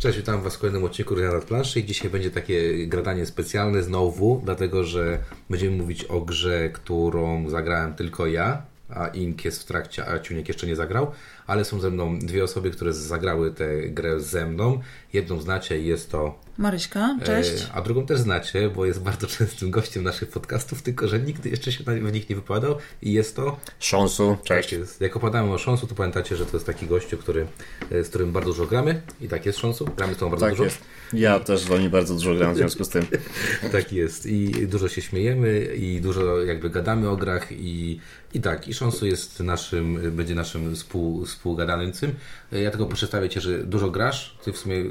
Cześć, 0.00 0.18
witam 0.18 0.42
Was 0.42 0.56
w 0.56 0.58
kolejnym 0.58 0.84
odcinku 0.84 1.14
Ryana 1.14 1.34
nad 1.34 1.44
planszy 1.44 1.80
i 1.80 1.84
dzisiaj 1.84 2.10
będzie 2.10 2.30
takie 2.30 2.86
gradanie 2.86 3.26
specjalne 3.26 3.82
znowu, 3.82 4.40
dlatego 4.44 4.84
że 4.84 5.18
będziemy 5.50 5.76
mówić 5.76 6.04
o 6.04 6.20
grze, 6.20 6.70
którą 6.70 7.48
zagrałem 7.48 7.94
tylko 7.94 8.26
ja, 8.26 8.62
a 8.88 9.06
Ink 9.08 9.44
jest 9.44 9.62
w 9.62 9.64
trakcie, 9.64 10.06
a 10.08 10.18
Ciuniek 10.18 10.48
jeszcze 10.48 10.66
nie 10.66 10.76
zagrał, 10.76 11.12
ale 11.50 11.64
są 11.64 11.80
ze 11.80 11.90
mną 11.90 12.18
dwie 12.18 12.44
osoby, 12.44 12.70
które 12.70 12.92
zagrały 12.92 13.50
tę 13.50 13.88
grę 13.88 14.20
ze 14.20 14.46
mną. 14.46 14.80
Jedną 15.12 15.40
znacie 15.40 15.80
i 15.80 15.86
jest 15.86 16.10
to 16.10 16.34
Maryśka, 16.60 17.18
cześć. 17.24 17.62
E, 17.62 17.72
a 17.72 17.82
drugą 17.82 18.06
też 18.06 18.20
znacie, 18.20 18.70
bo 18.70 18.86
jest 18.86 19.02
bardzo 19.02 19.26
częstym 19.38 19.70
gościem 19.70 20.02
naszych 20.02 20.28
podcastów, 20.28 20.82
tylko 20.82 21.08
że 21.08 21.20
nigdy 21.20 21.48
jeszcze 21.48 21.72
się 21.72 21.84
w 21.84 22.12
nich 22.12 22.30
nie 22.30 22.36
wypowiadał 22.36 22.76
i 23.02 23.12
jest 23.12 23.36
to... 23.36 23.56
Szonsu, 23.78 24.36
cześć. 24.44 24.70
Tak 24.70 24.78
jest. 24.78 25.00
Jak 25.00 25.16
opowiadamy 25.16 25.52
o 25.52 25.58
Szonsu, 25.58 25.86
to 25.86 25.94
pamiętacie, 25.94 26.36
że 26.36 26.46
to 26.46 26.56
jest 26.56 26.66
taki 26.66 26.86
gościu, 26.86 27.18
który, 27.18 27.46
e, 27.90 28.04
z 28.04 28.08
którym 28.08 28.32
bardzo 28.32 28.50
dużo 28.50 28.66
gramy 28.66 29.02
i 29.20 29.28
tak 29.28 29.46
jest 29.46 29.58
Szonsu, 29.58 29.84
gramy 29.96 30.14
z 30.14 30.16
tą 30.16 30.30
bardzo 30.30 30.46
tak 30.46 30.54
dużo. 30.54 30.64
Jest. 30.64 30.78
Ja 31.12 31.40
też 31.40 31.60
z 31.60 31.64
wami 31.64 31.88
bardzo 31.88 32.14
dużo 32.14 32.34
gram 32.34 32.54
w 32.54 32.56
związku 32.56 32.84
z 32.84 32.88
tym. 32.88 33.06
tak 33.72 33.92
jest 33.92 34.26
i 34.26 34.66
dużo 34.66 34.88
się 34.88 35.02
śmiejemy 35.02 35.64
i 35.64 36.00
dużo 36.00 36.42
jakby 36.42 36.70
gadamy 36.70 37.08
o 37.08 37.16
grach 37.16 37.52
i, 37.52 38.00
i 38.34 38.40
tak, 38.40 38.68
i 38.68 38.74
Szonsu 38.74 39.06
jest 39.06 39.40
naszym, 39.40 40.16
będzie 40.16 40.34
naszym 40.34 40.74
współ, 40.74 41.26
współgadającym. 41.40 42.14
Ja 42.52 42.70
tylko 42.70 42.86
przedstawię 42.86 43.28
Cię, 43.28 43.40
że 43.40 43.58
dużo 43.58 43.90
grasz, 43.90 44.36
Ty 44.44 44.52
w 44.52 44.58
sumie 44.58 44.84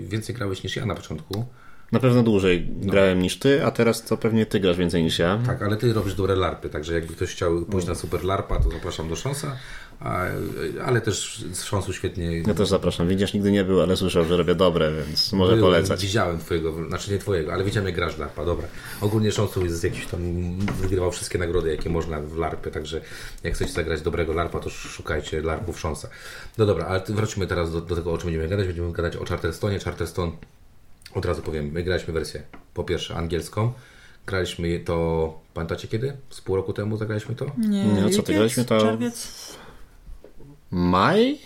więcej 0.00 0.34
grałeś 0.34 0.62
niż 0.64 0.76
ja 0.76 0.86
na 0.86 0.94
początku. 0.94 1.46
Na 1.92 2.00
pewno 2.00 2.22
dłużej 2.22 2.68
no. 2.80 2.92
grałem 2.92 3.18
niż 3.18 3.38
ty, 3.38 3.66
a 3.66 3.70
teraz 3.70 4.04
to 4.04 4.16
pewnie 4.16 4.46
ty 4.46 4.60
grasz 4.60 4.76
więcej 4.76 5.02
niż 5.02 5.18
ja. 5.18 5.38
Tak, 5.46 5.62
ale 5.62 5.76
ty 5.76 5.92
robisz 5.92 6.14
dobre 6.14 6.36
larpy, 6.36 6.68
także 6.68 6.94
jakby 6.94 7.14
ktoś 7.14 7.30
chciał 7.30 7.64
pójść 7.64 7.86
na 7.86 7.94
super 7.94 8.24
larpa, 8.24 8.60
to 8.60 8.70
zapraszam 8.70 9.08
do 9.08 9.16
Szansa, 9.16 9.56
ale 10.84 11.00
też 11.00 11.44
z 11.52 11.64
Szansu 11.64 11.92
świetnie... 11.92 12.38
Ja 12.38 12.54
też 12.54 12.68
zapraszam. 12.68 13.08
Widzisz, 13.08 13.34
nigdy 13.34 13.52
nie 13.52 13.64
był, 13.64 13.80
ale 13.80 13.96
słyszał, 13.96 14.24
że 14.24 14.36
robię 14.36 14.54
dobre, 14.54 14.92
więc 14.92 15.32
może 15.32 15.56
Byłem, 15.56 15.72
polecać. 15.72 16.02
Widziałem 16.02 16.38
twojego, 16.38 16.88
znaczy 16.88 17.12
nie 17.12 17.18
twojego, 17.18 17.52
ale 17.52 17.64
widziałem 17.64 17.86
jak 17.86 17.94
grasz 17.94 18.18
larpa, 18.18 18.44
dobra. 18.44 18.68
Ogólnie 19.00 19.32
Szansu 19.32 19.64
jest 19.64 19.84
jakiś 19.84 20.06
tam, 20.06 20.20
wygrywał 20.80 21.12
wszystkie 21.12 21.38
nagrody, 21.38 21.70
jakie 21.70 21.90
można 21.90 22.20
w 22.20 22.36
larpy, 22.36 22.70
także 22.70 23.00
jak 23.44 23.54
chcecie 23.54 23.72
zagrać 23.72 24.02
dobrego 24.02 24.32
larpa, 24.32 24.60
to 24.60 24.70
szukajcie 24.70 25.42
larpów 25.42 25.80
Szansa. 25.80 26.08
No 26.58 26.66
dobra, 26.66 26.86
ale 26.86 27.02
wróćmy 27.08 27.46
teraz 27.46 27.72
do, 27.72 27.80
do 27.80 27.96
tego, 27.96 28.12
o 28.12 28.18
czym 28.18 28.26
będziemy 28.26 28.48
gadać. 28.48 28.66
Będziemy 28.66 28.92
gadać 28.92 29.16
o 29.16 29.24
Charterstone. 29.24 29.78
Charterstone 29.78 30.32
od 31.14 31.24
razu 31.24 31.42
powiem, 31.42 31.70
my 31.72 31.82
graliśmy 31.82 32.12
wersję 32.12 32.42
po 32.74 32.84
pierwsze 32.84 33.14
angielską. 33.14 33.72
Graliśmy 34.26 34.80
to, 34.80 35.40
pamiętacie 35.54 35.88
kiedy? 35.88 36.16
Z 36.30 36.40
pół 36.40 36.56
roku 36.56 36.72
temu 36.72 36.96
zagraliśmy 36.96 37.34
to? 37.34 37.46
Nie, 37.58 37.84
nie 37.84 38.10
co 38.10 38.22
ty 38.22 38.34
graliśmy 38.34 38.64
to? 38.64 38.80
Czerwiec. 38.80 39.61
Maj? 40.72 41.38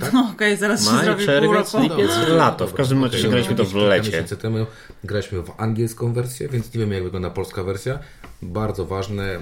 Tak? 0.00 0.12
No 0.12 0.20
okej, 0.20 0.34
okay, 0.34 0.56
zaraz 0.56 0.86
Maj, 0.86 0.98
się 0.98 1.04
zrobi 1.04 1.26
czerwiec, 1.26 1.70
pół 1.70 1.80
roku. 1.80 1.94
lipiec, 1.94 2.10
no, 2.28 2.34
lato. 2.34 2.66
W 2.66 2.74
każdym 2.74 3.04
razie 3.04 3.18
okay, 3.18 3.30
graliśmy 3.30 3.56
to 3.56 3.64
w 3.64 3.74
lecie. 3.74 4.10
miesięcy 4.10 4.36
temu 4.36 4.66
graliśmy 5.04 5.42
w 5.42 5.52
angielską 5.56 6.12
wersję, 6.12 6.48
więc 6.48 6.74
nie 6.74 6.80
wiemy 6.80 6.94
jak 6.94 7.04
wygląda 7.04 7.30
polska 7.30 7.62
wersja. 7.62 7.98
Bardzo 8.42 8.86
ważne, 8.86 9.38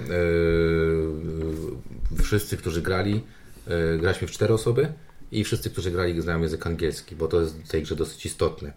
yy, 2.17 2.23
wszyscy, 2.23 2.57
którzy 2.57 2.83
grali, 2.83 3.23
yy, 3.67 3.99
graliśmy 3.99 4.29
w 4.29 4.31
cztery 4.31 4.55
osoby 4.55 4.93
i 5.33 5.45
wszyscy, 5.45 5.71
którzy 5.71 5.91
grali, 5.91 6.21
znają 6.21 6.41
język 6.41 6.67
angielski, 6.67 7.17
bo 7.17 7.29
to 7.29 7.41
jest 7.41 7.57
w 7.57 7.69
tej 7.69 7.83
grze 7.83 7.97
dosyć 7.97 8.27
istotne. 8.27 8.73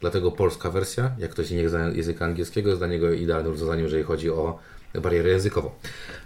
Dlatego 0.00 0.32
polska 0.32 0.70
wersja, 0.70 1.10
jak 1.18 1.30
ktoś 1.30 1.50
nie 1.50 1.68
zna 1.68 1.88
języka 1.88 2.24
angielskiego, 2.24 2.68
jest 2.68 2.80
dla 2.80 2.88
niego 2.88 3.12
idealnym 3.12 3.52
rozwiązaniem, 3.52 3.84
jeżeli 3.84 4.02
chodzi 4.02 4.30
o 4.30 4.58
barierę 4.94 5.30
językową. 5.30 5.70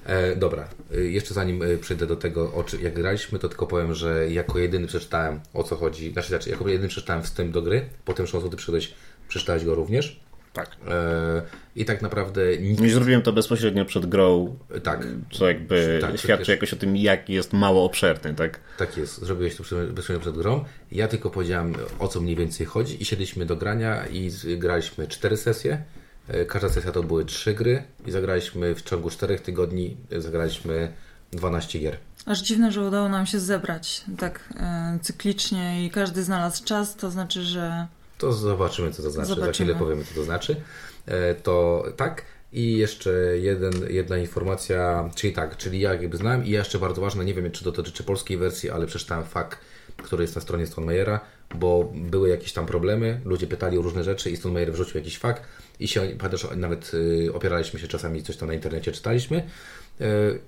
E, 0.07 0.37
dobra, 0.37 0.69
e, 0.95 1.01
jeszcze 1.01 1.35
zanim 1.35 1.63
e, 1.63 1.77
przejdę 1.77 2.07
do 2.07 2.17
tego, 2.17 2.53
o 2.53 2.65
czy, 2.65 2.83
jak 2.83 2.95
graliśmy, 2.95 3.39
to 3.39 3.49
tylko 3.49 3.67
powiem, 3.67 3.95
że 3.95 4.31
jako 4.31 4.59
jedyny 4.59 4.87
przeczytałem 4.87 5.41
o 5.55 5.63
co 5.63 5.77
chodzi, 5.77 6.13
znaczy, 6.13 6.29
znaczy 6.29 6.51
jako 6.51 6.69
jedyny 6.69 6.89
przeczytałem 6.89 7.23
wstęp 7.23 7.53
do 7.53 7.63
gry, 7.63 7.89
potem 8.05 8.27
Szansu, 8.27 8.49
ty 8.49 8.57
przyszedłeś, 8.57 8.95
przeczytałeś 9.29 9.65
go 9.65 9.75
również. 9.75 10.25
Tak. 10.55 10.77
E, 10.89 11.43
I 11.77 11.85
tak 11.85 12.03
naprawdę. 12.03 12.59
Nikt... 12.59 12.83
I 12.83 12.91
zrobiłem 12.91 13.23
to 13.23 13.33
bezpośrednio 13.33 13.85
przed 13.85 14.07
grą. 14.07 14.59
Tak. 14.83 15.07
Co 15.33 15.49
jakby 15.49 15.99
tak, 16.01 16.19
świadczy 16.19 16.51
jakoś 16.51 16.73
o 16.73 16.77
tym, 16.77 16.97
jak 16.97 17.29
jest 17.29 17.53
mało 17.53 17.85
obszerny, 17.85 18.35
tak? 18.35 18.61
Tak 18.79 18.97
jest. 18.97 19.23
Zrobiłeś 19.23 19.57
to 19.57 19.63
bezpośrednio 19.63 20.21
przed 20.21 20.37
grą. 20.39 20.65
Ja 20.93 21.09
tylko 21.09 21.31
powiedziałem, 21.31 21.75
o 21.99 22.09
co 22.09 22.21
mniej 22.21 22.37
więcej 22.37 22.67
chodzi, 22.67 23.03
i 23.03 23.05
siedliśmy 23.05 23.47
do 23.47 23.57
grania 23.57 24.07
i 24.07 24.31
graliśmy 24.57 25.09
cztery 25.09 25.37
sesje. 25.37 25.83
E, 26.29 26.45
każda 26.45 26.69
sesja 26.69 26.93
to 26.93 27.03
były 27.03 27.25
trzy 27.25 27.55
gry, 27.55 27.83
i 28.07 28.11
zagraliśmy 28.11 28.75
w 28.75 28.83
ciągu 28.83 29.11
czterech 29.11 29.41
tygodni, 29.41 29.97
zagraliśmy 30.19 30.93
12 31.33 31.79
gier. 31.79 31.97
Aż 32.27 32.43
dziwne, 32.43 32.73
że 32.73 32.83
udało 32.83 33.09
nam 33.09 33.27
się 33.27 33.41
zebrać 33.41 34.05
tak 34.19 34.41
e, 34.57 34.99
cyklicznie 35.03 35.87
i 35.87 35.91
każdy 35.91 36.23
znalazł 36.23 36.65
czas, 36.65 36.97
to 36.97 37.11
znaczy, 37.11 37.43
że 37.43 37.87
to 38.19 38.33
zobaczymy, 38.33 38.93
co 38.93 39.03
to 39.03 39.11
znaczy. 39.11 39.29
Zobaczymy. 39.29 39.47
Za 39.47 39.53
chwilę 39.53 39.75
powiemy, 39.75 40.05
co 40.05 40.15
to 40.15 40.25
znaczy. 40.25 40.57
E, 41.07 41.35
to 41.35 41.85
tak. 41.97 42.23
I 42.53 42.77
jeszcze 42.77 43.11
jeden, 43.39 43.73
jedna 43.89 44.19
informacja, 44.19 45.11
czyli 45.15 45.33
tak, 45.33 45.57
czyli 45.57 45.81
ja 45.81 45.95
jakby 45.95 46.17
znałem 46.17 46.45
i 46.45 46.51
jeszcze 46.51 46.79
bardzo 46.79 47.01
ważne, 47.01 47.25
nie 47.25 47.35
wiem 47.35 47.51
czy 47.51 47.65
to 47.65 47.73
dotyczy 47.73 48.05
polskiej 48.05 48.37
wersji, 48.37 48.71
ale 48.71 48.87
przeczytałem 48.87 49.25
fakt, 49.25 49.59
który 49.97 50.25
jest 50.25 50.35
na 50.35 50.41
stronie 50.41 50.67
Stonemajera, 50.67 51.21
bo 51.55 51.93
były 51.95 52.29
jakieś 52.29 52.53
tam 52.53 52.67
problemy, 52.67 53.21
ludzie 53.25 53.47
pytali 53.47 53.79
o 53.79 53.83
różne 53.83 54.05
rzeczy 54.05 54.31
i 54.31 54.37
Stonemeyer 54.37 54.73
wrzucił 54.73 54.99
jakiś 54.99 55.19
fakt 55.19 55.43
i 55.81 55.89
się, 55.89 56.01
pamiętasz, 56.01 56.47
nawet 56.57 56.95
y, 56.95 57.31
opieraliśmy 57.35 57.81
się 57.81 57.89
czasami, 57.89 58.23
coś 58.23 58.37
tam 58.37 58.49
na 58.49 58.55
internecie 58.55 58.93
czytaliśmy 58.93 59.43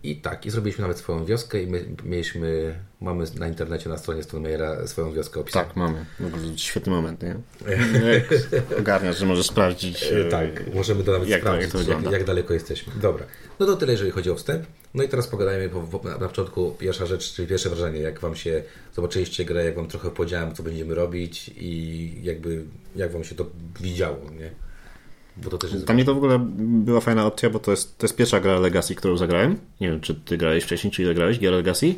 i 0.02 0.16
tak, 0.16 0.46
i 0.46 0.50
zrobiliśmy 0.50 0.82
nawet 0.82 0.98
swoją 0.98 1.24
wioskę 1.24 1.62
i 1.62 1.66
my 1.66 1.84
mieliśmy, 2.04 2.74
mamy 3.00 3.24
na 3.38 3.48
internecie, 3.48 3.88
na 3.88 3.98
stronie 3.98 4.22
Stonemajera 4.22 4.86
swoją 4.86 5.12
wioskę 5.12 5.40
opisaną. 5.40 5.66
Tak, 5.66 5.76
mamy. 5.76 6.06
Świetny 6.56 6.92
moment, 6.92 7.22
nie? 7.22 7.36
Ogarniasz, 8.80 9.18
że 9.18 9.26
możesz 9.26 9.46
sprawdzić. 9.46 10.02
E, 10.02 10.24
tak, 10.24 10.74
możemy 10.74 11.04
to 11.04 11.12
nawet 11.12 11.28
jak, 11.28 11.40
sprawdzić, 11.40 11.74
jak, 11.88 12.02
jak, 12.02 12.12
jak, 12.12 12.24
daleko 12.24 12.54
jesteśmy. 12.54 12.92
Dobra, 13.02 13.26
no 13.60 13.66
to 13.66 13.76
tyle, 13.76 13.92
jeżeli 13.92 14.10
chodzi 14.10 14.30
o 14.30 14.34
wstęp. 14.34 14.66
No 14.96 15.02
i 15.02 15.08
teraz 15.08 15.28
pogadajmy 15.28 15.68
po, 15.68 15.98
po, 15.98 16.08
na, 16.08 16.28
początku 16.28 16.70
pierwsza 16.78 17.06
rzecz, 17.06 17.32
czyli 17.32 17.48
pierwsze 17.48 17.68
wrażenie, 17.68 18.00
jak 18.00 18.20
Wam 18.20 18.36
się, 18.36 18.62
zobaczyliście 18.94 19.44
grę, 19.44 19.64
jak 19.64 19.76
Wam 19.76 19.86
trochę 19.86 20.10
powiedziałem, 20.10 20.54
co 20.54 20.62
będziemy 20.62 20.94
robić 20.94 21.50
i 21.56 22.12
jakby, 22.22 22.64
jak 22.96 23.12
Wam 23.12 23.24
się 23.24 23.34
to 23.34 23.46
widziało, 23.80 24.18
nie? 24.38 24.50
Bo 25.36 25.50
to 25.50 25.58
też 25.58 25.72
jest... 25.72 25.84
Dla 25.84 25.94
mnie 25.94 26.04
to 26.04 26.14
w 26.14 26.16
ogóle 26.16 26.46
była 26.58 27.00
fajna 27.00 27.26
opcja, 27.26 27.50
bo 27.50 27.58
to 27.58 27.70
jest, 27.70 27.98
to 27.98 28.06
jest 28.06 28.16
pierwsza 28.16 28.40
gra 28.40 28.58
Legacy, 28.58 28.94
którą 28.94 29.16
zagrałem. 29.16 29.58
Nie 29.80 29.90
wiem, 29.90 30.00
czy 30.00 30.14
ty 30.14 30.36
grałeś 30.36 30.64
wcześniej, 30.64 30.90
czy 30.90 31.02
ile 31.02 31.14
grałeś 31.14 31.38
gier 31.38 31.52
Legacy. 31.52 31.94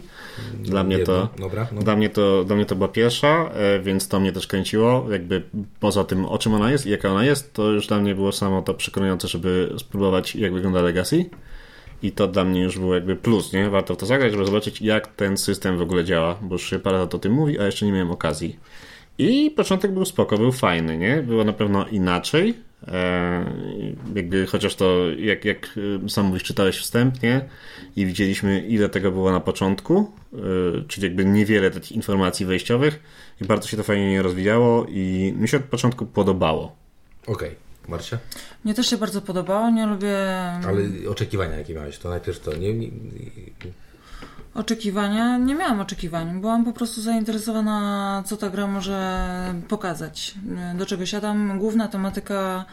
Dla 0.60 0.84
mnie, 0.84 0.98
to, 0.98 1.28
dobra, 1.38 1.68
no. 1.72 1.82
dla, 1.82 1.96
mnie 1.96 2.10
to, 2.10 2.44
dla 2.44 2.56
mnie 2.56 2.66
to 2.66 2.76
była 2.76 2.88
pierwsza, 2.88 3.50
e, 3.54 3.80
więc 3.80 4.08
to 4.08 4.20
mnie 4.20 4.32
też 4.32 4.46
kręciło. 4.46 5.06
Jakby 5.10 5.42
poza 5.80 6.04
tym, 6.04 6.24
o 6.24 6.38
czym 6.38 6.54
ona 6.54 6.72
jest 6.72 6.86
i 6.86 6.90
jaka 6.90 7.08
ona 7.08 7.24
jest, 7.24 7.52
to 7.52 7.70
już 7.70 7.86
dla 7.86 8.00
mnie 8.00 8.14
było 8.14 8.32
samo 8.32 8.62
to 8.62 8.74
przekonujące, 8.74 9.28
żeby 9.28 9.74
spróbować, 9.78 10.36
jak 10.36 10.52
wygląda 10.52 10.82
Legacy. 10.82 11.24
I 12.02 12.12
to 12.12 12.28
dla 12.28 12.44
mnie 12.44 12.62
już 12.62 12.78
było 12.78 12.94
jakby 12.94 13.16
plus, 13.16 13.52
nie? 13.52 13.70
Warto 13.70 13.94
w 13.94 13.96
to 13.96 14.06
zagrać, 14.06 14.32
żeby 14.32 14.44
zobaczyć, 14.44 14.82
jak 14.82 15.06
ten 15.06 15.36
system 15.36 15.78
w 15.78 15.82
ogóle 15.82 16.04
działa, 16.04 16.38
bo 16.42 16.54
już 16.54 16.70
się 16.70 16.78
parę 16.78 16.98
lat 16.98 17.14
o 17.14 17.18
tym 17.18 17.32
mówi, 17.32 17.58
a 17.58 17.66
jeszcze 17.66 17.86
nie 17.86 17.92
miałem 17.92 18.10
okazji. 18.10 18.58
I 19.18 19.50
początek 19.50 19.92
był 19.92 20.04
spoko, 20.04 20.38
był 20.38 20.52
fajny, 20.52 20.98
nie? 20.98 21.22
Było 21.22 21.44
na 21.44 21.52
pewno 21.52 21.86
inaczej, 21.86 22.54
E, 22.86 23.52
jakby 24.14 24.46
chociaż 24.46 24.74
to, 24.74 25.10
jak, 25.18 25.44
jak 25.44 25.78
e, 26.04 26.08
sam 26.08 26.26
mówisz, 26.26 26.42
czytałeś 26.42 26.78
wstępnie 26.78 27.48
i 27.96 28.06
widzieliśmy, 28.06 28.60
ile 28.60 28.88
tego 28.88 29.12
było 29.12 29.32
na 29.32 29.40
początku, 29.40 30.12
e, 30.32 30.38
czyli 30.88 31.04
jakby 31.04 31.24
niewiele 31.24 31.70
takich 31.70 31.92
informacji 31.92 32.46
wejściowych 32.46 33.00
i 33.40 33.44
bardzo 33.44 33.68
się 33.68 33.76
to 33.76 33.82
fajnie 33.82 34.10
nie 34.10 34.22
rozwijało 34.22 34.86
i 34.88 35.34
mi 35.36 35.48
się 35.48 35.56
od 35.56 35.64
początku 35.64 36.06
podobało. 36.06 36.76
Okej. 37.26 37.34
Okay. 37.34 37.67
Marcia? 37.88 38.18
Mnie 38.64 38.74
też 38.74 38.86
się 38.86 38.96
bardzo 38.96 39.22
podobało, 39.22 39.70
nie 39.70 39.86
lubię... 39.86 40.16
Ale 40.66 41.10
oczekiwania 41.10 41.56
jakie 41.56 41.74
miałeś? 41.74 41.98
To 41.98 42.08
najpierw 42.08 42.40
to 42.40 42.56
nie... 42.56 42.74
nie 42.74 42.90
oczekiwania. 44.58 45.38
Nie 45.38 45.54
miałam 45.54 45.80
oczekiwań. 45.80 46.40
Byłam 46.40 46.64
po 46.64 46.72
prostu 46.72 47.02
zainteresowana, 47.02 48.22
co 48.26 48.36
ta 48.36 48.50
gra 48.50 48.66
może 48.66 49.54
pokazać. 49.68 50.34
Do 50.74 50.86
czego 50.86 51.06
siadam. 51.06 51.58
Główna 51.58 51.88
tematyka 51.88 52.64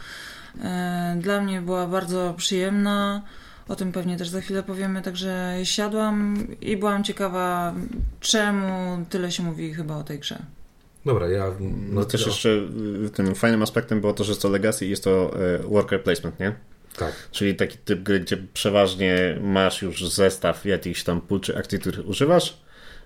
e, 0.64 1.16
dla 1.20 1.42
mnie 1.42 1.62
była 1.62 1.88
bardzo 1.88 2.34
przyjemna. 2.38 3.22
O 3.68 3.76
tym 3.76 3.92
pewnie 3.92 4.18
też 4.18 4.30
za 4.30 4.42
chwilę 4.42 4.64
powiemy. 4.64 5.02
Także 5.02 5.58
siadłam 5.64 6.48
i 6.62 6.78
byłam 6.78 7.04
ciekawa, 7.04 7.74
czemu 8.20 9.06
tyle 9.10 9.32
się 9.32 9.44
mówi 9.44 9.74
chyba 9.74 9.96
o 9.96 10.04
tej 10.04 10.20
grze. 10.20 10.55
Dobra, 11.06 11.28
ja. 11.28 11.46
No, 11.60 11.70
no 11.92 12.06
też 12.06 12.26
jeszcze 12.26 12.50
y, 13.06 13.10
tym 13.10 13.36
fajnym 13.36 13.62
aspektem 13.62 14.02
było 14.02 14.14
to, 14.14 14.24
że 14.24 14.32
jest 14.32 14.42
to 14.42 14.50
Legacy 14.50 14.86
i 14.86 14.90
jest 14.90 15.04
to 15.04 15.32
e, 15.40 15.58
worker 15.58 16.04
placement, 16.04 16.40
nie? 16.40 16.56
Tak. 16.98 17.14
Czyli 17.32 17.56
taki 17.56 17.78
typ 17.78 18.04
gry, 18.04 18.20
gdzie 18.20 18.38
przeważnie 18.54 19.38
masz 19.42 19.82
już 19.82 20.10
zestaw 20.10 20.66
jakichś 20.66 21.04
tam 21.04 21.22
pól 21.22 21.40
czy 21.40 21.58
akcji, 21.58 21.80
których 21.80 22.08
używasz. 22.08 22.58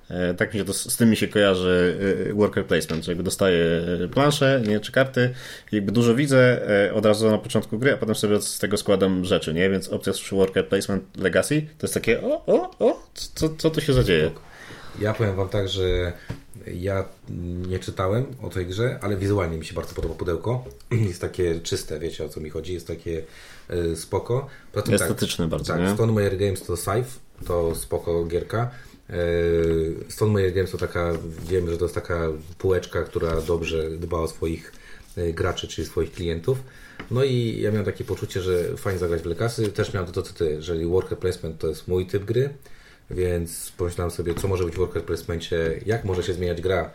E, 0.09 0.33
tak 0.33 0.53
mi 0.53 0.59
się 0.59 0.65
to, 0.65 0.73
z 0.73 0.97
tym 0.97 1.09
mi 1.09 1.17
się 1.17 1.27
kojarzy 1.27 1.97
e, 2.29 2.33
worker 2.33 2.65
placement, 2.65 3.05
że 3.05 3.11
jakby 3.11 3.23
dostaję 3.23 3.65
e, 4.05 4.07
planszę, 4.07 4.61
nie, 4.67 4.79
czy 4.79 4.91
karty, 4.91 5.33
jakby 5.71 5.91
dużo 5.91 6.15
widzę 6.15 6.61
od 6.93 7.05
razu 7.05 7.31
na 7.31 7.37
początku 7.37 7.79
gry, 7.79 7.93
a 7.93 7.97
potem 7.97 8.15
sobie 8.15 8.41
z 8.41 8.59
tego 8.59 8.77
składam 8.77 9.25
rzeczy, 9.25 9.53
nie? 9.53 9.69
Więc 9.69 9.89
opcja 9.89 10.13
przy 10.13 10.35
worker 10.35 10.67
placement 10.67 11.17
legacy 11.17 11.61
to 11.77 11.87
jest 11.87 11.93
takie 11.93 12.21
o, 12.21 12.45
o, 12.45 12.71
o, 12.79 13.09
co, 13.13 13.49
co 13.57 13.69
tu 13.69 13.81
się 13.81 13.93
zadzieje? 13.93 14.31
Ja 14.99 15.13
powiem 15.13 15.35
wam 15.35 15.49
tak, 15.49 15.69
że 15.69 16.13
Ja 16.67 17.05
nie 17.67 17.79
czytałem 17.79 18.25
o 18.41 18.49
tej 18.49 18.65
grze, 18.65 18.99
ale 19.01 19.17
wizualnie 19.17 19.57
mi 19.57 19.65
się 19.65 19.73
bardzo 19.73 19.95
podoba 19.95 20.15
pudełko. 20.15 20.65
Jest 21.09 21.21
takie 21.21 21.59
czyste, 21.59 21.99
wiecie 21.99 22.25
o 22.25 22.29
co 22.29 22.39
mi 22.39 22.49
chodzi, 22.49 22.73
jest 22.73 22.87
takie 22.87 23.23
y, 23.71 23.95
spoko. 23.95 24.47
Poza 24.71 24.93
Estetyczne 24.93 25.45
tak, 25.45 25.49
bardzo, 25.49 25.73
Tak, 25.73 25.81
nie? 25.81 25.93
Stone 25.93 26.13
Meyer 26.13 26.37
Games 26.37 26.63
to 26.63 26.77
Scythe, 26.77 27.09
to 27.47 27.75
spoko 27.75 28.25
gierka. 28.25 28.71
Y, 29.09 29.95
Stone 30.09 30.33
Meyer 30.33 30.53
Games 30.53 30.71
to 30.71 30.77
taka, 30.77 31.13
wiem, 31.49 31.69
że 31.69 31.77
to 31.77 31.85
jest 31.85 31.95
taka 31.95 32.27
półeczka, 32.57 33.03
która 33.03 33.41
dobrze 33.41 33.89
dba 33.89 34.17
o 34.17 34.27
swoich 34.27 34.71
y, 35.17 35.33
graczy, 35.33 35.67
czyli 35.67 35.87
swoich 35.87 36.11
klientów. 36.11 36.57
No 37.11 37.23
i 37.23 37.59
ja 37.61 37.71
miałem 37.71 37.85
takie 37.85 38.03
poczucie, 38.03 38.41
że 38.41 38.77
fajnie 38.77 38.99
zagrać 38.99 39.21
w 39.21 39.25
Lekasy. 39.25 39.71
Też 39.71 39.93
miałem 39.93 40.11
to 40.11 40.21
co 40.21 40.33
ty, 40.33 40.49
jeżeli 40.49 40.85
worker 40.85 41.17
placement 41.17 41.57
to 41.57 41.67
jest 41.67 41.87
mój 41.87 42.05
typ 42.05 42.25
gry, 42.25 42.49
więc 43.11 43.71
pomyślałem 43.77 44.11
sobie, 44.11 44.33
co 44.33 44.47
może 44.47 44.63
być 44.63 44.73
w 44.73 44.77
worker 44.77 45.03
placemencie, 45.03 45.79
jak 45.85 46.05
może 46.05 46.23
się 46.23 46.33
zmieniać 46.33 46.61
gra 46.61 46.91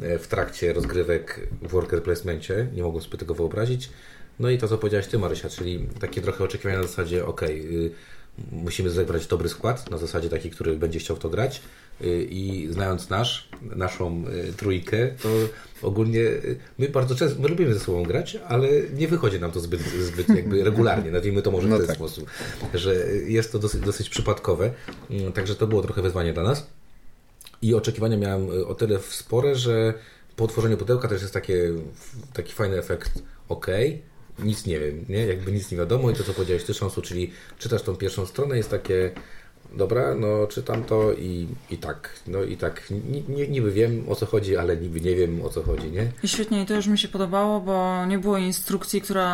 e, 0.00 0.18
w 0.18 0.28
trakcie 0.28 0.72
rozgrywek 0.72 1.48
w 1.62 1.68
worker 1.68 2.02
placemencie. 2.02 2.66
Nie 2.74 2.82
mogłem 2.82 3.04
sobie 3.04 3.18
tego 3.18 3.34
wyobrazić. 3.34 3.90
No 4.38 4.50
i 4.50 4.58
to, 4.58 4.68
co 4.68 4.78
powiedziałeś 4.78 5.06
Ty, 5.06 5.18
Marysia, 5.18 5.48
czyli 5.48 5.88
takie 6.00 6.20
trochę 6.20 6.44
oczekiwania 6.44 6.76
na 6.76 6.86
zasadzie, 6.86 7.26
ok, 7.26 7.40
musimy 8.52 8.90
zebrać 8.90 9.26
dobry 9.26 9.48
skład, 9.48 9.90
na 9.90 9.98
zasadzie 9.98 10.28
taki, 10.28 10.50
który 10.50 10.76
będzie 10.76 10.98
chciał 10.98 11.16
w 11.16 11.18
to 11.18 11.28
grać 11.28 11.62
i 12.06 12.68
znając 12.70 13.10
nasz, 13.10 13.48
naszą 13.62 14.24
y, 14.48 14.52
trójkę, 14.52 15.08
to 15.22 15.28
ogólnie 15.82 16.20
y, 16.20 16.58
my 16.78 16.88
bardzo 16.88 17.14
często, 17.14 17.42
my 17.42 17.48
lubimy 17.48 17.74
ze 17.74 17.80
sobą 17.80 18.02
grać, 18.02 18.38
ale 18.48 18.68
nie 18.94 19.08
wychodzi 19.08 19.40
nam 19.40 19.50
to 19.50 19.60
zbyt, 19.60 19.80
zbyt 19.80 20.28
jakby 20.28 20.64
regularnie, 20.64 21.10
nazwijmy 21.10 21.42
to 21.42 21.50
może 21.50 21.68
no 21.68 21.76
w 21.76 21.78
ten 21.78 21.86
tak. 21.86 21.96
sposób, 21.96 22.30
że 22.74 22.94
jest 23.26 23.52
to 23.52 23.58
dosyć, 23.58 23.80
dosyć 23.80 24.08
przypadkowe, 24.08 24.72
mm, 25.10 25.32
także 25.32 25.54
to 25.54 25.66
było 25.66 25.82
trochę 25.82 26.02
wyzwanie 26.02 26.32
dla 26.32 26.42
nas 26.42 26.66
i 27.62 27.74
oczekiwania 27.74 28.16
miałem 28.16 28.48
o 28.66 28.74
tyle 28.74 28.98
spore, 28.98 29.54
że 29.54 29.94
po 30.36 30.44
otworzeniu 30.44 30.76
pudełka 30.76 31.08
też 31.08 31.22
jest 31.22 31.34
takie, 31.34 31.72
taki 32.32 32.52
fajny 32.52 32.78
efekt 32.78 33.22
ok, 33.48 33.66
nic 34.38 34.66
nie 34.66 34.80
wiem, 34.80 35.04
nie? 35.08 35.26
Jakby 35.26 35.52
nic 35.52 35.70
nie 35.70 35.78
wiadomo 35.78 36.10
i 36.10 36.14
to, 36.14 36.24
co 36.24 36.34
powiedziałeś 36.34 36.64
Ty, 36.64 36.74
Szansu, 36.74 37.02
czyli 37.02 37.32
czytasz 37.58 37.82
tą 37.82 37.96
pierwszą 37.96 38.26
stronę, 38.26 38.56
jest 38.56 38.70
takie 38.70 39.10
dobra, 39.72 40.14
no 40.14 40.46
czytam 40.46 40.84
to 40.84 41.12
i, 41.12 41.48
i 41.70 41.78
tak, 41.78 42.10
no 42.26 42.42
i 42.42 42.56
tak, 42.56 42.90
ni, 43.28 43.48
niby 43.48 43.72
wiem 43.72 44.04
o 44.08 44.14
co 44.14 44.26
chodzi, 44.26 44.56
ale 44.56 44.76
niby 44.76 45.00
nie 45.00 45.16
wiem 45.16 45.42
o 45.42 45.48
co 45.48 45.62
chodzi, 45.62 45.90
nie? 45.90 46.12
I 46.22 46.28
świetnie, 46.28 46.62
i 46.62 46.66
to 46.66 46.74
już 46.74 46.86
mi 46.86 46.98
się 46.98 47.08
podobało, 47.08 47.60
bo 47.60 48.06
nie 48.06 48.18
było 48.18 48.38
instrukcji, 48.38 49.00
która 49.00 49.26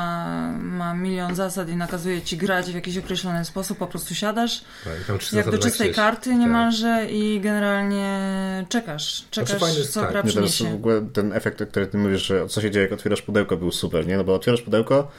ma 0.58 0.94
milion 0.94 1.34
zasad 1.34 1.68
i 1.68 1.76
nakazuje 1.76 2.22
ci 2.22 2.36
grać 2.36 2.70
w 2.70 2.74
jakiś 2.74 2.98
określony 2.98 3.44
sposób, 3.44 3.78
po 3.78 3.86
prostu 3.86 4.14
siadasz, 4.14 4.64
tak, 5.06 5.32
jak 5.32 5.50
do 5.50 5.58
czystej 5.58 5.94
karty 5.94 6.34
niemalże 6.34 6.98
tak. 7.00 7.12
i 7.12 7.40
generalnie 7.40 8.64
czekasz, 8.68 9.24
czekasz 9.30 9.58
znaczy, 9.58 9.86
co 9.86 10.00
tak. 10.00 10.10
gra 10.10 10.22
przyniesie. 10.22 10.70
w 10.70 10.74
ogóle 10.74 11.06
ten 11.12 11.32
efekt, 11.32 11.60
o 11.60 11.66
którym 11.66 11.88
ty 11.88 11.98
mówisz, 11.98 12.26
że 12.26 12.48
co 12.48 12.60
się 12.60 12.70
dzieje, 12.70 12.84
jak 12.84 12.92
otwierasz 12.92 13.22
pudełko, 13.22 13.56
był 13.56 13.72
super, 13.72 14.06
nie? 14.06 14.16
No 14.16 14.24
bo 14.24 14.34
otwierasz 14.34 14.62
pudełko, 14.62 15.10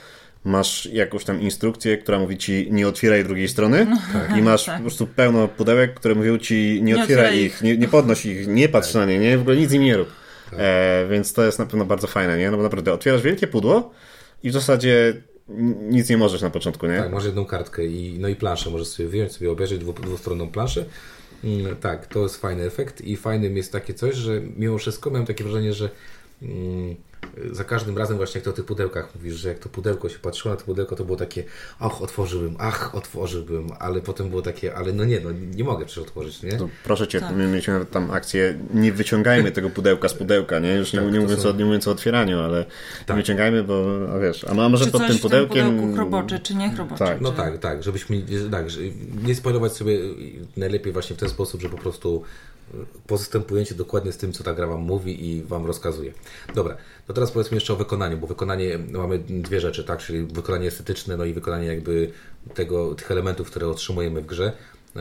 masz 0.46 0.86
jakąś 0.86 1.24
tam 1.24 1.40
instrukcję, 1.40 1.98
która 1.98 2.18
mówi 2.18 2.38
ci 2.38 2.68
nie 2.70 2.88
otwieraj 2.88 3.24
drugiej 3.24 3.48
strony 3.48 3.86
tak. 4.12 4.36
i 4.36 4.42
masz 4.42 4.64
tak. 4.64 4.76
po 4.76 4.80
prostu 4.80 5.06
pełno 5.06 5.48
pudełek, 5.48 5.94
które 5.94 6.14
mówią 6.14 6.38
ci 6.38 6.54
nie, 6.54 6.92
nie 6.92 7.02
otwieraj 7.02 7.38
ich, 7.38 7.62
nie, 7.62 7.78
nie 7.78 7.88
podnoś 7.88 8.26
ich, 8.26 8.46
nie 8.46 8.68
patrz 8.68 8.92
tak. 8.92 9.00
na 9.00 9.06
nie, 9.06 9.18
nie, 9.18 9.38
w 9.38 9.40
ogóle 9.40 9.56
nic 9.56 9.70
nimi 9.70 9.84
nie 9.84 9.96
rób. 9.96 10.08
Tak. 10.50 10.58
E, 10.62 11.06
więc 11.10 11.32
to 11.32 11.44
jest 11.44 11.58
na 11.58 11.66
pewno 11.66 11.84
bardzo 11.84 12.06
fajne, 12.06 12.38
nie? 12.38 12.50
No 12.50 12.56
bo 12.56 12.62
naprawdę 12.62 12.92
otwierasz 12.92 13.22
wielkie 13.22 13.46
pudło 13.46 13.90
i 14.42 14.50
w 14.50 14.52
zasadzie 14.52 15.22
nic 15.80 16.10
nie 16.10 16.16
możesz 16.16 16.42
na 16.42 16.50
początku, 16.50 16.86
nie? 16.86 16.98
Tak, 16.98 17.12
masz 17.12 17.24
jedną 17.24 17.44
kartkę 17.44 17.86
i, 17.86 18.18
no 18.18 18.28
i 18.28 18.36
planszę 18.36 18.70
możesz 18.70 18.88
sobie 18.88 19.08
wyjąć, 19.08 19.32
sobie 19.32 19.50
obejrzeć 19.50 19.78
dwu, 19.78 19.92
dwustronną 19.92 20.48
planszę. 20.48 20.84
Mm, 21.44 21.76
tak, 21.76 22.06
to 22.06 22.22
jest 22.22 22.36
fajny 22.36 22.62
efekt 22.62 23.00
i 23.00 23.16
fajnym 23.16 23.56
jest 23.56 23.72
takie 23.72 23.94
coś, 23.94 24.14
że 24.14 24.40
mimo 24.56 24.78
wszystko 24.78 25.10
miałem 25.10 25.26
takie 25.26 25.44
wrażenie, 25.44 25.72
że 25.72 25.90
mm, 26.42 26.96
za 27.52 27.64
każdym 27.64 27.98
razem 27.98 28.16
właśnie 28.16 28.38
jak 28.38 28.44
to 28.44 28.50
o 28.50 28.54
tych 28.54 28.64
pudełkach 28.64 29.14
mówisz, 29.14 29.34
że 29.34 29.48
jak 29.48 29.58
to 29.58 29.68
pudełko 29.68 30.08
się 30.08 30.18
patrzyło 30.18 30.54
na 30.54 30.60
to 30.60 30.66
pudełko, 30.66 30.96
to 30.96 31.04
było 31.04 31.18
takie 31.18 31.44
ach, 31.78 32.02
otworzyłbym, 32.02 32.56
ach, 32.58 32.94
otworzyłbym, 32.94 33.68
ale 33.78 34.00
potem 34.00 34.30
było 34.30 34.42
takie, 34.42 34.74
ale 34.74 34.92
no 34.92 35.04
nie, 35.04 35.20
no 35.20 35.30
nie 35.56 35.64
mogę 35.64 35.86
przecież 35.86 36.04
otworzyć, 36.04 36.42
nie? 36.42 36.52
To 36.52 36.68
proszę 36.84 37.08
Cię, 37.08 37.20
tak. 37.20 37.36
my 37.36 37.46
mieliśmy 37.46 37.86
tam 37.86 38.10
akcję, 38.10 38.58
nie 38.74 38.92
wyciągajmy 38.92 39.52
tego 39.52 39.70
pudełka 39.70 40.08
z 40.08 40.14
pudełka, 40.14 40.58
nie? 40.58 40.74
Już 40.74 40.92
nie, 40.92 41.00
tak, 41.00 41.12
nie, 41.12 41.20
mówiąc, 41.20 41.42
są... 41.42 41.48
o, 41.48 41.52
nie 41.52 41.64
mówiąc 41.64 41.88
o 41.88 41.90
otwieraniu, 41.90 42.40
ale 42.40 42.64
tak. 43.06 43.16
nie 43.16 43.22
wyciągajmy, 43.22 43.64
bo 43.64 43.84
a 44.14 44.18
wiesz, 44.18 44.44
a 44.44 44.54
może 44.54 44.84
czy 44.84 44.90
pod 44.90 45.06
tym 45.06 45.18
pudełkiem... 45.18 45.90
Czy 45.90 45.94
chrobocze, 45.94 46.38
czy 46.38 46.54
nie 46.54 46.70
chrobocze. 46.70 47.04
Tak. 47.04 47.20
No 47.20 47.30
czy... 47.30 47.36
tak, 47.36 47.58
tak, 47.58 47.82
żebyśmy 47.82 48.22
tak, 48.50 48.66
nie 49.22 49.34
spoilować 49.34 49.72
sobie 49.72 49.98
najlepiej 50.56 50.92
właśnie 50.92 51.16
w 51.16 51.18
ten 51.18 51.28
sposób, 51.28 51.62
że 51.62 51.68
po 51.68 51.78
prostu 51.78 52.22
postępujecie 53.06 53.74
dokładnie 53.74 54.12
z 54.12 54.16
tym, 54.16 54.32
co 54.32 54.44
ta 54.44 54.54
gra 54.54 54.66
Wam 54.66 54.80
mówi 54.80 55.28
i 55.28 55.42
Wam 55.42 55.66
rozkazuje. 55.66 56.12
Dobra, 56.54 56.76
no 57.08 57.14
teraz 57.14 57.30
powiedzmy 57.30 57.54
jeszcze 57.54 57.72
o 57.72 57.76
wykonaniu, 57.76 58.18
bo 58.18 58.26
wykonanie, 58.26 58.78
no 58.90 58.98
mamy 58.98 59.18
dwie 59.18 59.60
rzeczy, 59.60 59.84
tak, 59.84 59.98
czyli 59.98 60.26
wykonanie 60.26 60.68
estetyczne, 60.68 61.16
no 61.16 61.24
i 61.24 61.32
wykonanie 61.32 61.66
jakby 61.66 62.10
tego, 62.54 62.94
tych 62.94 63.10
elementów, 63.10 63.50
które 63.50 63.68
otrzymujemy 63.68 64.20
w 64.20 64.26
grze. 64.26 64.52
E, 64.96 65.00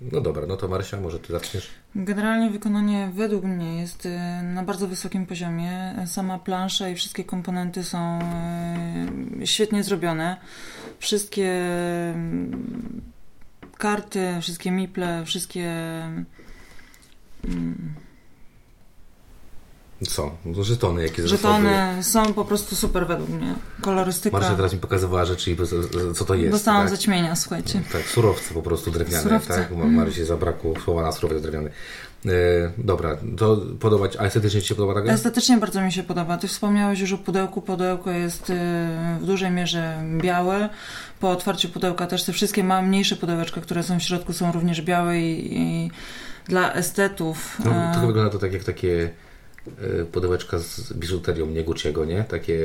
no 0.00 0.20
dobra, 0.20 0.46
no 0.46 0.56
to 0.56 0.68
Marsia, 0.68 1.00
może 1.00 1.18
Ty 1.18 1.32
zaczniesz? 1.32 1.70
Generalnie 1.94 2.50
wykonanie 2.50 3.10
według 3.14 3.44
mnie 3.44 3.80
jest 3.80 4.06
e, 4.06 4.42
na 4.42 4.62
bardzo 4.62 4.88
wysokim 4.88 5.26
poziomie. 5.26 5.94
Sama 6.06 6.38
plansza 6.38 6.88
i 6.88 6.94
wszystkie 6.94 7.24
komponenty 7.24 7.84
są 7.84 7.98
e, 7.98 9.46
świetnie 9.46 9.84
zrobione. 9.84 10.36
Wszystkie 10.98 11.52
karty, 13.80 14.36
wszystkie 14.40 14.70
miple, 14.70 15.24
wszystkie 15.24 15.70
co? 20.06 20.30
No, 20.44 20.64
żetony 20.64 21.02
jakie 21.02 21.28
Żetony 21.28 22.02
są 22.02 22.34
po 22.34 22.44
prostu 22.44 22.76
super 22.76 23.06
według 23.06 23.28
mnie. 23.28 23.54
Kolorystyka. 23.80 24.38
Marsza 24.38 24.54
teraz 24.54 24.72
mi 24.72 24.78
pokazywała 24.78 25.24
rzeczy 25.24 25.50
i 25.50 25.56
co 26.14 26.24
to 26.24 26.34
jest. 26.34 26.50
Dostałam 26.50 26.82
tak? 26.82 26.90
zaćmienia, 26.90 27.36
słuchajcie. 27.36 27.82
Tak, 27.92 28.02
surowce 28.02 28.54
po 28.54 28.62
prostu 28.62 28.90
drewniane. 28.90 29.22
Surowce. 29.22 29.54
Tak? 29.54 29.70
Marysie 29.76 30.24
zabrakło 30.24 30.74
słowa 30.84 31.02
na 31.02 31.12
surowiec 31.12 31.42
drewniany. 31.42 31.70
E, 32.26 32.30
dobra, 32.78 33.16
to 33.36 33.56
podobać, 33.80 34.16
a 34.16 34.24
estetycznie 34.24 34.62
Ci 34.62 34.68
się 34.68 34.74
podoba 34.74 35.02
ta 35.02 35.12
Estetycznie 35.12 35.58
bardzo 35.58 35.80
mi 35.80 35.92
się 35.92 36.02
podoba. 36.02 36.38
Ty 36.38 36.48
wspomniałeś 36.48 37.00
już 37.00 37.12
o 37.12 37.18
pudełku. 37.18 37.62
Pudełko 37.62 38.10
jest 38.10 38.50
e, 38.50 39.18
w 39.20 39.26
dużej 39.26 39.50
mierze 39.50 40.02
białe. 40.18 40.68
Po 41.20 41.30
otwarciu 41.30 41.68
pudełka 41.68 42.06
też 42.06 42.24
te 42.24 42.32
wszystkie 42.32 42.64
małe, 42.64 42.82
mniejsze 42.82 43.16
pudełeczka, 43.16 43.60
które 43.60 43.82
są 43.82 43.98
w 43.98 44.02
środku 44.02 44.32
są 44.32 44.52
również 44.52 44.82
białe 44.82 45.20
i, 45.20 45.58
i 45.58 45.90
dla 46.48 46.72
estetów. 46.72 47.58
No, 47.64 47.92
to 47.94 48.06
wygląda 48.06 48.30
to 48.32 48.38
tak 48.38 48.52
jak 48.52 48.64
takie 48.64 49.10
Y, 49.10 49.29
pudełeczka 50.12 50.58
z 50.58 50.92
biżuterią, 50.92 51.46
nie 51.46 51.64
Gucci'ego, 51.64 52.06
nie? 52.06 52.24
Takie, 52.24 52.58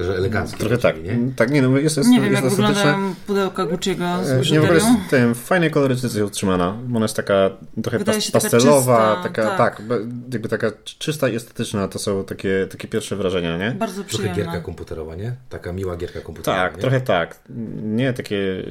że 0.00 0.16
eleganckie. 0.16 0.58
Trochę 0.58 0.78
tak. 0.78 1.04
Nie? 1.04 1.18
tak, 1.36 1.50
nie 1.50 1.62
no, 1.62 1.78
jest, 1.78 1.96
jest, 1.96 2.08
nie 2.08 2.16
jest 2.16 2.30
wiem, 2.30 2.44
jak 2.44 2.50
wyglądają 2.52 3.14
pudełka 3.26 3.66
Gucci'ego 3.66 4.24
z 4.24 4.38
biżuterią. 4.38 4.52
Nie, 4.52 4.60
w 4.60 4.64
ogóle 4.64 4.74
jest 4.74 5.10
tym, 5.10 5.34
fajnej 5.34 5.70
kolorystyce 5.70 6.24
utrzymana. 6.24 6.76
Ona 6.94 7.04
jest 7.04 7.16
taka 7.16 7.50
trochę 7.82 8.04
pas, 8.04 8.30
pastelowa, 8.30 9.20
taka, 9.22 9.42
taka 9.42 9.56
tak. 9.56 9.76
tak, 9.76 10.00
jakby 10.32 10.48
taka 10.48 10.72
czysta 10.84 11.28
i 11.28 11.36
estetyczna. 11.36 11.88
To 11.88 11.98
są 11.98 12.24
takie, 12.24 12.66
takie 12.70 12.88
pierwsze 12.88 13.16
wrażenia, 13.16 13.56
nie? 13.56 13.70
Bardzo 13.70 14.04
przyjemna. 14.04 14.34
Trochę 14.34 14.50
gierka 14.50 14.64
komputerowa, 14.66 15.16
nie? 15.16 15.34
Taka 15.48 15.72
miła 15.72 15.96
gierka 15.96 16.20
komputerowa, 16.20 16.62
Tak, 16.62 16.74
nie? 16.76 16.80
trochę 16.80 17.00
tak. 17.00 17.40
Nie 17.82 18.12
takie... 18.12 18.64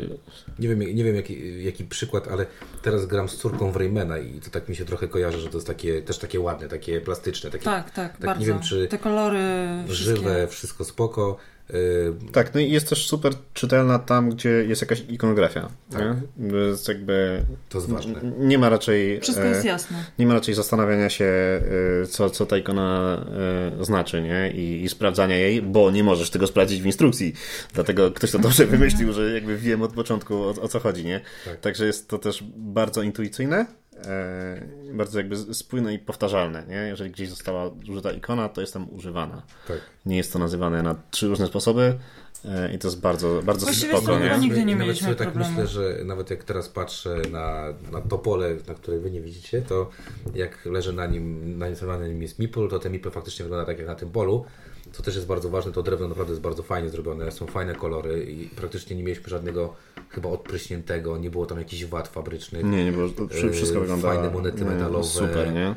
Nie 0.60 0.68
wiem, 0.68 0.80
nie 0.80 1.04
wiem 1.04 1.16
jaki, 1.16 1.64
jaki 1.64 1.84
przykład, 1.84 2.28
ale 2.28 2.46
teraz 2.82 3.06
gram 3.06 3.30
z 3.30 3.38
córką 3.38 3.72
w 3.72 3.76
Raymana 3.76 4.18
i 4.18 4.40
to 4.40 4.50
tak 4.50 4.70
mi 4.70 4.76
się 4.76 4.86
trochę 4.86 5.08
kojarzy, 5.08 5.40
że 5.40 5.50
to 5.50 5.58
jest 5.58 5.68
takie, 5.68 6.02
też 6.02 6.18
takie 6.18 6.40
ładne, 6.40 6.68
takie 6.68 7.02
plastyczne, 7.02 7.52
takie 7.52 7.69
tak, 7.72 7.92
tak, 7.92 8.18
tak, 8.18 8.26
bardzo. 8.26 8.42
Nie 8.42 8.48
wiem, 8.48 8.60
czy 8.60 8.88
Te 8.88 8.98
kolory 8.98 9.40
żywe, 9.88 10.16
wszystkie. 10.16 10.48
wszystko 10.48 10.86
spoko. 10.86 11.38
Y, 11.74 12.14
tak, 12.32 12.54
no 12.54 12.60
i 12.60 12.72
jest 12.72 12.90
też 12.90 13.08
super 13.08 13.34
czytelna 13.54 14.00
tam, 14.00 14.30
gdzie 14.30 14.50
jest 14.50 14.82
jakaś 14.82 15.04
ikonografia. 15.10 15.70
Tak. 15.92 16.02
Nie? 16.38 16.58
Jest 16.58 16.88
jakby, 16.88 17.46
to 17.70 17.78
jest 17.78 17.90
ważne. 17.90 18.22
Nie 18.38 18.58
ma 18.58 18.70
raczej. 18.70 19.22
Wszystko 19.22 19.44
jest 19.44 19.66
e, 19.66 19.68
jasne. 19.68 19.98
Nie 20.20 20.28
ma 20.28 20.34
raczej 20.34 20.56
zastanawiania 20.56 21.10
się, 21.10 21.26
e, 21.26 21.62
co, 22.08 22.30
co 22.30 22.46
ta 22.46 22.58
ikona 22.58 23.18
e, 23.80 23.86
znaczy, 23.86 24.22
nie? 24.22 24.52
I, 24.52 24.84
I 24.84 24.90
sprawdzania 24.90 25.38
jej, 25.38 25.62
bo 25.62 25.92
nie 25.92 26.04
możesz 26.04 26.30
tego 26.30 26.48
sprawdzić 26.48 26.82
w 26.82 26.86
instrukcji. 26.86 27.34
Dlatego 27.74 28.12
ktoś 28.12 28.32
to 28.32 28.40
dobrze 28.40 28.66
wymyślił, 28.66 29.14
że 29.14 29.34
jakby 29.34 29.58
wiem 29.58 29.82
od 29.82 29.94
początku 29.94 30.36
o, 30.36 30.50
o 30.50 30.68
co 30.68 30.80
chodzi, 30.80 31.06
nie? 31.06 31.22
Tak. 31.46 31.60
Także 31.60 31.86
jest 31.86 32.08
to 32.08 32.18
też 32.18 32.44
bardzo 32.56 33.02
intuicyjne 33.02 33.58
e, 33.60 33.66
bardzo 34.94 35.20
jakby 35.20 35.54
spójne 35.54 35.94
i 35.94 36.00
powtarzalne. 36.00 36.64
Nie? 36.68 36.76
Jeżeli 36.76 37.12
gdzieś 37.12 37.30
została 37.30 37.72
użyta 37.90 38.12
ikona, 38.12 38.50
to 38.50 38.62
jest 38.62 38.74
tam 38.74 38.88
używana. 38.94 39.42
Tak. 39.68 39.78
Nie 40.06 40.18
jest 40.18 40.34
to 40.34 40.40
nazywane 40.40 40.84
na 40.84 40.96
trzy 41.12 41.28
różne 41.28 41.48
sposoby 41.48 42.00
e, 42.46 42.74
i 42.74 42.80
to 42.80 42.88
jest 42.88 43.00
bardzo, 43.00 43.42
bardzo 43.46 43.66
Właściwie 43.66 43.98
spoko. 43.98 44.20
Nie? 44.20 44.38
nigdy 44.40 44.66
nie 44.66 44.76
nawet 44.76 45.18
tak 45.18 45.36
myślę, 45.36 45.68
że 45.68 45.98
nawet 46.06 46.30
jak 46.30 46.44
teraz 46.44 46.70
patrzę 46.70 47.22
na, 47.32 47.66
na 47.92 48.02
to 48.02 48.18
pole, 48.18 48.56
na 48.68 48.74
które 48.74 49.00
wy 49.00 49.12
nie 49.12 49.22
widzicie, 49.22 49.62
to 49.62 49.90
jak 50.36 50.66
leży 50.66 50.94
na 50.94 51.06
nim, 51.06 51.58
narysowany 51.58 52.10
nim 52.10 52.22
jest 52.22 52.40
Meeple, 52.40 52.68
to 52.68 52.80
ten 52.80 52.92
Meeple 52.92 53.12
faktycznie 53.12 53.44
wygląda 53.44 53.66
tak 53.66 53.78
jak 53.78 53.88
na 53.88 53.96
tym 53.96 54.10
polu. 54.10 54.46
Co 54.94 55.04
też 55.04 55.16
jest 55.16 55.28
bardzo 55.28 55.50
ważne, 55.50 55.72
to 55.72 55.84
drewno 55.84 56.08
naprawdę 56.08 56.32
jest 56.32 56.42
bardzo 56.42 56.64
fajnie 56.64 56.90
zrobione, 56.90 57.32
są 57.32 57.48
fajne 57.48 57.76
kolory 57.76 58.26
i 58.32 58.46
praktycznie 58.46 58.96
nie 58.96 59.04
mieliśmy 59.04 59.30
żadnego 59.30 59.76
chyba 60.10 60.30
odpryśniętego, 60.30 61.18
nie 61.18 61.30
było 61.30 61.46
tam 61.46 61.60
jakichś 61.60 61.86
wad 61.86 62.08
fabrycznych. 62.08 62.66
Nie, 62.66 62.86
nie 62.86 62.92
było, 62.92 63.10
wszystko 63.52 63.80
wygląda 63.80 64.08
Fajne 64.08 64.32
monety 64.32 64.66
metalowe. 64.66 65.08
Super, 65.08 65.54
nie? 65.54 65.76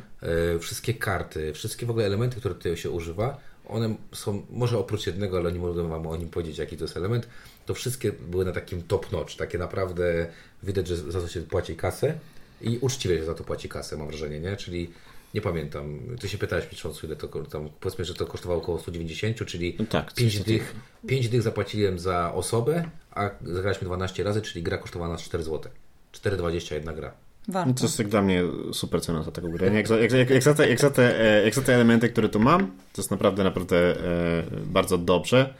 Wszystkie 0.59 0.93
karty, 0.93 1.53
wszystkie 1.53 1.85
w 1.85 1.89
ogóle 1.89 2.05
elementy, 2.05 2.35
które 2.35 2.55
tutaj 2.55 2.77
się 2.77 2.89
używa, 2.89 3.37
one 3.67 3.95
są, 4.11 4.45
może 4.49 4.77
oprócz 4.77 5.07
jednego, 5.07 5.37
ale 5.37 5.51
nie 5.51 5.59
mogę 5.59 5.83
Wam 5.83 6.07
o 6.07 6.15
nim 6.15 6.29
powiedzieć, 6.29 6.57
jaki 6.57 6.77
to 6.77 6.83
jest 6.83 6.97
element, 6.97 7.27
to 7.65 7.73
wszystkie 7.73 8.11
były 8.11 8.45
na 8.45 8.51
takim 8.51 8.81
top 8.81 9.11
notch, 9.11 9.35
takie 9.35 9.57
naprawdę 9.57 10.27
widać, 10.63 10.87
że 10.87 10.97
za 10.97 11.21
to 11.21 11.27
się 11.27 11.41
płaci 11.41 11.75
kasę 11.75 12.19
i 12.61 12.77
uczciwie 12.81 13.17
się 13.17 13.25
za 13.25 13.33
to 13.33 13.43
płaci 13.43 13.69
kasę, 13.69 13.97
mam 13.97 14.07
wrażenie, 14.07 14.39
nie? 14.39 14.57
Czyli 14.57 14.89
nie 15.33 15.41
pamiętam, 15.41 15.99
ty 16.19 16.29
się 16.29 16.37
pytałeś 16.37 16.71
Mitrzącu, 16.71 17.05
ile 17.05 17.15
to 17.15 17.27
tam, 17.27 17.69
powiedzmy, 17.79 18.05
że 18.05 18.13
to 18.13 18.25
kosztowało 18.25 18.61
około 18.61 18.79
190, 18.79 19.45
czyli 19.45 19.75
no 19.79 19.85
tak, 19.89 20.13
5, 20.13 20.39
dych, 20.39 20.75
5 21.07 21.29
dych 21.29 21.41
zapłaciłem 21.41 21.99
za 21.99 22.33
osobę, 22.33 22.89
a 23.11 23.29
zagraliśmy 23.41 23.85
12 23.85 24.23
razy, 24.23 24.41
czyli 24.41 24.63
gra 24.63 24.77
kosztowała 24.77 25.11
nas 25.11 25.21
4 25.21 25.43
zł. 25.43 25.71
4,21 26.13 26.95
gra. 26.95 27.13
Warto. 27.47 27.73
To 27.73 27.85
jest 27.85 27.99
jak 27.99 28.07
dla 28.07 28.21
mnie 28.21 28.43
super 28.73 29.01
cena 29.01 29.23
za 29.23 29.31
taką 29.31 29.51
grę. 29.51 29.73
Jak 29.73 29.87
za, 29.87 29.99
jak, 29.99 30.11
jak, 30.11 30.29
jak, 30.29 30.43
za 30.43 30.53
te, 30.53 30.69
jak, 30.69 30.79
za 30.79 30.89
te, 30.89 31.19
e, 31.19 31.45
jak 31.45 31.55
za 31.55 31.61
te 31.61 31.75
elementy, 31.75 32.09
które 32.09 32.29
tu 32.29 32.39
mam, 32.39 32.67
to 32.67 33.01
jest 33.01 33.11
naprawdę, 33.11 33.43
naprawdę 33.43 33.77
e, 33.77 34.43
bardzo 34.65 34.97
dobrze. 34.97 35.53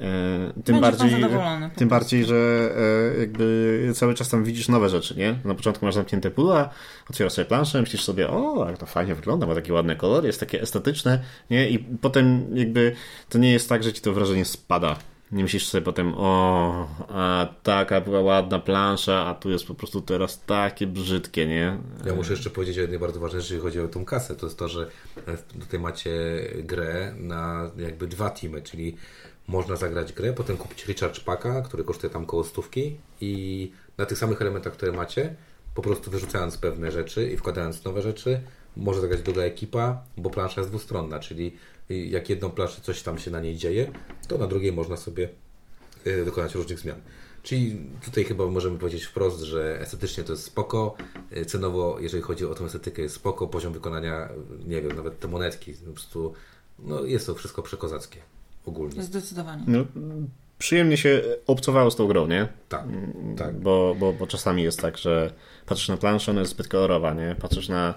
E, 0.00 0.62
tym 0.64 0.80
bardziej, 0.80 1.10
tym 1.76 1.88
bardziej, 1.88 2.24
że 2.24 2.70
e, 3.16 3.20
jakby 3.20 3.92
cały 3.94 4.14
czas 4.14 4.28
tam 4.28 4.44
widzisz 4.44 4.68
nowe 4.68 4.88
rzeczy, 4.88 5.16
nie? 5.16 5.38
Na 5.44 5.54
początku 5.54 5.84
masz 5.84 5.94
zamknięte 5.94 6.30
pula, 6.30 6.70
otwierasz 7.10 7.32
sobie 7.32 7.44
planszę, 7.46 7.80
myślisz 7.80 8.02
sobie, 8.02 8.30
o, 8.30 8.66
jak 8.68 8.78
to 8.78 8.86
fajnie 8.86 9.14
wygląda, 9.14 9.46
ma 9.46 9.54
taki 9.54 9.72
ładny 9.72 9.96
kolor, 9.96 10.24
jest 10.24 10.40
takie 10.40 10.62
estetyczne, 10.62 11.22
nie? 11.50 11.70
I 11.70 11.78
potem 11.78 12.56
jakby 12.56 12.94
to 13.28 13.38
nie 13.38 13.52
jest 13.52 13.68
tak, 13.68 13.82
że 13.82 13.92
ci 13.92 14.00
to 14.00 14.12
wrażenie 14.12 14.44
spada 14.44 14.96
nie 15.32 15.42
myślisz 15.42 15.68
sobie 15.68 15.82
potem, 15.82 16.14
o, 16.16 16.88
a 17.08 17.48
taka 17.62 18.00
była 18.00 18.20
ładna 18.20 18.58
plansza, 18.58 19.26
a 19.26 19.34
tu 19.34 19.50
jest 19.50 19.66
po 19.66 19.74
prostu 19.74 20.00
teraz 20.00 20.40
takie 20.44 20.86
brzydkie, 20.86 21.46
nie? 21.46 21.78
Ja 22.06 22.14
muszę 22.14 22.32
jeszcze 22.32 22.50
powiedzieć 22.50 22.78
o 22.78 22.80
jednej 22.80 22.98
bardzo 22.98 23.20
ważnej 23.20 23.42
rzeczy, 23.42 23.54
jeśli 23.54 23.64
chodzi 23.64 23.80
o 23.80 23.88
tą 23.88 24.04
kasę. 24.04 24.36
To 24.36 24.46
jest 24.46 24.58
to, 24.58 24.68
że 24.68 24.86
tutaj 25.60 25.80
macie 25.80 26.12
grę 26.54 27.14
na 27.16 27.70
jakby 27.76 28.06
dwa 28.06 28.30
teamy, 28.30 28.62
czyli 28.62 28.96
można 29.50 29.76
zagrać 29.76 30.12
grę, 30.12 30.32
potem 30.32 30.56
kupić 30.56 30.86
recharge 30.86 31.20
packa, 31.20 31.62
który 31.62 31.84
kosztuje 31.84 32.12
tam 32.12 32.26
koło 32.26 32.44
stówki 32.44 32.96
i 33.20 33.72
na 33.98 34.06
tych 34.06 34.18
samych 34.18 34.42
elementach, 34.42 34.72
które 34.72 34.92
macie, 34.92 35.36
po 35.74 35.82
prostu 35.82 36.10
wyrzucając 36.10 36.58
pewne 36.58 36.92
rzeczy 36.92 37.30
i 37.30 37.36
wkładając 37.36 37.84
nowe 37.84 38.02
rzeczy, 38.02 38.40
może 38.76 39.00
zagrać 39.00 39.22
druga 39.22 39.42
ekipa, 39.42 40.04
bo 40.16 40.30
plansza 40.30 40.60
jest 40.60 40.70
dwustronna, 40.70 41.18
czyli 41.18 41.56
jak 41.88 42.30
jedną 42.30 42.50
planszę 42.50 42.80
coś 42.80 43.02
tam 43.02 43.18
się 43.18 43.30
na 43.30 43.40
niej 43.40 43.56
dzieje, 43.56 43.92
to 44.28 44.38
na 44.38 44.46
drugiej 44.46 44.72
można 44.72 44.96
sobie 44.96 45.28
y, 46.06 46.24
dokonać 46.24 46.54
różnych 46.54 46.78
zmian. 46.78 47.00
Czyli 47.42 47.80
tutaj 48.04 48.24
chyba 48.24 48.46
możemy 48.46 48.78
powiedzieć 48.78 49.04
wprost, 49.04 49.40
że 49.40 49.80
estetycznie 49.80 50.24
to 50.24 50.32
jest 50.32 50.44
spoko, 50.44 50.94
y, 51.36 51.44
cenowo, 51.44 51.96
jeżeli 52.00 52.22
chodzi 52.22 52.46
o 52.46 52.54
tę 52.54 52.64
estetykę, 52.64 53.02
jest 53.02 53.14
spoko, 53.14 53.46
poziom 53.46 53.72
wykonania, 53.72 54.28
nie 54.66 54.82
wiem, 54.82 54.96
nawet 54.96 55.20
te 55.20 55.28
monetki, 55.28 55.72
po 55.72 55.92
prostu, 55.92 56.34
no 56.78 57.04
jest 57.04 57.26
to 57.26 57.34
wszystko 57.34 57.62
przekozackie 57.62 58.20
ogólnie. 58.70 59.02
Zdecydowanie. 59.02 59.62
No, 59.66 59.84
przyjemnie 60.58 60.96
się 60.96 61.22
obcowało 61.46 61.90
z 61.90 61.96
tą 61.96 62.06
grą, 62.06 62.26
nie? 62.26 62.48
Tak, 62.68 62.84
tak. 63.36 63.60
Bo, 63.60 63.96
bo, 63.98 64.12
bo 64.12 64.26
czasami 64.26 64.62
jest 64.62 64.80
tak, 64.80 64.98
że 64.98 65.32
patrzysz 65.70 65.88
na 65.88 65.96
planszę, 65.96 66.30
ona 66.30 66.40
jest 66.40 66.52
zbyt 66.52 66.68
kolorowa, 66.68 67.14
nie? 67.14 67.36
Patrzysz 67.40 67.68
na 67.68 67.94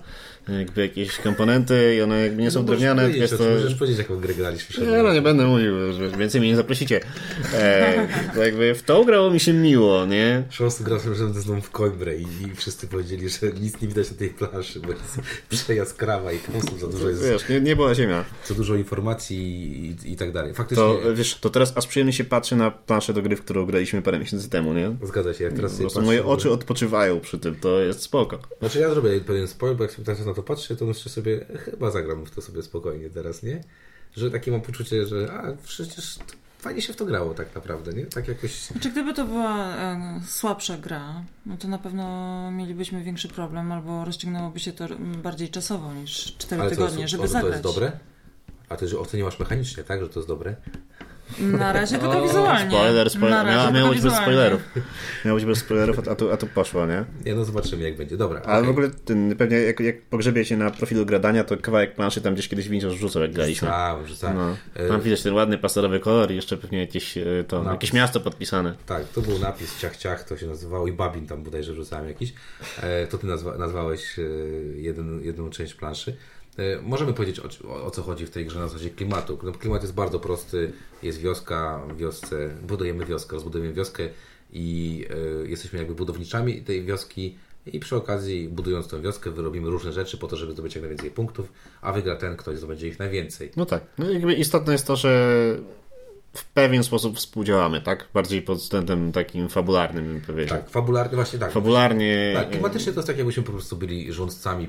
jakby 0.47 0.81
jakieś 0.81 1.17
komponenty 1.17 1.95
i 1.95 2.01
one 2.01 2.23
jakby 2.23 2.41
nie 2.41 2.51
są 2.51 2.59
no 2.59 2.65
drewniane. 2.65 3.11
Jest 3.11 3.37
to... 3.37 3.43
Możesz 3.43 3.75
powiedzieć, 3.75 3.97
jaką 3.97 4.19
grę 4.19 4.33
graliśmy. 4.33 4.85
Nie, 4.85 5.03
no 5.03 5.13
nie 5.13 5.21
będę 5.21 5.45
mówił, 5.45 5.75
więcej 6.17 6.41
mnie 6.41 6.49
nie 6.49 6.55
zaprosicie. 6.55 7.01
E, 7.53 8.07
to 8.35 8.43
jakby 8.43 8.75
w 8.75 8.83
tą 8.83 9.03
grało 9.03 9.31
mi 9.31 9.39
się 9.39 9.53
miło, 9.53 10.05
nie? 10.05 10.43
Szósty 10.49 10.83
gra 10.83 10.99
że 10.99 11.33
znowu 11.33 11.61
w 11.61 11.71
Coimbrę 11.71 12.17
i, 12.17 12.21
i 12.21 12.55
wszyscy 12.55 12.87
powiedzieli, 12.87 13.29
że 13.29 13.37
nic 13.61 13.81
nie 13.81 13.87
widać 13.87 14.11
na 14.11 14.17
tej 14.17 14.29
planszy, 14.29 14.79
bo 14.79 14.89
jest 14.91 15.19
przejaskrawa 15.49 16.31
i 16.31 16.37
po 16.37 16.51
prostu 16.51 16.77
za 16.77 16.87
dużo 16.87 17.09
jest... 17.09 17.23
Wiesz, 17.23 17.49
nie, 17.49 17.61
nie 17.61 17.75
była 17.75 17.95
ziemia. 17.95 18.25
Za 18.45 18.55
dużo 18.55 18.75
informacji 18.75 19.37
i, 20.05 20.11
i 20.11 20.15
tak 20.15 20.31
dalej. 20.31 20.53
Faktycznie... 20.53 20.83
To, 20.83 20.99
wiesz, 21.13 21.35
to 21.35 21.49
teraz 21.49 21.77
aż 21.77 21.87
przyjemnie 21.87 22.13
się 22.13 22.23
patrzy 22.23 22.55
na 22.55 22.71
planszę 22.71 23.13
do 23.13 23.21
gry, 23.21 23.35
w 23.35 23.41
którą 23.41 23.65
graliśmy 23.65 24.01
parę 24.01 24.19
miesięcy 24.19 24.49
temu, 24.49 24.73
nie? 24.73 24.95
Zgadza 25.03 25.33
się, 25.33 25.43
jak 25.43 25.53
teraz 25.53 25.81
patrzę, 25.81 26.01
Moje 26.01 26.25
oczy 26.25 26.51
odpoczywają 26.51 27.19
przy 27.19 27.39
tym, 27.39 27.55
to 27.63 27.79
jest 27.79 28.01
spoko. 28.01 28.39
Znaczy 28.59 28.79
ja 28.79 28.89
zrobię 28.89 29.21
pewien 29.21 29.47
spoiler, 29.47 29.77
bo 29.77 29.83
jak 29.83 29.91
sobie 29.91 30.05
teraz 30.05 30.25
na 30.25 30.33
to 30.33 30.43
patrzę, 30.43 30.75
to 30.75 30.85
myślę 30.85 31.11
sobie, 31.11 31.45
chyba 31.65 31.91
zagram 31.91 32.25
w 32.25 32.31
to 32.31 32.41
sobie 32.41 32.63
spokojnie 32.63 33.09
teraz, 33.09 33.43
nie? 33.43 33.63
Że 34.15 34.31
takie 34.31 34.51
mam 34.51 34.61
poczucie, 34.61 35.05
że 35.05 35.33
a 35.33 35.53
przecież 35.63 36.19
fajnie 36.59 36.81
się 36.81 36.93
w 36.93 36.95
to 36.95 37.05
grało 37.05 37.33
tak 37.33 37.55
naprawdę, 37.55 37.93
nie? 37.93 38.05
Tak 38.05 38.27
jakoś... 38.27 38.69
Czy 38.79 38.89
gdyby 38.89 39.13
to 39.13 39.25
była 39.25 39.75
e, 39.75 40.21
słabsza 40.27 40.77
gra, 40.77 41.23
no 41.45 41.57
to 41.57 41.67
na 41.67 41.77
pewno 41.77 42.51
mielibyśmy 42.51 43.03
większy 43.03 43.27
problem, 43.27 43.71
albo 43.71 44.05
rozciągnęłoby 44.05 44.59
się 44.59 44.73
to 44.73 44.87
bardziej 45.23 45.49
czasowo 45.49 45.93
niż 45.93 46.35
4 46.37 46.61
Ale 46.61 46.69
tygodnie, 46.69 47.07
żeby 47.07 47.23
to, 47.23 47.29
zagrać. 47.29 47.61
to 47.61 47.69
jest 47.69 47.79
dobre? 47.79 47.91
A 48.69 48.77
ty, 48.77 48.87
że 48.87 48.99
oceniasz 48.99 49.39
mechanicznie, 49.39 49.83
tak? 49.83 50.01
Że 50.01 50.09
to 50.09 50.19
jest 50.19 50.27
dobre? 50.27 50.55
Na 51.39 51.73
razie 51.73 51.97
tylko 51.97 52.21
wizualnie. 52.21 52.71
Spoiler, 52.71 53.09
spoiler. 53.09 53.45
Miało, 53.45 53.71
miało 53.71 53.89
być 53.89 54.01
bez 54.01 54.13
spoilerów. 54.13 54.61
Miało 55.25 55.35
być 55.35 55.45
bez 55.45 55.57
spoilerów, 55.57 56.07
a 56.07 56.15
tu, 56.15 56.31
a 56.31 56.37
tu 56.37 56.47
poszło, 56.47 56.85
nie? 56.85 57.05
Nie, 57.25 57.35
no 57.35 57.45
zobaczymy 57.45 57.83
jak 57.83 57.97
będzie. 57.97 58.17
Dobra. 58.17 58.41
Ale 58.41 58.57
okay. 58.57 58.67
w 58.67 58.69
ogóle 58.69 58.89
ten, 58.89 59.35
pewnie 59.35 59.57
jak, 59.57 59.79
jak 59.79 60.01
pogrzebiecie 60.01 60.57
na 60.57 60.71
profilu 60.71 61.05
gradania, 61.05 61.43
to 61.43 61.57
kawałek 61.57 61.95
planszy 61.95 62.21
tam 62.21 62.33
gdzieś 62.33 62.47
kiedyś 62.47 62.69
widział 62.69 62.91
wrzucał, 62.91 63.21
jak 63.21 63.31
graliśmy. 63.31 63.67
Tak, 63.67 64.03
wrzucałem. 64.03 64.37
No. 64.37 64.87
Tam 64.87 65.01
widać 65.01 65.23
ten 65.23 65.33
ładny 65.33 65.57
pasterowy 65.57 65.99
kolor 65.99 66.31
i 66.31 66.35
jeszcze 66.35 66.57
pewnie 66.57 66.79
jakieś, 66.79 67.17
e, 67.17 67.23
to, 67.47 67.63
jakieś 67.63 67.93
miasto 67.93 68.19
podpisane. 68.19 68.75
Tak, 68.85 69.09
to 69.09 69.21
był 69.21 69.39
napis 69.39 69.79
ciach 69.79 69.97
ciach, 69.97 70.23
to 70.23 70.37
się 70.37 70.47
nazywało 70.47 70.87
i 70.87 70.91
Babin 70.91 71.27
tam 71.27 71.43
bodajże 71.43 71.73
wrzucałem 71.73 72.07
jakiś. 72.07 72.33
E, 72.81 73.07
to 73.07 73.17
ty 73.17 73.27
nazwa, 73.27 73.57
nazwałeś 73.57 74.19
e, 74.19 74.21
jeden, 74.75 75.21
jedną 75.23 75.49
część 75.49 75.73
planszy. 75.73 76.15
E, 76.57 76.81
możemy 76.81 77.13
powiedzieć 77.13 77.39
o, 77.39 77.83
o, 77.85 77.91
co 77.91 78.03
chodzi 78.03 78.25
w 78.25 78.29
tej 78.29 78.45
grze 78.45 78.59
na 78.59 78.67
zasadzie 78.67 78.89
klimatu. 78.89 79.39
No, 79.43 79.51
klimat 79.51 79.81
jest 79.81 79.93
bardzo 79.93 80.19
prosty, 80.19 80.73
jest 81.03 81.19
wioska, 81.19 81.81
wiosce, 81.97 82.49
budujemy 82.67 83.05
wioskę, 83.05 83.35
rozbudujemy 83.35 83.73
wioskę 83.73 84.09
i 84.53 85.05
y, 85.45 85.49
jesteśmy 85.49 85.79
jakby 85.79 85.95
budowniczami 85.95 86.61
tej 86.61 86.83
wioski 86.83 87.37
i 87.65 87.79
przy 87.79 87.95
okazji 87.95 88.49
budując 88.49 88.87
tę 88.87 89.01
wioskę 89.01 89.31
wyrobimy 89.31 89.69
różne 89.69 89.93
rzeczy 89.93 90.17
po 90.17 90.27
to, 90.27 90.35
żeby 90.35 90.53
zdobyć 90.53 90.75
jak 90.75 90.81
najwięcej 90.81 91.11
punktów, 91.11 91.53
a 91.81 91.91
wygra 91.93 92.15
ten, 92.15 92.37
ktoś 92.37 92.57
zdobędzie 92.57 92.87
ich 92.87 92.99
najwięcej. 92.99 93.51
No 93.55 93.65
tak. 93.65 93.83
No 93.97 94.09
jakby 94.09 94.33
istotne 94.33 94.73
jest 94.73 94.87
to, 94.87 94.95
że 94.95 95.35
w 96.33 96.45
pewien 96.45 96.83
sposób 96.83 97.17
współdziałamy, 97.17 97.81
tak? 97.81 98.07
Bardziej 98.13 98.41
pod 98.41 98.57
względem 98.57 99.11
takim 99.11 99.49
fabularnym 99.49 100.05
bym 100.05 100.21
powiedział. 100.21 100.57
Tak, 100.57 100.69
fabularnie, 100.69 101.15
właśnie 101.15 101.39
tak. 101.39 101.51
Fabularnie. 101.51 102.31
Tak, 102.35 102.49
klimatycznie 102.49 102.93
to 102.93 102.99
jest 102.99 103.07
tak, 103.07 103.17
jakbyśmy 103.17 103.43
po 103.43 103.51
prostu 103.51 103.75
byli 103.75 104.13
rządcami 104.13 104.67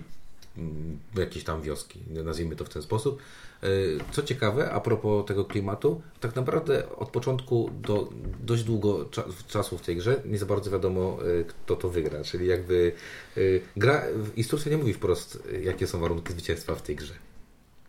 Mm, 0.59 0.99
jakiejś 1.15 1.45
tam 1.45 1.63
wioski, 1.63 2.01
nazwijmy 2.25 2.57
to 2.57 2.65
w 2.65 2.69
ten 2.69 2.83
sposób. 2.83 3.23
E, 3.63 3.67
co 4.11 4.23
ciekawe, 4.23 4.71
a 4.71 4.81
propos 4.81 5.27
tego 5.27 5.45
klimatu, 5.45 6.03
tak 6.21 6.37
naprawdę 6.37 6.97
od 6.97 7.09
początku 7.09 7.71
do 7.83 8.09
dość 8.41 8.65
długo 8.65 9.09
czasu 9.49 9.79
w 9.79 9.83
tej 9.83 9.97
grze 9.97 10.23
nie 10.25 10.39
za 10.39 10.47
bardzo 10.47 10.71
wiadomo, 10.71 11.19
e, 11.41 11.45
kto 11.45 11.77
to 11.77 11.89
wygra. 11.89 12.25
Czyli 12.25 12.47
jakby 12.47 12.93
e, 13.37 13.41
gra, 13.77 14.03
instrukcja 14.37 14.71
nie 14.71 14.79
mówi 14.79 14.95
wprost, 14.95 15.49
jakie 15.63 15.87
są 15.87 16.01
warunki 16.01 16.33
zwycięstwa 16.33 16.75
w 16.75 16.83
tej 16.83 16.97
grze. 16.97 17.15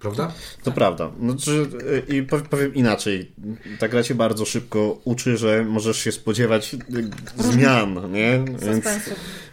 Prawda? 0.06 0.32
To 0.64 0.72
prawda. 0.72 1.12
Znaczy, 1.20 1.68
I 2.08 2.24
powiem 2.50 2.76
inaczej. 2.76 3.32
Ta 3.80 3.88
gra 3.88 4.04
cię 4.04 4.16
bardzo 4.16 4.46
szybko 4.46 5.00
uczy, 5.04 5.38
że 5.38 5.66
możesz 5.66 5.98
się 5.98 6.12
spodziewać 6.12 6.74
y, 6.74 6.80
zmian, 7.44 8.12
nie? 8.12 8.44
Więc 8.66 8.86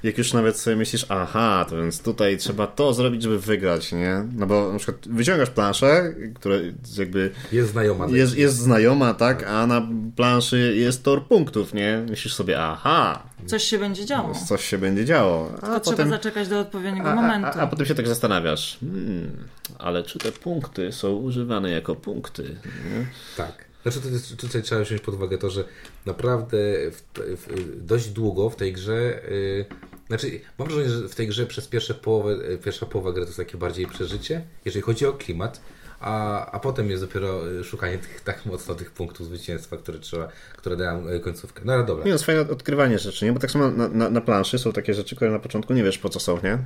jak 0.03 0.19
już 0.19 0.33
nawet 0.33 0.57
sobie 0.59 0.77
myślisz, 0.77 1.07
aha, 1.09 1.67
to 1.69 1.77
więc 1.77 2.03
tutaj 2.03 2.37
trzeba 2.37 2.67
to 2.67 2.95
zrobić, 2.95 3.23
żeby 3.23 3.39
wygrać, 3.39 3.93
nie? 3.93 4.25
No 4.37 4.47
bo 4.47 4.73
na 4.73 4.79
przykład 4.79 5.09
wyciągasz 5.09 5.51
planszę, 5.51 6.15
która 6.35 6.55
jakby... 6.99 7.31
Jest 7.53 7.73
znajoma. 7.73 8.07
Jest, 8.09 8.37
jest 8.37 8.57
znajoma, 8.57 9.15
tak? 9.15 9.43
A 9.43 9.67
na 9.67 9.89
planszy 10.17 10.75
jest 10.77 11.03
tor 11.03 11.27
punktów, 11.27 11.75
nie? 11.75 12.05
Myślisz 12.09 12.35
sobie, 12.35 12.63
aha, 12.63 13.23
Coś 13.47 13.65
się 13.65 13.79
będzie 13.79 14.07
działo. 14.07 14.35
Coś 14.35 14.65
się 14.65 14.79
będzie 14.79 15.05
działo. 15.05 15.49
A 15.57 15.61
Tylko 15.61 15.81
potem... 15.81 15.97
trzeba 15.97 16.11
zaczekać 16.11 16.49
do 16.49 16.61
odpowiedniego 16.61 17.11
a, 17.11 17.15
momentu. 17.15 17.47
A, 17.47 17.55
a, 17.55 17.61
a, 17.61 17.67
potem 17.67 17.87
się 17.87 17.95
tak 17.95 18.09
zastanawiasz, 18.09 18.79
hmm, 18.81 19.49
ale 19.79 20.03
czy 20.03 20.19
te 20.19 20.33
punkty 20.43 20.93
są 20.93 21.13
używane 21.17 21.71
jako 21.71 21.97
punkty? 21.97 22.43
Nie? 22.43 23.07
Tak. 23.37 23.65
Znaczy 23.83 24.01
tutaj 24.37 24.63
trzeba 24.63 24.81
wziąć 24.83 25.03
pod 25.03 25.15
uwagę 25.15 25.39
to, 25.39 25.51
że 25.51 25.65
naprawdę 26.07 26.57
w, 26.91 27.03
w, 27.15 27.85
dość 27.87 28.09
długo 28.09 28.51
w 28.51 28.57
tej 28.57 28.73
grze, 28.73 29.23
yy, 29.31 29.65
znaczy 30.09 30.41
mam 30.59 30.69
wrażenie, 30.69 30.89
że 30.89 31.09
w 31.09 31.15
tej 31.15 31.29
grze 31.29 31.47
przez 31.47 31.69
pierwsze 31.69 31.95
połowę, 31.95 32.37
pierwsza 32.65 32.87
połowa 32.87 33.13
gry 33.13 33.23
to 33.23 33.29
jest 33.29 33.37
takie 33.39 33.59
bardziej 33.59 33.87
przeżycie, 33.87 34.43
jeżeli 34.65 34.83
chodzi 34.83 35.07
o 35.07 35.13
klimat, 35.13 35.61
a, 36.03 36.47
a 36.53 36.61
potem 36.61 36.91
jest 36.91 37.03
dopiero 37.03 37.51
y, 37.51 37.65
szukanie 37.65 37.99
tych, 37.99 38.21
tak 38.21 38.47
mocno 38.47 38.75
tych 38.75 38.91
punktów 38.91 39.27
zwycięstwa, 39.27 39.77
które 39.77 39.99
trzeba, 39.99 40.29
które 40.57 40.77
dają 40.77 41.09
y, 41.09 41.21
końcówkę. 41.21 41.63
No 41.65 41.73
ale 41.73 41.85
dobra. 41.85 42.05
Nie, 42.05 42.11
to 42.11 42.15
jest 42.15 42.25
fajne 42.25 42.41
odkrywanie 42.41 42.99
rzeczy, 42.99 43.25
nie? 43.25 43.33
Bo 43.33 43.39
tak 43.39 43.51
samo 43.51 43.71
na, 43.71 43.89
na, 43.89 44.11
na 44.11 44.21
planszy 44.21 44.59
są 44.59 44.73
takie 44.73 44.95
rzeczy, 44.95 45.17
które 45.17 45.31
na 45.31 45.39
początku 45.39 45.75
nie 45.75 45.85
wiesz 45.85 45.99
po 45.99 46.09
co 46.09 46.21
są, 46.21 46.39
nie? 46.43 46.59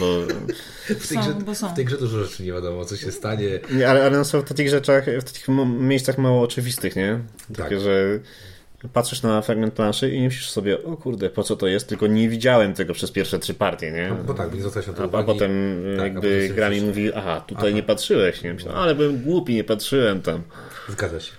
Bo... 0.00 0.20
W 1.00 1.08
tej, 1.08 1.18
grze, 1.18 1.34
w 1.68 1.74
tej 1.74 1.84
grze 1.84 1.98
dużo 1.98 2.24
rzeczy 2.24 2.42
nie 2.42 2.52
wiadomo, 2.52 2.84
co 2.84 2.96
się 2.96 3.12
stanie. 3.12 3.60
Nie, 3.72 3.88
ale, 3.88 4.04
ale 4.04 4.24
są 4.24 4.40
w 4.40 4.44
takich 4.44 4.68
rzeczach, 4.68 5.04
w 5.20 5.24
takich 5.24 5.48
miejscach 5.66 6.18
mało 6.18 6.42
oczywistych, 6.42 6.96
nie? 6.96 7.20
Tak. 7.48 7.56
Takie, 7.56 7.80
że 7.80 8.20
patrzysz 8.92 9.22
na 9.22 9.42
fragment 9.42 9.74
planszy 9.74 10.10
i 10.10 10.20
nie 10.20 10.26
myślisz 10.26 10.50
sobie, 10.50 10.84
o 10.84 10.96
kurde, 10.96 11.30
po 11.30 11.42
co 11.42 11.56
to 11.56 11.66
jest, 11.66 11.88
tylko 11.88 12.06
nie 12.06 12.28
widziałem 12.28 12.74
tego 12.74 12.94
przez 12.94 13.10
pierwsze 13.10 13.38
trzy 13.38 13.54
partie, 13.54 13.92
nie? 13.92 14.08
No, 14.08 14.24
bo 14.24 14.34
tak, 14.34 14.54
nie 14.54 14.62
zostałeś 14.62 14.86
na 14.86 14.92
to 14.92 15.02
a, 15.02 15.20
a 15.20 15.22
potem 15.22 15.82
tak, 15.96 16.04
jakby 16.04 16.50
gra 16.54 16.70
mi 16.70 16.80
mówi, 16.80 17.12
aha, 17.14 17.44
tutaj 17.46 17.68
aha. 17.68 17.76
nie 17.76 17.82
patrzyłeś, 17.82 18.42
nie? 18.42 18.54
Myślę, 18.54 18.72
ale 18.72 18.94
byłem 18.94 19.22
głupi, 19.22 19.54
nie 19.54 19.64
patrzyłem 19.64 20.22
tam. 20.22 20.42
Zgadza 20.88 21.20
się. 21.20 21.32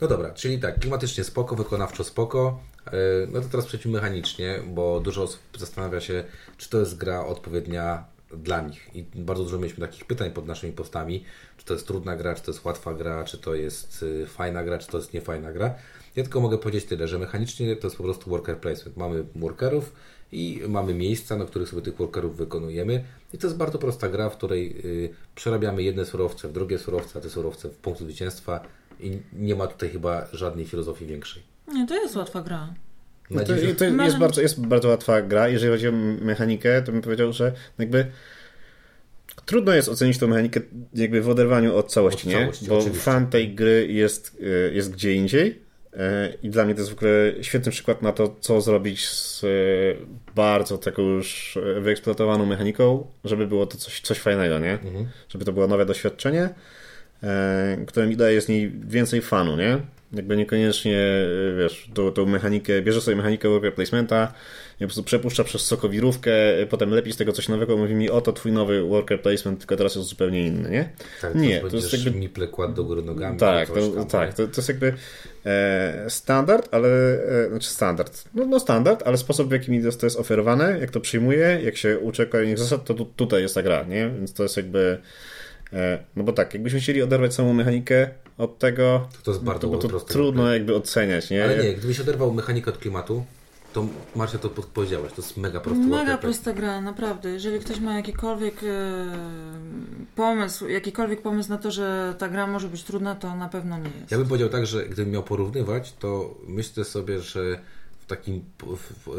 No 0.00 0.08
dobra, 0.08 0.30
czyli 0.30 0.58
tak, 0.58 0.78
klimatycznie 0.78 1.24
spoko, 1.24 1.56
wykonawczo 1.56 2.04
spoko, 2.04 2.60
no 3.32 3.40
to 3.40 3.48
teraz 3.48 3.66
przejdźmy 3.66 3.92
mechanicznie, 3.92 4.60
bo 4.66 5.00
dużo 5.00 5.22
osób 5.22 5.40
zastanawia 5.58 6.00
się, 6.00 6.24
czy 6.56 6.70
to 6.70 6.80
jest 6.80 6.96
gra 6.96 7.26
odpowiednia 7.26 8.04
dla 8.36 8.60
nich. 8.60 8.90
I 8.94 9.04
bardzo 9.14 9.42
dużo 9.44 9.58
mieliśmy 9.58 9.86
takich 9.86 10.04
pytań 10.04 10.30
pod 10.30 10.46
naszymi 10.46 10.72
postami, 10.72 11.24
czy 11.56 11.64
to 11.64 11.74
jest 11.74 11.86
trudna 11.86 12.16
gra, 12.16 12.34
czy 12.34 12.42
to 12.42 12.50
jest 12.50 12.64
łatwa 12.64 12.94
gra, 12.94 13.24
czy 13.24 13.38
to 13.38 13.54
jest 13.54 14.02
y, 14.02 14.26
fajna 14.26 14.64
gra, 14.64 14.78
czy 14.78 14.86
to 14.86 14.96
jest 14.96 15.14
niefajna 15.14 15.52
gra. 15.52 15.74
Ja 16.16 16.22
tylko 16.22 16.40
mogę 16.40 16.58
powiedzieć 16.58 16.84
tyle, 16.84 17.08
że 17.08 17.18
mechanicznie 17.18 17.76
to 17.76 17.86
jest 17.86 17.96
po 17.96 18.02
prostu 18.02 18.30
worker 18.30 18.58
placement. 18.58 18.96
Mamy 18.96 19.24
workerów 19.36 19.92
i 20.32 20.62
mamy 20.68 20.94
miejsca, 20.94 21.36
na 21.36 21.44
których 21.44 21.68
sobie 21.68 21.82
tych 21.82 21.96
workerów 21.96 22.36
wykonujemy. 22.36 23.04
I 23.32 23.38
to 23.38 23.46
jest 23.46 23.56
bardzo 23.56 23.78
prosta 23.78 24.08
gra, 24.08 24.30
w 24.30 24.36
której 24.36 24.76
y, 24.84 25.14
przerabiamy 25.34 25.82
jedne 25.82 26.06
surowce 26.06 26.48
w 26.48 26.52
drugie 26.52 26.78
surowce, 26.78 27.18
a 27.18 27.22
te 27.22 27.30
surowce 27.30 27.68
w 27.68 27.76
punktu 27.76 28.04
zwycięstwa 28.04 28.60
i 29.00 29.18
nie 29.32 29.54
ma 29.54 29.66
tutaj 29.66 29.90
chyba 29.90 30.26
żadnej 30.32 30.64
filozofii 30.64 31.06
większej. 31.06 31.49
Nie, 31.74 31.86
to 31.86 31.94
jest 31.94 32.16
łatwa 32.16 32.42
gra. 32.42 32.74
No 33.30 33.40
to, 33.40 33.52
to 33.78 33.84
jest, 33.84 34.18
bardzo, 34.18 34.40
jest 34.42 34.66
bardzo 34.66 34.88
łatwa 34.88 35.22
gra. 35.22 35.48
Jeżeli 35.48 35.72
chodzi 35.72 35.88
o 35.88 35.92
mechanikę, 36.20 36.82
to 36.82 36.92
bym 36.92 37.02
powiedział, 37.02 37.32
że 37.32 37.52
jakby 37.78 38.06
trudno 39.46 39.74
jest 39.74 39.88
ocenić 39.88 40.18
tą 40.18 40.26
mechanikę 40.26 40.60
jakby 40.94 41.22
w 41.22 41.28
oderwaniu 41.28 41.76
od 41.76 41.92
całości, 41.92 42.28
od 42.28 42.34
całości 42.34 42.64
nie? 42.64 42.68
Bo 42.68 42.78
oczywiście. 42.78 43.02
fan 43.02 43.26
tej 43.26 43.54
gry 43.54 43.86
jest, 43.90 44.36
y, 44.40 44.72
jest 44.74 44.92
gdzie 44.92 45.14
indziej 45.14 45.70
E, 45.96 46.32
I 46.42 46.50
dla 46.50 46.64
mnie 46.64 46.74
to 46.74 46.80
jest 46.80 46.90
w 46.90 46.96
ogóle 46.96 47.32
świetny 47.42 47.72
przykład 47.72 48.02
na 48.02 48.12
to, 48.12 48.36
co 48.40 48.60
zrobić 48.60 49.08
z 49.08 49.44
e, 49.44 49.46
bardzo 50.34 50.78
taką 50.78 51.02
już 51.02 51.58
wyeksploatowaną 51.80 52.46
mechaniką, 52.46 53.06
żeby 53.24 53.46
było 53.46 53.66
to 53.66 53.76
coś, 53.76 54.00
coś 54.00 54.18
fajnego, 54.18 54.58
nie? 54.58 54.72
Mhm. 54.72 55.06
Żeby 55.28 55.44
to 55.44 55.52
było 55.52 55.66
nowe 55.66 55.86
doświadczenie, 55.86 56.48
e, 57.22 57.84
które 57.86 58.06
mi 58.06 58.16
daje 58.16 58.40
z 58.40 58.48
niej 58.48 58.72
więcej 58.86 59.22
fanu, 59.22 59.56
nie? 59.56 59.78
Jakby 60.12 60.36
niekoniecznie, 60.36 61.26
wiesz, 61.58 61.90
tą, 61.94 62.12
tą 62.12 62.26
mechanikę, 62.26 62.82
bierze 62.82 63.00
sobie 63.00 63.16
mechanikę 63.16 63.48
worker 63.48 63.74
placementa, 63.74 64.32
po 64.78 64.84
prostu 64.84 65.02
przepuszcza 65.02 65.44
przez 65.44 65.62
sokowirówkę, 65.62 66.30
potem 66.70 66.90
lepi 66.90 67.12
z 67.12 67.16
tego 67.16 67.32
coś 67.32 67.48
nowego, 67.48 67.76
mówi 67.76 67.94
mi, 67.94 68.10
oto 68.10 68.32
twój 68.32 68.52
nowy 68.52 68.82
worker 68.82 69.22
placement, 69.22 69.58
tylko 69.58 69.76
teraz 69.76 69.96
jest 69.96 70.08
zupełnie 70.08 70.46
inny, 70.46 70.70
nie? 70.70 70.90
Tak, 71.20 71.34
nie, 71.34 71.60
to 71.60 71.76
jest 71.76 71.92
jakby... 71.92 72.10
miple 72.10 72.48
kład 72.48 72.74
do 72.74 72.84
góry 72.84 73.02
nogami. 73.02 73.38
Tak, 73.38 73.68
to, 73.68 74.04
tak 74.04 74.34
to, 74.34 74.46
to 74.46 74.52
jest 74.56 74.68
jakby 74.68 74.94
e, 75.46 76.04
standard, 76.08 76.68
ale, 76.74 76.88
e, 76.88 77.48
znaczy 77.48 77.68
standard, 77.68 78.24
no, 78.34 78.46
no, 78.46 78.60
standard, 78.60 79.02
ale 79.06 79.16
sposób 79.16 79.48
w 79.48 79.52
jaki 79.52 79.70
mi 79.70 79.82
to 80.00 80.06
jest 80.06 80.18
oferowane, 80.18 80.78
jak 80.80 80.90
to 80.90 81.00
przyjmuję, 81.00 81.60
jak 81.64 81.76
się 81.76 81.98
uczę 81.98 82.26
kolejnych 82.26 82.58
zasad, 82.58 82.84
to 82.84 82.94
tu, 82.94 83.04
tutaj 83.04 83.42
jest 83.42 83.54
ta 83.54 83.62
gra, 83.62 83.82
nie? 83.82 84.10
Więc 84.10 84.32
to 84.32 84.42
jest 84.42 84.56
jakby 84.56 84.98
no 86.16 86.24
bo 86.24 86.32
tak, 86.32 86.54
jakbyśmy 86.54 86.80
chcieli 86.80 87.02
oderwać 87.02 87.34
samą 87.34 87.52
mechanikę 87.52 88.10
od 88.38 88.58
tego, 88.58 89.08
to, 89.12 89.18
to 89.22 89.30
jest 89.30 89.44
bardzo 89.44 89.68
to, 89.68 89.88
to 89.88 90.00
trudno 90.00 90.54
jakby 90.54 90.76
oceniać, 90.76 91.30
nie? 91.30 91.44
Ale 91.44 91.64
nie, 91.64 91.74
gdybyś 91.74 92.00
oderwał 92.00 92.32
mechanikę 92.32 92.70
od 92.70 92.78
klimatu, 92.78 93.24
to 93.72 93.86
Marcia 94.16 94.38
to 94.38 94.48
powiedziałaś, 94.48 95.12
to 95.12 95.22
jest 95.22 95.36
mega 95.36 95.60
prosta 95.60 95.84
Mega 95.86 96.18
prosta 96.18 96.52
gra, 96.52 96.80
naprawdę. 96.80 97.30
Jeżeli 97.30 97.60
ktoś 97.60 97.80
ma 97.80 97.96
jakikolwiek 97.96 98.54
e, 98.62 98.66
pomysł, 100.16 100.68
jakikolwiek 100.68 101.22
pomysł 101.22 101.48
na 101.48 101.58
to, 101.58 101.70
że 101.70 102.14
ta 102.18 102.28
gra 102.28 102.46
może 102.46 102.68
być 102.68 102.84
trudna, 102.84 103.14
to 103.14 103.36
na 103.36 103.48
pewno 103.48 103.78
nie 103.78 103.90
jest. 104.00 104.10
Ja 104.10 104.18
bym 104.18 104.26
powiedział 104.26 104.48
tak, 104.48 104.66
że 104.66 104.86
gdybym 104.86 105.12
miał 105.12 105.22
porównywać, 105.22 105.92
to 105.92 106.34
myślę 106.46 106.84
sobie, 106.84 107.20
że 107.20 107.60
w 107.98 108.06
takim 108.06 108.44
w, 108.58 108.76
w, 108.76 109.08
e, 109.08 109.12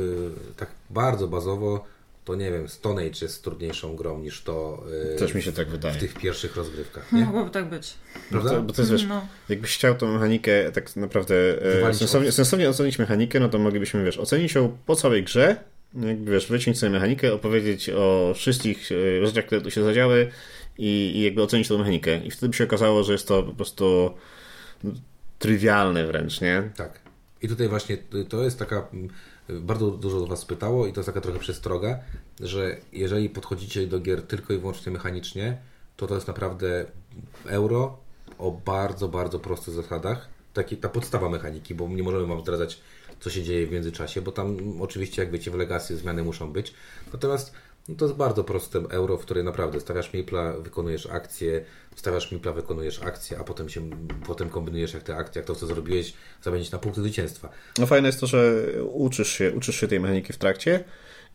tak 0.58 0.70
bardzo 0.90 1.28
bazowo 1.28 1.86
to 2.32 2.36
nie 2.36 2.52
wiem, 2.52 2.68
Stone 2.68 3.02
Age 3.02 3.18
jest 3.22 3.44
trudniejszą 3.44 3.96
grą 3.96 4.20
niż 4.20 4.44
to 4.44 4.84
yy, 5.12 5.16
Też 5.20 5.34
mi 5.34 5.42
się 5.42 5.52
tak 5.52 5.70
wydaje. 5.70 5.96
w 5.96 5.98
tych 5.98 6.14
pierwszych 6.14 6.56
rozgrywkach. 6.56 7.12
Nie? 7.12 7.26
Mogłoby 7.26 7.50
tak 7.50 7.70
być. 7.70 7.94
Prawda? 8.30 8.54
No 8.54 8.62
bo 8.62 8.74
to 8.74 8.82
jest, 8.82 8.92
wiesz, 8.92 9.06
no. 9.06 9.28
jakbyś 9.50 9.76
chciał 9.76 9.96
tą 9.96 10.14
mechanikę 10.14 10.72
tak 10.72 10.96
naprawdę 10.96 11.36
e, 11.88 11.94
sensownie, 11.94 12.32
sensownie 12.32 12.70
ocenić 12.70 13.00
mechanikę, 13.00 13.40
no 13.40 13.50
to 13.50 13.60
moglibyśmy, 13.60 14.04
wiesz, 14.04 14.18
ocenić 14.18 14.56
ją 14.56 14.78
po 14.86 14.96
całej 14.96 15.24
grze, 15.24 15.56
jakby, 15.96 16.32
wiesz, 16.32 16.48
wyciąć 16.48 16.80
sobie 16.80 16.90
mechanikę, 16.90 17.34
opowiedzieć 17.34 17.90
o 17.90 18.34
wszystkich 18.36 18.90
e, 18.92 19.26
rzeczach, 19.26 19.46
które 19.46 19.62
tu 19.62 19.72
się 19.72 19.84
zadziały 19.84 20.32
i, 20.78 21.12
i 21.16 21.22
jakby 21.22 21.42
ocenić 21.42 21.68
tą 21.68 21.78
mechanikę. 21.78 22.18
I 22.18 22.32
wtedy 22.32 22.50
by 22.50 22.56
się 22.56 22.64
okazało, 22.64 23.04
że 23.04 23.12
jest 23.12 23.28
to 23.28 23.44
po 23.44 23.54
prostu 23.54 24.12
trywialne 25.40 26.08
wręcz, 26.08 26.42
nie? 26.42 26.72
Tak. 26.76 27.00
I 27.42 27.48
tutaj 27.48 27.68
właśnie 27.68 27.98
to 28.30 28.44
jest 28.44 28.60
taka 28.60 28.88
bardzo 29.60 29.92
dużo 29.92 30.28
Was 30.28 30.46
pytało 30.46 30.88
i 30.88 30.94
to 30.94 31.00
jest 31.00 31.08
taka 31.08 31.22
trochę 31.22 31.40
przestroga, 31.40 32.00
że 32.40 32.78
jeżeli 32.94 33.30
podchodzicie 33.30 33.88
do 33.88 34.00
gier 34.00 34.22
tylko 34.28 34.54
i 34.54 34.58
wyłącznie 34.58 34.92
mechanicznie, 34.92 35.58
to 35.98 36.08
to 36.08 36.16
jest 36.16 36.28
naprawdę 36.28 36.86
euro 37.46 37.98
o 38.38 38.52
bardzo, 38.52 39.08
bardzo 39.08 39.40
prostych 39.40 39.74
zasadach. 39.74 40.30
Taki, 40.54 40.78
ta 40.78 40.90
podstawa 40.90 41.30
mechaniki, 41.30 41.76
bo 41.76 41.88
nie 41.88 42.04
możemy 42.04 42.26
Wam 42.26 42.42
zdradzać, 42.42 42.82
co 43.20 43.30
się 43.30 43.44
dzieje 43.44 43.68
w 43.68 43.72
międzyczasie, 43.72 44.22
bo 44.22 44.32
tam 44.32 44.58
oczywiście, 44.82 45.22
jak 45.22 45.32
wiecie, 45.32 45.52
w 45.52 45.56
Legacy 45.56 45.98
zmiany 45.98 46.24
muszą 46.24 46.54
być. 46.54 46.74
Natomiast 47.14 47.54
no 47.92 47.98
to 47.98 48.06
jest 48.06 48.18
bardzo 48.18 48.44
proste 48.44 48.80
euro, 48.90 49.18
w 49.18 49.22
której 49.22 49.44
naprawdę 49.44 49.80
stawiasz 49.80 50.14
mipla, 50.14 50.54
wykonujesz 50.54 51.06
akcję, 51.06 51.66
stawiasz 51.96 52.32
mipla, 52.32 52.52
wykonujesz 52.52 53.04
akcję, 53.04 53.40
a 53.40 53.44
potem 53.44 53.70
się 53.70 53.90
potem 54.28 54.50
kombinujesz 54.50 54.94
jak 54.94 55.04
te 55.04 55.16
akcje, 55.16 55.40
jak 55.40 55.48
to 55.48 55.56
co 55.56 55.68
zrobiłeś, 55.68 56.14
zamienić 56.42 56.72
na 56.72 56.80
punkty 56.80 57.02
zwycięstwa. 57.02 57.50
No 57.80 57.86
fajne 57.86 58.08
jest 58.08 58.20
to, 58.20 58.28
że 58.28 58.68
uczysz 58.94 59.30
się, 59.30 59.52
uczysz 59.52 59.76
się 59.76 59.88
tej 59.88 60.00
mechaniki 60.00 60.34
w 60.34 60.38
trakcie 60.38 60.84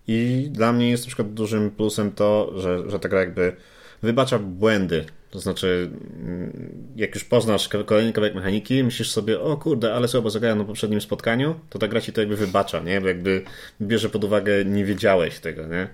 i 0.06 0.48
dla 0.50 0.72
mnie 0.72 0.90
jest 0.90 1.04
na 1.04 1.06
przykład 1.06 1.34
dużym 1.34 1.70
plusem 1.70 2.12
to, 2.12 2.52
że, 2.56 2.90
że 2.90 2.98
ta 2.98 3.08
gra 3.08 3.20
jakby 3.20 3.56
wybacza 4.02 4.38
błędy. 4.38 5.04
To 5.30 5.40
znaczy, 5.40 5.90
mm, 6.22 6.92
jak 6.96 7.14
już 7.14 7.24
poznasz 7.24 7.68
kolejny 7.86 8.12
kawałek 8.12 8.34
mechaniki, 8.34 8.84
myślisz 8.84 9.10
sobie, 9.10 9.40
o 9.40 9.56
kurde, 9.56 9.94
ale 9.94 10.08
słabo 10.08 10.30
zagrałem 10.30 10.58
na 10.58 10.64
poprzednim 10.64 11.00
spotkaniu, 11.00 11.54
to 11.70 11.78
ta 11.78 11.88
gra 11.88 12.00
ci 12.00 12.12
to 12.12 12.20
jakby 12.20 12.36
wybacza, 12.36 12.80
nie? 12.80 13.00
Bo 13.00 13.08
jakby 13.08 13.42
bierze 13.80 14.08
pod 14.08 14.24
uwagę, 14.24 14.64
nie 14.64 14.84
wiedziałeś 14.84 15.38
tego, 15.38 15.66
nie? 15.66 15.88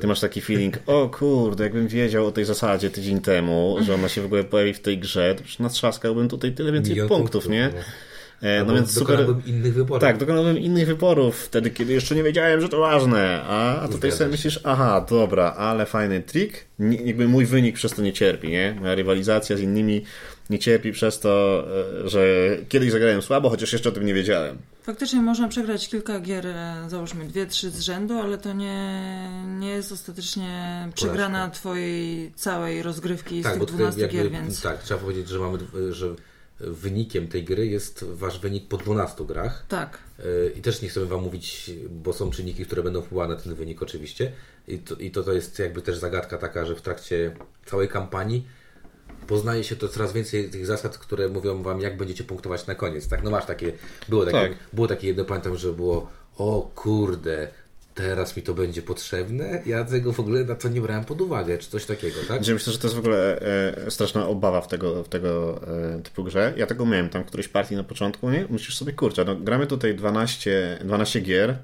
Ty 0.00 0.06
masz 0.06 0.20
taki 0.20 0.40
feeling, 0.40 0.78
o 0.86 1.08
kurde, 1.08 1.64
jakbym 1.64 1.88
wiedział 1.88 2.26
o 2.26 2.32
tej 2.32 2.44
zasadzie 2.44 2.90
tydzień 2.90 3.20
temu, 3.20 3.76
że 3.80 3.94
ona 3.94 4.08
się 4.08 4.22
w 4.22 4.24
ogóle 4.24 4.44
pojawi 4.44 4.74
w 4.74 4.80
tej 4.80 4.98
grze, 4.98 5.34
to 5.34 5.42
już 5.42 5.58
natrzaskałbym 5.58 6.28
tutaj 6.28 6.52
tyle 6.52 6.72
więcej 6.72 6.96
punktów, 6.96 7.18
punktów, 7.18 7.48
nie? 7.48 7.72
E, 8.42 8.64
no 8.64 8.74
więc 8.74 8.94
super. 8.94 9.26
innych 9.46 9.74
wyborów. 9.74 10.00
Tak, 10.00 10.18
dokonałbym 10.18 10.58
innych 10.58 10.86
wyborów 10.86 11.36
wtedy, 11.36 11.70
kiedy 11.70 11.92
jeszcze 11.92 12.14
nie 12.14 12.22
wiedziałem, 12.22 12.60
że 12.60 12.68
to 12.68 12.80
ważne. 12.80 13.42
A, 13.44 13.80
a 13.80 13.88
tutaj 13.88 14.12
sobie 14.12 14.30
myślisz, 14.30 14.60
aha, 14.64 15.06
dobra, 15.10 15.52
ale 15.52 15.86
fajny 15.86 16.22
trik. 16.22 16.64
Nie, 16.78 17.02
jakby 17.02 17.28
mój 17.28 17.46
wynik 17.46 17.74
przez 17.74 17.92
to 17.92 18.02
nie 18.02 18.12
cierpi, 18.12 18.48
nie? 18.48 18.76
Moja 18.80 18.94
rywalizacja 18.94 19.56
z 19.56 19.60
innymi 19.60 20.04
nie 20.50 20.58
cierpi 20.58 20.92
przez 20.92 21.20
to, 21.20 21.64
e, 22.04 22.08
że 22.08 22.20
kiedyś 22.68 22.92
zagrałem 22.92 23.22
słabo, 23.22 23.50
chociaż 23.50 23.72
jeszcze 23.72 23.88
o 23.88 23.92
tym 23.92 24.06
nie 24.06 24.14
wiedziałem. 24.14 24.58
Faktycznie 24.82 25.22
można 25.22 25.48
przegrać 25.48 25.88
kilka 25.88 26.20
gier, 26.20 26.46
e, 26.46 26.84
załóżmy 26.88 27.24
dwie, 27.24 27.46
trzy 27.46 27.70
z 27.70 27.80
rzędu, 27.80 28.18
ale 28.18 28.38
to 28.38 28.52
nie, 28.52 29.00
nie 29.58 29.70
jest 29.70 29.92
ostatecznie 29.92 30.88
przegrana 30.94 31.50
twojej 31.50 32.32
całej 32.36 32.82
rozgrywki 32.82 33.42
tak, 33.42 33.56
z 33.56 33.58
tych 33.58 33.68
12 33.68 34.00
jakby, 34.00 34.16
gier, 34.16 34.30
więc... 34.30 34.62
Tak, 34.62 34.82
trzeba 34.82 35.00
powiedzieć, 35.00 35.28
że 35.28 35.38
mamy, 35.38 35.58
że 35.90 36.14
wynikiem 36.60 37.28
tej 37.28 37.44
gry 37.44 37.66
jest 37.66 38.04
wasz 38.04 38.40
wynik 38.40 38.68
po 38.68 38.76
12 38.76 39.24
grach. 39.24 39.64
Tak. 39.68 39.98
E, 40.18 40.22
I 40.58 40.62
też 40.62 40.82
nie 40.82 40.88
chcemy 40.88 41.06
wam 41.06 41.22
mówić, 41.22 41.70
bo 41.90 42.12
są 42.12 42.30
czynniki, 42.30 42.66
które 42.66 42.82
będą 42.82 43.02
wpływały 43.02 43.34
na 43.34 43.40
ten 43.40 43.54
wynik 43.54 43.82
oczywiście. 43.82 44.32
I 44.68 44.78
to, 44.78 44.94
I 44.94 45.10
to, 45.10 45.22
to 45.22 45.32
jest 45.32 45.58
jakby 45.58 45.82
też 45.82 45.98
zagadka 45.98 46.38
taka, 46.38 46.64
że 46.64 46.74
w 46.74 46.82
trakcie 46.82 47.34
całej 47.66 47.88
kampanii 47.88 48.46
poznaje 49.28 49.64
się 49.64 49.76
to 49.76 49.88
coraz 49.88 50.12
więcej 50.12 50.50
tych 50.50 50.66
zasad, 50.66 50.98
które 50.98 51.28
mówią 51.28 51.62
wam, 51.62 51.80
jak 51.80 51.96
będziecie 51.96 52.24
punktować 52.24 52.66
na 52.66 52.74
koniec. 52.74 53.08
Tak, 53.08 53.22
no 53.22 53.30
masz 53.30 53.46
takie, 53.46 53.72
było 54.08 54.24
takie, 54.24 54.48
tak. 54.48 54.52
było 54.72 54.88
takie 54.88 55.06
jedno, 55.06 55.24
pamiętam, 55.24 55.56
że 55.56 55.72
było, 55.72 56.08
o 56.38 56.70
kurde, 56.74 57.48
teraz 57.94 58.36
mi 58.36 58.42
to 58.42 58.54
będzie 58.54 58.82
potrzebne. 58.82 59.62
Ja 59.66 59.84
tego 59.84 60.12
w 60.12 60.20
ogóle 60.20 60.44
na 60.44 60.54
to 60.54 60.68
nie 60.68 60.80
brałem 60.80 61.04
pod 61.04 61.20
uwagę, 61.20 61.58
czy 61.58 61.70
coś 61.70 61.84
takiego, 61.86 62.16
tak? 62.28 62.46
Ja 62.46 62.54
myślę, 62.54 62.72
że 62.72 62.78
to 62.78 62.86
jest 62.86 62.96
w 62.96 62.98
ogóle 62.98 63.40
e, 63.86 63.90
straszna 63.90 64.28
obawa 64.28 64.60
w 64.60 64.68
tego, 64.68 65.04
w 65.04 65.08
tego 65.08 65.60
e, 65.96 66.02
typu 66.02 66.24
grze. 66.24 66.54
Ja 66.56 66.66
tego 66.66 66.86
miałem 66.86 67.08
tam 67.08 67.22
w 67.22 67.26
którejś 67.26 67.48
partii 67.48 67.76
na 67.76 67.84
początku, 67.84 68.30
nie? 68.30 68.46
Myślisz 68.50 68.76
sobie, 68.76 68.92
kurczę, 68.92 69.24
no 69.24 69.36
gramy 69.36 69.66
tutaj 69.66 69.94
12, 69.94 70.78
12 70.84 71.20
gier, 71.20 71.58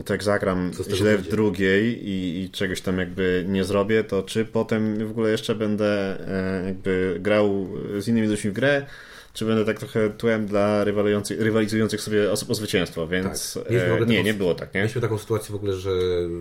no 0.00 0.04
to 0.04 0.14
jak 0.14 0.22
zagram 0.22 0.70
źle 0.94 1.18
w 1.18 1.28
drugiej 1.28 2.08
i, 2.08 2.42
i, 2.42 2.50
czegoś 2.50 2.80
tam 2.80 2.98
jakby 2.98 3.44
nie 3.48 3.64
zrobię, 3.64 4.04
to 4.04 4.22
czy 4.22 4.44
potem 4.44 5.06
w 5.06 5.10
ogóle 5.10 5.30
jeszcze 5.30 5.54
będę 5.54 6.18
e, 6.28 6.66
jakby 6.66 7.16
grał 7.20 7.68
z 7.98 8.08
innymi 8.08 8.28
ludźmi 8.28 8.50
w 8.50 8.54
grę, 8.54 8.86
czy 9.32 9.44
będę 9.44 9.64
tak 9.64 9.78
trochę 9.78 10.10
tłem 10.10 10.46
dla 10.46 10.84
rywalizujących, 10.84 11.40
rywalizujących 11.40 12.00
sobie 12.00 12.32
osób 12.32 12.50
o 12.50 12.54
zwycięstwo, 12.54 13.08
więc 13.08 13.54
tak. 13.54 13.72
e, 13.72 14.06
nie, 14.06 14.22
nie 14.22 14.34
było 14.34 14.54
tak, 14.54 14.74
nie? 14.74 14.80
Mieliśmy 14.80 15.00
taką 15.00 15.18
sytuację 15.18 15.52
w 15.52 15.56
ogóle, 15.56 15.72
że 15.72 15.90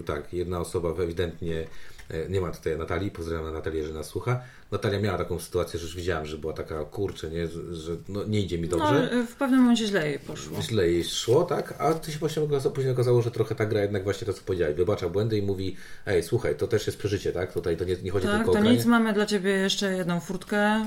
tak, 0.06 0.34
jedna 0.34 0.60
osoba 0.60 0.90
ewidentnie 1.04 1.68
E, 2.10 2.30
nie 2.30 2.42
ma 2.42 2.52
tutaj 2.52 2.78
Natalii, 2.78 3.12
pozdrawiam 3.12 3.54
Natalię, 3.54 3.88
że 3.88 3.94
nas 3.94 4.08
słucha. 4.08 4.42
Natalia 4.72 5.00
miała 5.00 5.18
taką 5.18 5.40
sytuację, 5.40 5.80
że 5.80 5.86
już 5.86 5.96
widziałem, 5.96 6.26
że 6.26 6.38
była 6.38 6.54
taka 6.54 6.86
kurczę, 6.86 7.30
nie, 7.30 7.48
że 7.72 7.98
no, 8.10 8.24
nie 8.24 8.42
idzie 8.42 8.58
mi 8.58 8.68
dobrze. 8.68 9.10
No, 9.14 9.24
w 9.24 9.36
pewnym 9.36 9.60
momencie 9.60 9.88
źle 9.88 10.10
jej 10.10 10.20
poszło. 10.20 10.62
Źle 10.62 10.90
jej 10.90 11.04
szło, 11.04 11.44
tak? 11.44 11.74
A 11.78 11.94
to 11.94 12.12
się 12.12 12.20
właśnie 12.20 12.44
później 12.74 12.94
okazało, 12.94 13.22
że 13.22 13.32
trochę 13.32 13.56
ta 13.56 13.66
gra 13.66 13.82
jednak 13.82 14.04
właśnie 14.04 14.28
to, 14.28 14.34
co 14.34 14.42
powiedziałeś, 14.46 14.76
wybacza 14.76 15.10
błędy 15.10 15.38
i 15.38 15.42
mówi, 15.42 15.76
ej, 16.06 16.24
słuchaj, 16.24 16.56
to 16.56 16.68
też 16.68 16.88
jest 16.88 17.00
przeżycie, 17.00 17.32
tak? 17.32 17.54
Tutaj 17.54 17.78
to 17.78 17.86
nie, 17.86 17.96
nie 18.04 18.12
chodzi 18.12 18.28
tak, 18.28 18.38
tylko 18.38 18.52
o 18.52 18.56
to 18.56 18.64
nic, 18.64 18.86
mamy 18.86 19.14
dla 19.14 19.26
Ciebie 19.26 19.52
jeszcze 19.52 19.94
jedną 19.94 20.20
furtkę. 20.20 20.86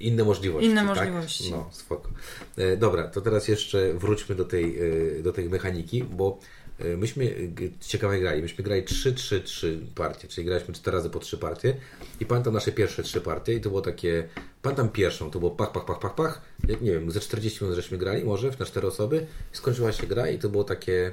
Inne 0.00 0.24
możliwości. 0.24 0.70
Inne 0.70 0.80
tak? 0.80 0.96
możliwości. 0.96 1.50
No, 1.50 1.68
spoko. 1.72 2.08
E, 2.56 2.76
dobra, 2.76 3.08
to 3.08 3.20
teraz 3.20 3.48
jeszcze 3.48 3.94
wróćmy 3.94 4.34
do 4.34 4.44
tej, 4.44 4.78
e, 5.18 5.22
do 5.22 5.32
tej 5.32 5.48
mechaniki, 5.48 6.04
bo 6.04 6.38
e, 6.38 6.59
myśmy 6.96 7.34
ciekawe 7.80 8.18
grali. 8.18 8.42
Myśmy 8.42 8.64
grali 8.64 8.82
3-3-3 8.82 9.78
partie, 9.94 10.28
czyli 10.28 10.44
graliśmy 10.44 10.74
4 10.74 10.96
razy 10.96 11.10
po 11.10 11.18
3 11.18 11.38
partie 11.38 11.76
i 12.20 12.26
pamiętam 12.26 12.54
nasze 12.54 12.72
pierwsze 12.72 13.02
3 13.02 13.20
partie 13.20 13.54
i 13.54 13.60
to 13.60 13.68
było 13.68 13.82
takie, 13.82 14.28
pamiętam 14.62 14.88
pierwszą, 14.88 15.30
to 15.30 15.38
było 15.38 15.50
pach, 15.50 15.72
pach, 15.72 15.84
pach, 15.84 15.98
pach, 15.98 16.14
pach, 16.14 16.42
jak 16.68 16.80
nie 16.80 16.92
wiem, 16.92 17.10
ze 17.10 17.20
40 17.20 17.64
minut 17.64 17.76
żeśmy 17.76 17.98
grali 17.98 18.24
może 18.24 18.50
na 18.58 18.66
4 18.66 18.86
osoby 18.86 19.26
i 19.54 19.56
skończyła 19.56 19.92
się 19.92 20.06
gra 20.06 20.28
i 20.28 20.38
to 20.38 20.48
było 20.48 20.64
takie 20.64 21.12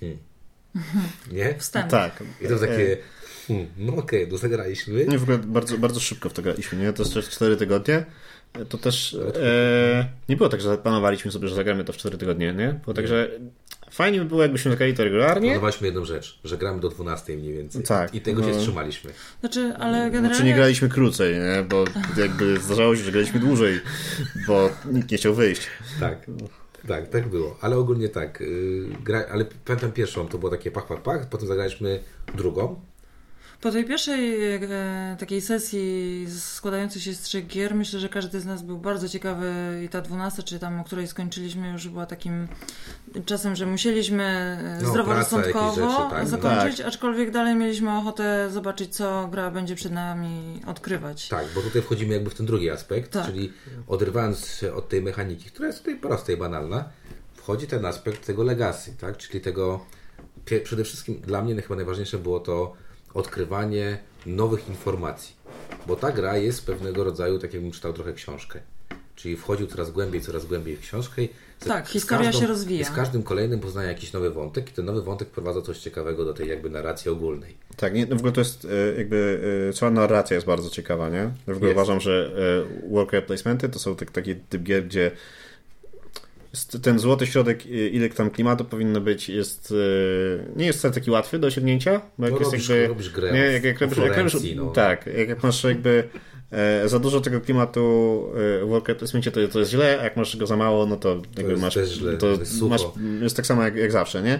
hmm, 0.00 0.18
nie? 1.32 1.54
Wstęp. 1.58 1.90
Tak. 1.90 2.22
I 2.40 2.48
to 2.48 2.58
takie 2.58 2.96
Hmm, 3.46 3.66
no 3.78 3.92
okej, 3.92 4.20
okay, 4.20 4.30
to 4.30 4.38
zagraliśmy. 4.38 5.06
Nie, 5.06 5.18
w 5.18 5.22
ogóle 5.22 5.38
bardzo, 5.38 5.78
bardzo 5.78 6.00
szybko 6.00 6.28
w 6.28 6.32
to 6.32 6.42
graliśmy, 6.42 6.78
nie? 6.78 6.92
To 6.92 7.02
jest 7.02 7.28
4 7.28 7.56
tygodnie. 7.56 8.04
To 8.68 8.78
też 8.78 9.14
e, 9.14 10.08
nie 10.28 10.36
było 10.36 10.48
tak, 10.48 10.60
że 10.60 10.78
planowaliśmy 10.78 11.32
sobie, 11.32 11.48
że 11.48 11.54
zagramy 11.54 11.84
to 11.84 11.92
w 11.92 11.96
4 11.96 12.18
tygodnie, 12.18 12.54
nie? 12.54 12.80
Było 12.84 12.94
tak, 12.94 13.08
że 13.08 13.30
fajnie 13.90 14.18
by 14.18 14.24
było, 14.24 14.42
jakbyśmy 14.42 14.70
zagrali 14.70 14.94
to 14.94 15.04
regularnie. 15.04 15.48
Planowaliśmy 15.48 15.86
jedną 15.86 16.04
rzecz, 16.04 16.38
że 16.44 16.58
gramy 16.58 16.80
do 16.80 16.88
12 16.88 17.36
mniej 17.36 17.52
więcej. 17.52 17.82
Tak. 17.82 18.14
I 18.14 18.20
tego 18.20 18.42
no. 18.42 18.52
się 18.52 18.58
trzymaliśmy. 18.58 19.10
Znaczy, 19.40 19.72
ale 19.78 19.96
generalnie... 19.96 20.28
Znaczy 20.28 20.44
nie 20.44 20.54
graliśmy 20.54 20.88
krócej, 20.88 21.34
nie? 21.34 21.62
Bo 21.68 21.84
jakby 22.16 22.58
zdarzało 22.60 22.96
się, 22.96 23.02
że 23.02 23.12
graliśmy 23.12 23.40
dłużej, 23.40 23.80
bo 24.46 24.70
nikt 24.92 25.10
nie 25.10 25.16
chciał 25.16 25.34
wyjść. 25.34 25.66
Tak. 26.00 26.26
Tak, 26.88 27.08
tak 27.08 27.28
było. 27.28 27.56
Ale 27.60 27.76
ogólnie 27.76 28.08
tak. 28.08 28.40
Yy, 28.40 28.88
gra, 29.04 29.24
ale 29.30 29.44
pamiętam 29.64 29.92
pierwszą, 29.92 30.28
to 30.28 30.38
było 30.38 30.50
takie 30.50 30.70
pach, 30.70 30.86
pach, 30.86 31.02
pach. 31.02 31.28
Potem 31.28 31.48
zagraliśmy 31.48 32.00
drugą. 32.34 32.80
Po 33.66 33.72
tej 33.72 33.84
pierwszej 33.84 34.54
e, 34.54 35.16
takiej 35.18 35.40
sesji 35.40 36.26
składającej 36.38 37.02
się 37.02 37.14
z 37.14 37.20
trzech 37.20 37.46
gier, 37.46 37.74
myślę, 37.74 38.00
że 38.00 38.08
każdy 38.08 38.40
z 38.40 38.44
nas 38.44 38.62
był 38.62 38.78
bardzo 38.78 39.08
ciekawy 39.08 39.52
i 39.84 39.88
ta 39.88 40.00
dwunasta, 40.00 40.42
czy 40.42 40.58
tam, 40.58 40.80
o 40.80 40.84
której 40.84 41.06
skończyliśmy, 41.06 41.72
już 41.72 41.88
była 41.88 42.06
takim 42.06 42.48
czasem, 43.24 43.56
że 43.56 43.66
musieliśmy 43.66 44.24
e, 44.24 44.78
no, 44.82 44.90
zdroworozsądkowo 44.90 46.08
tak, 46.10 46.28
zakończyć, 46.28 46.76
tak. 46.76 46.86
aczkolwiek 46.86 47.30
dalej 47.30 47.54
mieliśmy 47.54 47.98
ochotę 47.98 48.48
zobaczyć, 48.50 48.96
co 48.96 49.28
gra 49.28 49.50
będzie 49.50 49.74
przed 49.74 49.92
nami 49.92 50.62
odkrywać. 50.66 51.28
Tak, 51.28 51.46
bo 51.54 51.60
tutaj 51.60 51.82
wchodzimy 51.82 52.14
jakby 52.14 52.30
w 52.30 52.34
ten 52.34 52.46
drugi 52.46 52.70
aspekt, 52.70 53.12
tak. 53.12 53.26
czyli 53.26 53.52
odrywając 53.86 54.46
się 54.46 54.74
od 54.74 54.88
tej 54.88 55.02
mechaniki, 55.02 55.44
która 55.50 55.66
jest 55.66 55.78
tutaj 55.78 55.96
prosta 55.96 56.32
i 56.32 56.36
banalna, 56.36 56.88
wchodzi 57.34 57.66
ten 57.66 57.84
aspekt 57.84 58.26
tego 58.26 58.42
legacy, 58.42 58.96
tak? 59.00 59.16
czyli 59.16 59.40
tego 59.40 59.80
przede 60.64 60.84
wszystkim 60.84 61.20
dla 61.20 61.42
mnie 61.42 61.62
chyba 61.62 61.76
najważniejsze 61.76 62.18
było 62.18 62.40
to 62.40 62.85
odkrywanie 63.16 63.98
nowych 64.26 64.68
informacji. 64.68 65.34
Bo 65.86 65.96
ta 65.96 66.12
gra 66.12 66.36
jest 66.36 66.66
pewnego 66.66 67.04
rodzaju, 67.04 67.38
tak 67.38 67.54
jakbym 67.54 67.72
czytał 67.72 67.92
trochę 67.92 68.12
książkę. 68.12 68.60
Czyli 69.16 69.36
wchodził 69.36 69.66
coraz 69.66 69.90
głębiej, 69.90 70.20
coraz 70.20 70.46
głębiej 70.46 70.76
w 70.76 70.80
książkę. 70.80 71.22
I 71.22 71.28
tak, 71.58 71.88
historia 71.88 72.26
każdą, 72.26 72.40
się 72.40 72.46
rozwija. 72.46 72.80
I 72.80 72.84
z 72.84 72.90
każdym 72.90 73.22
kolejnym 73.22 73.60
poznaje 73.60 73.88
jakiś 73.88 74.12
nowy 74.12 74.30
wątek 74.30 74.70
i 74.70 74.72
ten 74.72 74.84
nowy 74.84 75.02
wątek 75.02 75.28
wprowadza 75.28 75.62
coś 75.62 75.78
ciekawego 75.78 76.24
do 76.24 76.34
tej 76.34 76.48
jakby 76.48 76.70
narracji 76.70 77.10
ogólnej. 77.10 77.54
Tak, 77.76 77.94
nie, 77.94 78.06
w 78.06 78.12
ogóle 78.12 78.32
to 78.32 78.40
jest 78.40 78.64
e, 78.64 78.98
jakby 78.98 79.40
e, 79.70 79.72
cała 79.72 79.92
narracja 79.92 80.34
jest 80.34 80.46
bardzo 80.46 80.70
ciekawa, 80.70 81.08
nie? 81.08 81.30
W 81.46 81.56
ogóle 81.56 81.70
jest. 81.70 81.78
uważam, 81.78 82.00
że 82.00 82.32
e, 82.86 82.90
worker 82.90 83.26
placementy 83.26 83.68
to 83.68 83.78
są 83.78 83.96
tak, 83.96 84.10
taki 84.10 84.36
typ 84.36 84.62
gier, 84.62 84.84
gdzie 84.84 85.10
ten 86.82 86.98
złoty 86.98 87.26
środek, 87.26 87.66
ile 87.66 88.08
tam 88.08 88.30
klimatu 88.30 88.64
powinno 88.64 89.00
być, 89.00 89.28
jest 89.28 89.74
nie 90.56 90.66
jest 90.66 90.78
wcale 90.78 90.94
taki 90.94 91.10
łatwy 91.10 91.38
do 91.38 91.46
osiągnięcia, 91.46 92.00
bo 92.18 92.24
jak 92.24 92.34
no, 92.34 92.38
jest 92.40 92.52
robisz, 92.52 92.68
jakby, 92.68 92.88
robisz 92.88 93.10
grę 93.10 93.32
nie, 93.32 93.38
jak, 93.38 93.64
jak, 93.64 93.80
robisz, 93.80 93.98
jak 93.98 94.16
robisz, 94.16 94.54
no. 94.56 94.70
tak, 94.70 95.06
jak 95.28 95.42
masz 95.42 95.64
jakby 95.64 96.08
e, 96.50 96.88
za 96.88 96.98
dużo 96.98 97.20
tego 97.20 97.40
klimatu 97.40 97.80
e, 98.60 98.64
w 98.64 98.68
worker 98.68 98.96
placementie, 98.96 99.30
to, 99.30 99.48
to 99.48 99.58
jest 99.58 99.70
źle, 99.70 99.98
a 100.00 100.04
jak 100.04 100.16
masz 100.16 100.36
go 100.36 100.46
za 100.46 100.56
mało, 100.56 100.86
no 100.86 100.96
to, 100.96 101.22
to 101.34 101.42
jest 101.42 101.62
masz, 101.62 101.74
źle, 101.74 102.16
to 102.16 102.26
jest, 102.26 102.62
masz, 102.62 102.82
jest 103.22 103.36
tak 103.36 103.46
samo 103.46 103.62
jak, 103.62 103.76
jak 103.76 103.92
zawsze, 103.92 104.22
nie? 104.22 104.38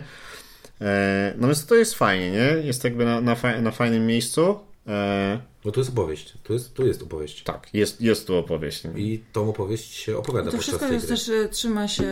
E, 0.81 1.35
no 1.39 1.47
więc 1.47 1.67
to 1.67 1.75
jest 1.75 1.95
fajnie, 1.95 2.31
nie? 2.31 2.67
Jest 2.67 2.85
jakby 2.85 3.05
na, 3.05 3.21
na 3.63 3.71
fajnym 3.71 4.07
miejscu. 4.07 4.59
E, 5.67 5.71
bo 5.71 5.73
tu 5.73 5.81
jest 5.81 5.91
opowieść. 5.91 6.33
Tu 6.43 6.53
jest, 6.53 6.75
tu 6.75 6.87
jest 6.87 7.03
opowieść. 7.03 7.43
Tak, 7.43 7.69
jest, 7.73 8.01
jest 8.01 8.27
tu 8.27 8.37
opowieść. 8.37 8.83
I 8.97 9.25
tą 9.33 9.49
opowieść 9.49 9.95
się 9.95 10.19
opowiada 10.19 10.51
to 10.51 10.57
podczas 10.57 10.81
tej 10.81 10.89
gry. 10.89 11.01
To 11.01 11.07
wszystko 11.07 11.33
też 11.33 11.51
trzyma 11.51 11.89
się 11.89 12.07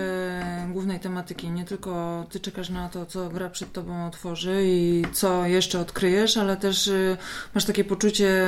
głównej 0.72 1.00
tematyki. 1.00 1.50
Nie 1.50 1.64
tylko 1.64 2.24
ty 2.30 2.40
czekasz 2.40 2.70
na 2.70 2.88
to, 2.88 3.06
co 3.06 3.28
gra 3.28 3.50
przed 3.50 3.72
tobą 3.72 4.06
otworzy 4.06 4.62
i 4.64 5.04
co 5.12 5.46
jeszcze 5.46 5.80
odkryjesz, 5.80 6.36
ale 6.36 6.56
też 6.56 6.86
y, 6.86 7.16
masz 7.54 7.64
takie 7.64 7.84
poczucie 7.84 8.46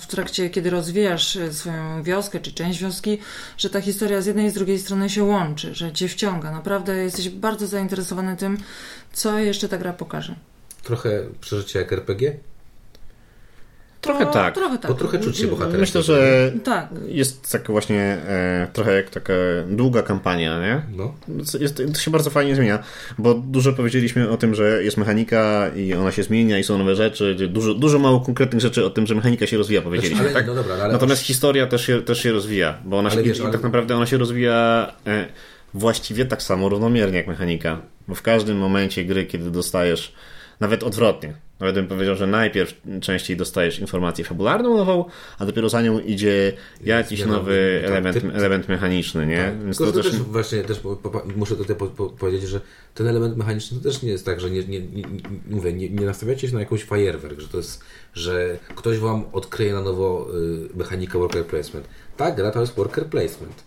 w 0.00 0.06
trakcie, 0.06 0.50
kiedy 0.50 0.70
rozwijasz 0.70 1.38
swoją 1.50 2.02
wioskę 2.02 2.40
czy 2.40 2.52
część 2.52 2.80
wioski, 2.80 3.18
że 3.58 3.70
ta 3.70 3.80
historia 3.80 4.20
z 4.20 4.26
jednej 4.26 4.46
i 4.46 4.50
z 4.50 4.54
drugiej 4.54 4.78
strony 4.78 5.10
się 5.10 5.24
łączy, 5.24 5.74
że 5.74 5.92
cię 5.92 6.08
wciąga. 6.08 6.50
Naprawdę 6.50 6.96
jesteś 6.96 7.28
bardzo 7.28 7.66
zainteresowany 7.66 8.36
tym, 8.36 8.58
co 9.12 9.38
jeszcze 9.38 9.68
ta 9.68 9.78
gra 9.78 9.92
pokaże. 9.92 10.34
Trochę 10.82 11.22
przeżycie 11.40 11.78
jak 11.78 11.92
RPG? 11.92 12.36
Trochę 14.06 14.26
tak. 14.26 14.54
Trochę 14.54 14.78
tak. 14.78 14.90
Bo 14.90 14.96
trochę 14.96 15.18
czuć 15.18 15.38
się 15.38 15.46
bohaterem. 15.46 15.80
Myślę, 15.80 16.02
że 16.02 16.52
tak. 16.64 16.88
jest 17.06 17.52
tak 17.52 17.70
właśnie 17.70 18.00
e, 18.00 18.68
trochę 18.72 18.96
jak 18.96 19.10
taka 19.10 19.32
długa 19.68 20.02
kampania, 20.02 20.60
nie? 20.60 20.82
No. 20.96 21.14
Jest, 21.60 21.82
to 21.92 22.00
się 22.00 22.10
bardzo 22.10 22.30
fajnie 22.30 22.56
zmienia, 22.56 22.78
bo 23.18 23.34
dużo 23.34 23.72
powiedzieliśmy 23.72 24.30
o 24.30 24.36
tym, 24.36 24.54
że 24.54 24.84
jest 24.84 24.96
mechanika 24.96 25.70
i 25.76 25.94
ona 25.94 26.12
się 26.12 26.22
zmienia 26.22 26.58
i 26.58 26.64
są 26.64 26.78
nowe 26.78 26.94
rzeczy. 26.94 27.34
Dużo, 27.48 27.74
dużo 27.74 27.98
mało 27.98 28.20
konkretnych 28.20 28.60
rzeczy 28.60 28.86
o 28.86 28.90
tym, 28.90 29.06
że 29.06 29.14
mechanika 29.14 29.46
się 29.46 29.56
rozwija 29.56 29.82
powiedzieliśmy. 29.82 30.20
Ale, 30.20 30.32
tak? 30.32 30.46
no 30.46 30.54
dobra, 30.54 30.74
ale 30.74 30.92
Natomiast 30.92 31.22
historia 31.22 31.66
też 31.66 31.86
się, 31.86 32.02
też 32.02 32.22
się 32.22 32.32
rozwija, 32.32 32.78
bo 32.84 32.98
ona 32.98 33.10
się, 33.10 33.22
wiesz, 33.22 33.40
ale... 33.40 33.52
tak 33.52 33.62
naprawdę 33.62 33.96
ona 33.96 34.06
się 34.06 34.18
rozwija 34.18 34.92
e, 35.06 35.26
właściwie 35.74 36.24
tak 36.24 36.42
samo 36.42 36.68
równomiernie 36.68 37.16
jak 37.16 37.26
mechanika. 37.26 37.80
Bo 38.08 38.14
w 38.14 38.22
każdym 38.22 38.58
momencie 38.58 39.04
gry, 39.04 39.26
kiedy 39.26 39.50
dostajesz 39.50 40.12
nawet 40.60 40.82
odwrotnie. 40.82 41.34
Nawet 41.60 41.74
bym 41.74 41.86
powiedział, 41.86 42.16
że 42.16 42.26
najpierw 42.26 42.82
częściej 43.00 43.36
dostajesz 43.36 43.78
informację 43.78 44.24
fabularną 44.24 44.76
nową, 44.76 45.04
a 45.38 45.46
dopiero 45.46 45.68
za 45.68 45.82
nią 45.82 45.98
idzie 45.98 46.52
jakiś 46.84 47.26
nowy 47.26 47.80
tak, 47.82 47.90
element, 47.90 48.20
ty... 48.20 48.32
element 48.34 48.68
mechaniczny, 48.68 49.26
nie? 49.26 49.44
Tak. 49.44 49.64
Więc 49.64 49.78
to, 49.78 49.86
to 49.86 49.92
też... 49.92 50.10
też... 50.10 50.20
właśnie 50.20 50.62
też 50.62 50.80
muszę 51.36 51.56
tutaj 51.56 51.76
po, 51.76 51.86
po, 51.86 52.06
powiedzieć, 52.06 52.48
że 52.48 52.60
ten 52.94 53.06
element 53.06 53.36
mechaniczny 53.36 53.78
to 53.78 53.82
też 53.82 54.02
nie 54.02 54.10
jest 54.10 54.24
tak, 54.24 54.40
że 54.40 54.50
nie, 54.50 54.64
nie, 54.64 54.80
nie, 54.80 55.04
mówię, 55.50 55.72
nie, 55.72 55.90
nie 55.90 56.06
nastawiacie 56.06 56.48
się 56.48 56.54
na 56.54 56.60
jakąś 56.60 56.84
fajerwerk, 56.84 57.40
że 57.40 57.48
to 57.48 57.56
jest, 57.56 57.84
że 58.14 58.58
ktoś 58.76 58.98
wam 58.98 59.24
odkryje 59.32 59.72
na 59.72 59.80
nowo 59.80 60.28
y, 60.74 60.76
mechanikę 60.78 61.18
worker 61.18 61.44
placement. 61.44 61.88
Tak, 62.16 62.36
gra 62.36 62.50
to 62.50 62.60
jest 62.60 62.74
worker 62.74 63.06
placement. 63.06 63.64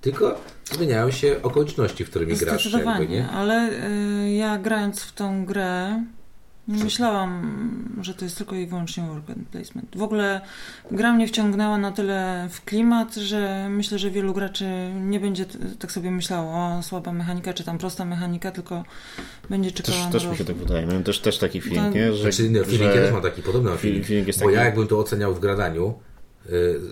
Tylko 0.00 0.40
zmieniają 0.72 1.10
się 1.10 1.42
okoliczności, 1.42 2.04
w 2.04 2.10
którymi 2.10 2.36
grasz. 2.36 2.72
Jakby, 2.72 3.08
nie? 3.08 3.28
ale 3.28 3.70
y, 4.24 4.30
ja 4.30 4.58
grając 4.58 5.02
w 5.02 5.12
tą 5.12 5.46
grę 5.46 6.02
nie 6.68 6.84
myślałam, 6.84 7.98
że 8.00 8.14
to 8.14 8.24
jest 8.24 8.38
tylko 8.38 8.56
i 8.56 8.66
wyłącznie 8.66 9.02
work 9.02 9.30
and 9.30 9.48
placement. 9.48 9.96
W 9.96 10.02
ogóle 10.02 10.40
gra 10.90 11.12
mnie 11.12 11.26
wciągnęła 11.26 11.78
na 11.78 11.92
tyle 11.92 12.48
w 12.50 12.64
klimat, 12.64 13.14
że 13.14 13.68
myślę, 13.70 13.98
że 13.98 14.10
wielu 14.10 14.34
graczy 14.34 14.64
nie 15.00 15.20
będzie 15.20 15.46
tak 15.78 15.92
sobie 15.92 16.10
myślało, 16.10 16.50
o 16.52 16.82
słaba 16.82 17.12
mechanika, 17.12 17.54
czy 17.54 17.64
tam 17.64 17.78
prosta 17.78 18.04
mechanika, 18.04 18.50
tylko 18.50 18.84
będzie 19.50 19.70
czekała 19.72 19.96
też, 19.96 20.04
na 20.06 20.10
Też 20.12 20.26
mi 20.26 20.36
się 20.36 20.44
tak 20.44 20.56
wydaje. 20.56 20.86
Miałem 20.86 21.04
też, 21.04 21.20
też 21.20 21.38
taki 21.38 21.60
film, 21.60 21.76
tak. 21.76 21.94
nie? 21.94 22.12
Że, 22.12 22.22
znaczy, 22.22 22.50
nie, 22.50 22.64
że... 22.64 22.92
też 22.92 23.12
ma 23.12 23.20
taki 23.20 23.42
podobny 23.42 23.76
film, 23.76 24.04
film, 24.04 24.26
bo 24.26 24.32
taki... 24.32 24.54
ja 24.54 24.64
jakbym 24.64 24.86
to 24.86 24.98
oceniał 24.98 25.34
w 25.34 25.40
gradaniu, 25.40 25.94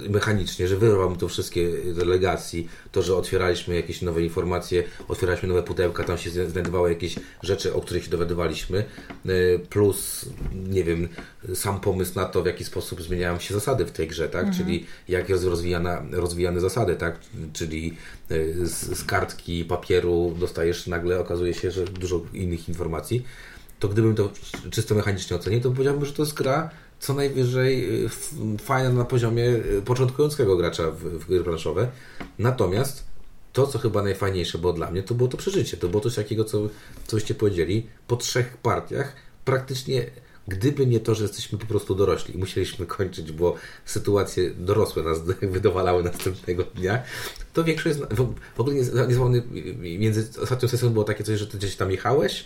mechanicznie, 0.09 0.69
że 0.69 0.77
wyrwał 0.77 1.17
to 1.17 1.29
wszystkie 1.29 1.69
delegacji, 1.95 2.69
to, 2.93 3.03
że 3.03 3.17
otwieraliśmy 3.17 3.75
jakieś 3.75 4.03
nowe 4.03 4.23
informacje, 4.23 4.85
otwieraliśmy 5.09 5.49
nowe 5.49 5.63
pudełka, 5.63 6.05
tam 6.05 6.19
się 6.19 6.31
znajdowały 6.31 6.89
jakieś 6.89 7.15
rzeczy, 7.43 7.75
o 7.75 7.81
których 7.81 8.05
się 8.05 8.11
dowiadywaliśmy, 8.11 8.85
y, 9.27 9.61
plus, 9.71 10.27
nie 10.69 10.85
wiem, 10.85 11.09
sam 11.55 11.81
pomysł 11.81 12.13
na 12.15 12.25
to, 12.25 12.43
w 12.43 12.47
jaki 12.47 12.65
sposób 12.65 13.03
zmieniają 13.03 13.39
się 13.39 13.55
zasady 13.55 13.87
w 13.87 13.91
tej 13.91 14.09
grze, 14.09 14.29
tak? 14.29 14.47
Mhm. 14.47 14.65
Czyli 14.65 14.87
jak 15.09 15.29
jest 15.29 15.45
rozwijana, 15.45 16.03
rozwijane 16.11 16.61
zasady, 16.61 16.97
tak? 16.97 17.19
Czyli 17.53 17.97
y, 18.31 18.67
z, 18.67 18.99
z 18.99 19.05
kartki 19.05 19.65
papieru 19.65 20.37
dostajesz 20.41 20.87
nagle, 20.87 21.21
okazuje 21.21 21.55
się, 21.55 21.71
że 21.71 21.85
dużo 21.85 22.21
innych 22.33 22.69
informacji 22.69 23.25
to 23.79 23.89
gdybym 23.89 24.15
to 24.15 24.31
czysto 24.71 24.95
mechanicznie 24.95 25.37
ocenił, 25.37 25.61
to 25.61 25.71
powiedziałbym, 25.71 26.05
że 26.05 26.13
to 26.13 26.23
jest 26.23 26.35
gra 26.35 26.71
co 27.01 27.15
najwyżej 27.15 28.05
y, 28.05 28.09
fajna 28.59 28.91
na 28.91 29.05
poziomie 29.05 29.45
y, 29.45 29.83
początkującego 29.85 30.57
gracza 30.57 30.91
w, 30.91 30.99
w 30.99 31.27
gry 31.29 31.45
planszowe. 31.45 31.89
Natomiast 32.39 33.05
to, 33.53 33.67
co 33.67 33.79
chyba 33.79 34.03
najfajniejsze 34.03 34.59
było 34.59 34.73
dla 34.73 34.91
mnie, 34.91 35.03
to 35.03 35.15
było 35.15 35.29
to 35.29 35.37
przeżycie. 35.37 35.77
To 35.77 35.89
było 35.89 36.03
coś 36.03 36.15
takiego, 36.15 36.45
co, 36.45 36.69
coście 37.07 37.35
powiedzieli. 37.35 37.87
Po 38.07 38.17
trzech 38.17 38.57
partiach 38.57 39.13
praktycznie 39.45 40.11
Gdyby 40.49 40.87
nie 40.87 41.01
to, 41.01 41.15
że 41.15 41.23
jesteśmy 41.23 41.59
po 41.59 41.67
prostu 41.67 41.95
dorośli 41.95 42.35
i 42.35 42.39
musieliśmy 42.39 42.87
kończyć, 42.97 43.33
bo 43.33 43.55
sytuacje 43.85 44.51
dorosłe 44.51 45.03
nas 45.03 45.23
wydowalały 45.57 46.03
następnego 46.03 46.65
dnia, 46.65 47.03
to 47.53 47.65
większość, 47.65 47.99
w 48.57 48.61
ogóle 48.61 48.77
niezłomny 49.09 49.43
między 49.99 50.29
ostatnią 50.43 50.69
sesją 50.69 50.91
było 50.91 51.05
takie 51.05 51.25
coś, 51.25 51.39
że 51.39 51.47
ty 51.47 51.59
gdzieś 51.59 51.77
tam 51.77 51.91
jechałeś, 51.91 52.45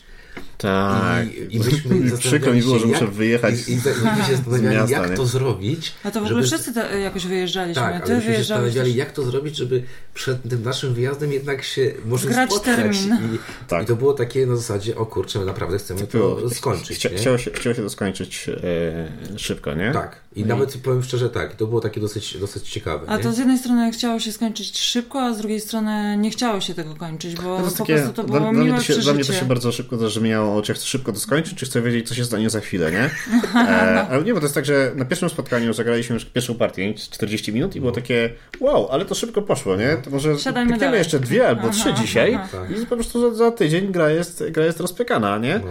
tak. 0.58 1.34
I, 1.34 1.56
i 1.56 1.58
myśmy 1.58 2.16
Przykro 2.18 2.54
mi 2.54 2.62
było, 2.62 2.78
że 2.78 2.86
muszę 2.86 3.06
wyjechać 3.06 3.54
i, 3.68 3.72
i, 3.72 3.76
i 3.76 3.80
się 4.26 4.36
zastanawiali, 4.36 4.76
miasta, 4.76 4.96
jak 4.96 5.10
nie? 5.10 5.16
to 5.16 5.26
zrobić. 5.26 5.92
A 6.04 6.10
to 6.10 6.20
w 6.20 6.24
ogóle 6.24 6.42
żeby... 6.42 6.46
wszyscy 6.46 6.74
to 6.74 6.96
jakoś 6.96 7.26
wyjeżdżaliśmy. 7.26 7.82
Tak, 7.82 8.04
Ty 8.04 8.12
ale 8.12 8.16
myśmy 8.16 8.32
się 8.32 8.44
zastanawiali, 8.44 8.94
jak 8.94 9.12
to 9.12 9.22
zrobić, 9.22 9.56
żeby 9.56 9.82
przed 10.14 10.48
tym 10.48 10.62
naszym 10.62 10.94
wyjazdem 10.94 11.32
jednak 11.32 11.62
się 11.62 11.92
może 12.04 12.28
Zgrać 12.28 12.50
spotkać. 12.50 12.76
Termin. 12.76 13.34
I, 13.34 13.38
tak. 13.68 13.82
I 13.82 13.86
to 13.86 13.96
było 13.96 14.12
takie 14.12 14.46
na 14.46 14.56
zasadzie, 14.56 14.96
o 14.96 15.06
kurczę, 15.06 15.38
my 15.38 15.44
naprawdę 15.44 15.78
chcemy 15.78 16.06
to, 16.06 16.08
to 16.08 16.50
skończyć. 16.50 16.98
Chcia, 16.98 17.08
chciało, 17.16 17.38
się, 17.38 17.50
chciało 17.50 17.74
się 17.74 17.82
to 17.82 17.90
skończyć 17.90 18.48
e, 18.48 19.38
szybko, 19.38 19.74
nie? 19.74 19.92
Tak. 19.92 20.20
I, 20.36 20.40
I 20.40 20.44
nawet 20.44 20.76
powiem 20.76 21.02
szczerze 21.02 21.30
tak, 21.30 21.54
to 21.54 21.66
było 21.66 21.80
takie 21.80 22.00
dosyć, 22.00 22.38
dosyć 22.38 22.70
ciekawe. 22.70 23.06
A 23.08 23.16
nie? 23.16 23.22
to 23.22 23.32
z 23.32 23.38
jednej 23.38 23.58
strony 23.58 23.92
chciało 23.92 24.20
się 24.20 24.32
skończyć 24.32 24.80
szybko, 24.80 25.22
a 25.22 25.34
z 25.34 25.38
drugiej 25.38 25.60
strony 25.60 26.16
nie 26.16 26.30
chciało 26.30 26.60
się 26.60 26.74
tego 26.74 26.94
kończyć, 26.94 27.34
bo 27.34 27.42
no 27.42 27.64
to 27.64 27.70
po 27.70 27.78
takie, 27.78 27.94
prostu 27.94 28.12
to 28.12 28.24
było 28.24 28.40
dla, 28.40 28.52
miłe 28.52 28.64
dla 28.64 28.74
mnie, 28.74 28.86
to 28.86 28.94
się, 28.94 29.00
dla 29.00 29.12
mnie 29.12 29.24
to 29.24 29.32
się 29.32 29.44
bardzo 29.44 29.72
szybko 29.72 29.96
to, 29.96 30.20
miało, 30.20 30.62
czy 30.62 30.74
chcę 30.74 30.86
szybko 30.86 31.12
to 31.12 31.18
skończyć, 31.18 31.58
czy 31.58 31.66
chcę 31.66 31.82
wiedzieć, 31.82 32.08
co 32.08 32.14
się 32.14 32.24
stanie 32.24 32.50
za 32.50 32.60
chwilę, 32.60 32.92
nie? 32.92 33.10
E, 33.54 34.08
ale 34.08 34.24
nie, 34.24 34.34
bo 34.34 34.40
to 34.40 34.44
jest 34.44 34.54
tak, 34.54 34.64
że 34.64 34.92
na 34.96 35.04
pierwszym 35.04 35.30
spotkaniu 35.30 35.72
zagraliśmy 35.72 36.14
już 36.14 36.24
pierwszą 36.24 36.54
partię, 36.54 36.94
40 36.94 37.52
minut 37.52 37.76
i 37.76 37.80
było 37.80 37.92
takie 37.92 38.30
wow, 38.60 38.88
ale 38.90 39.04
to 39.04 39.14
szybko 39.14 39.42
poszło, 39.42 39.76
nie? 39.76 39.96
To 39.96 40.10
może 40.10 40.34
pykniemy 40.68 40.96
jeszcze 40.96 41.20
dwie 41.20 41.48
albo 41.48 41.62
aha, 41.62 41.72
trzy 41.72 41.94
dzisiaj 41.94 42.34
aha, 42.34 42.58
i 42.82 42.86
po 42.86 42.94
prostu 42.94 43.20
za, 43.20 43.36
za, 43.36 43.50
tydzień 43.50 43.92
gra 43.92 44.10
jest, 44.10 44.44
gra 44.50 44.64
jest 44.64 44.80
rozpykana, 44.80 45.38
nie? 45.38 45.58
No. 45.58 45.70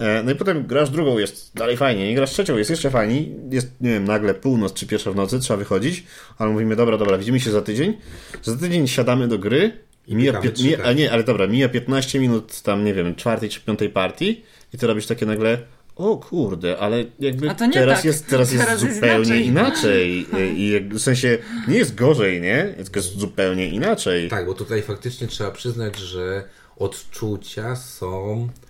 E, 0.00 0.22
no 0.22 0.30
i 0.30 0.34
potem 0.34 0.66
grasz 0.66 0.90
drugą, 0.90 1.18
jest 1.18 1.50
dalej 1.54 1.76
fajnie, 1.76 2.08
nie 2.08 2.14
grasz 2.14 2.30
trzecią, 2.30 2.56
jest 2.56 2.70
jeszcze 2.70 2.90
fajniej, 2.90 3.36
jest, 3.50 3.72
nie 3.80 3.90
wiem, 3.90 4.04
nagle 4.04 4.34
północ 4.34 4.72
czy 4.72 4.86
pierwsza 4.86 5.12
w 5.12 5.16
nocy, 5.16 5.38
trzeba 5.40 5.56
wychodzić, 5.56 6.04
ale 6.38 6.50
mówimy, 6.50 6.76
dobra, 6.76 6.98
dobra, 6.98 7.18
widzimy 7.18 7.40
się 7.40 7.50
za 7.50 7.62
tydzień, 7.62 7.96
za 8.42 8.56
tydzień 8.56 8.88
siadamy 8.88 9.28
do 9.28 9.38
gry 9.38 9.72
i 10.06 10.16
mija, 10.16 10.40
mija 10.62 10.78
a 10.84 10.92
nie, 10.92 11.12
ale 11.12 11.24
dobra, 11.24 11.46
mija 11.46 11.68
15 11.68 12.20
minut 12.20 12.62
tam, 12.62 12.84
nie 12.84 12.94
wiem, 12.94 13.14
czwartej 13.14 13.48
czy 13.48 13.60
piątej 13.60 13.90
partii 13.90 14.44
i 14.74 14.78
ty 14.78 14.86
robisz 14.86 15.06
takie 15.06 15.26
nagle, 15.26 15.58
o 15.96 16.16
kurde, 16.16 16.78
ale 16.78 17.04
jakby 17.18 17.54
teraz, 17.72 17.98
tak. 17.98 18.04
jest, 18.04 18.26
teraz, 18.26 18.50
teraz 18.50 18.82
jest 18.82 18.94
zupełnie 18.94 19.40
inaczej. 19.40 20.16
inaczej. 20.16 20.26
I 20.62 20.80
w 20.90 21.00
sensie 21.00 21.38
nie 21.68 21.76
jest 21.76 21.94
gorzej, 21.94 22.40
nie? 22.40 22.74
Tylko 22.76 22.98
jest 22.98 23.18
zupełnie 23.18 23.68
inaczej. 23.68 24.28
Tak, 24.28 24.46
bo 24.46 24.54
tutaj 24.54 24.82
faktycznie 24.82 25.26
trzeba 25.26 25.50
przyznać, 25.50 25.98
że 25.98 26.44
odczucia 26.76 27.76
są 27.76 28.48
E, 28.48 28.69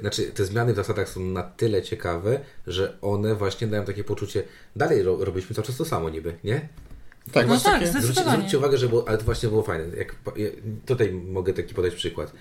znaczy, 0.00 0.22
te 0.22 0.44
zmiany 0.44 0.72
w 0.72 0.76
zasadach 0.76 1.08
są 1.08 1.20
na 1.20 1.42
tyle 1.42 1.82
ciekawe, 1.82 2.40
że 2.66 2.98
one 3.02 3.34
właśnie 3.34 3.66
dają 3.66 3.84
takie 3.84 4.04
poczucie, 4.04 4.42
dalej 4.76 5.02
ro, 5.02 5.24
robiliśmy 5.24 5.54
cały 5.54 5.66
czas 5.66 5.76
to 5.76 5.84
samo 5.84 6.10
niby, 6.10 6.34
nie? 6.44 6.68
Tak, 7.32 7.48
no 7.48 7.60
tak, 7.60 7.80
takie... 7.80 7.86
zwróćcie, 7.86 8.24
zwróćcie 8.30 8.58
uwagę, 8.58 8.78
że 8.78 8.88
było, 8.88 9.08
ale 9.08 9.18
to 9.18 9.24
właśnie 9.24 9.48
było 9.48 9.62
fajne. 9.62 9.96
Jak, 9.96 10.14
tutaj 10.86 11.12
mogę 11.12 11.52
taki 11.52 11.74
podać 11.74 11.94
przykład. 11.94 12.32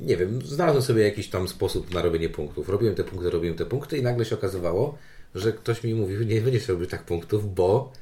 Nie 0.00 0.16
wiem, 0.16 0.42
znalazłem 0.42 0.82
sobie 0.82 1.02
jakiś 1.02 1.28
tam 1.28 1.48
sposób 1.48 1.94
na 1.94 2.02
robienie 2.02 2.28
punktów. 2.28 2.68
Robiłem 2.68 2.94
te 2.94 3.04
punkty, 3.04 3.30
robiłem 3.30 3.56
te 3.56 3.66
punkty 3.66 3.98
i 3.98 4.02
nagle 4.02 4.24
się 4.24 4.34
okazywało, 4.34 4.98
że 5.34 5.52
ktoś 5.52 5.84
mi 5.84 5.94
mówi, 5.94 6.26
nie 6.26 6.40
będziesz 6.40 6.68
robić 6.68 6.90
tak 6.90 7.04
punktów, 7.04 7.54
bo 7.54 7.92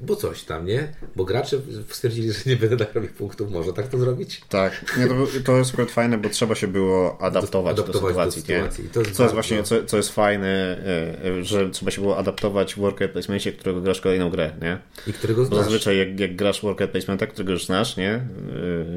bo 0.00 0.16
coś 0.16 0.42
tam, 0.42 0.66
nie? 0.66 0.88
Bo 1.16 1.24
gracze 1.24 1.60
stwierdzili, 1.88 2.32
że 2.32 2.38
nie 2.46 2.56
będę 2.56 2.76
tak 2.76 2.94
robić 2.94 3.10
punktów, 3.10 3.50
może 3.50 3.72
tak 3.72 3.88
to 3.88 3.98
zrobić? 3.98 4.40
Tak, 4.48 4.96
nie, 4.98 5.06
to, 5.06 5.14
to 5.44 5.58
jest 5.58 5.70
akurat 5.70 5.90
fajne, 5.90 6.18
bo 6.18 6.28
trzeba 6.28 6.54
się 6.54 6.66
było 6.66 7.22
adaptować, 7.22 7.76
do, 7.76 7.82
adaptować 7.82 8.14
do 8.16 8.32
sytuacji. 8.32 8.42
Do 8.42 8.70
sytuacji. 8.70 8.88
To 8.92 9.00
jest 9.00 9.12
co 9.12 9.22
jest 9.22 9.34
właśnie, 9.34 9.62
co, 9.62 9.84
co 9.84 9.96
jest 9.96 10.14
fajne, 10.14 10.78
y, 11.24 11.28
y, 11.28 11.44
że 11.44 11.70
trzeba 11.70 11.90
się 11.90 12.00
było 12.00 12.18
adaptować 12.18 12.74
w 12.74 12.78
worker 12.78 13.12
placementie, 13.12 13.52
którego 13.52 13.80
grasz 13.80 14.00
kolejną 14.00 14.30
grę, 14.30 14.52
nie? 14.62 14.78
I 15.06 15.12
którego 15.12 15.44
znasz. 15.44 15.58
Bo 15.58 15.64
zazwyczaj 15.64 15.98
jak, 15.98 16.20
jak 16.20 16.36
grasz 16.36 16.62
worker 16.62 16.90
placementa, 16.90 17.26
którego 17.26 17.52
już 17.52 17.66
znasz, 17.66 17.96
nie? 17.96 18.20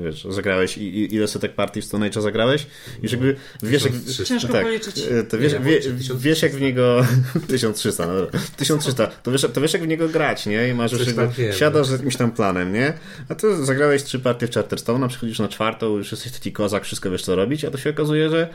Wiesz, 0.03 0.27
zagrałeś 0.29 0.77
i, 0.77 0.81
i 0.81 1.15
ile 1.15 1.27
setek 1.27 1.53
partii 1.53 1.81
w 1.81 1.85
Stone 1.85 2.09
Age'a 2.09 2.21
zagrałeś? 2.21 2.67
Już 3.01 3.11
jakby 3.11 3.35
wiesz, 3.63 3.83
jak, 3.83 3.93
Ciężko 4.25 4.53
tak, 4.53 4.63
policzyć. 4.63 5.03
To 5.29 5.37
wiesz, 5.37 5.53
wie, 5.53 5.79
wiesz 6.15 6.41
jak 6.41 6.51
w 6.51 6.61
niego 6.61 7.05
1300, 7.47 8.07
no 8.07 8.15
dobra, 8.15 8.39
1300, 8.57 9.07
to 9.07 9.31
wiesz, 9.31 9.45
to 9.53 9.61
wiesz 9.61 9.73
jak 9.73 9.83
w 9.83 9.87
niego 9.87 10.09
grać, 10.09 10.42
nie? 10.45 10.67
I 10.67 10.73
masz 10.73 10.91
już 10.91 11.07
jego, 11.07 11.29
siadasz 11.51 11.87
z 11.87 11.91
jakimś 11.91 12.15
tam 12.15 12.31
planem, 12.31 12.73
nie? 12.73 12.93
A 13.29 13.35
ty 13.35 13.65
zagrałeś 13.65 14.03
trzy 14.03 14.19
partie 14.19 14.47
w 14.47 14.53
Charterstone, 14.53 15.07
przychodzisz 15.07 15.39
na 15.39 15.47
czwartą, 15.47 15.97
już 15.97 16.11
jesteś 16.11 16.31
taki 16.31 16.51
kozak, 16.51 16.83
wszystko 16.83 17.11
wiesz 17.11 17.23
co 17.23 17.35
robić, 17.35 17.65
a 17.65 17.71
to 17.71 17.77
się 17.77 17.89
okazuje, 17.89 18.29
że 18.29 18.49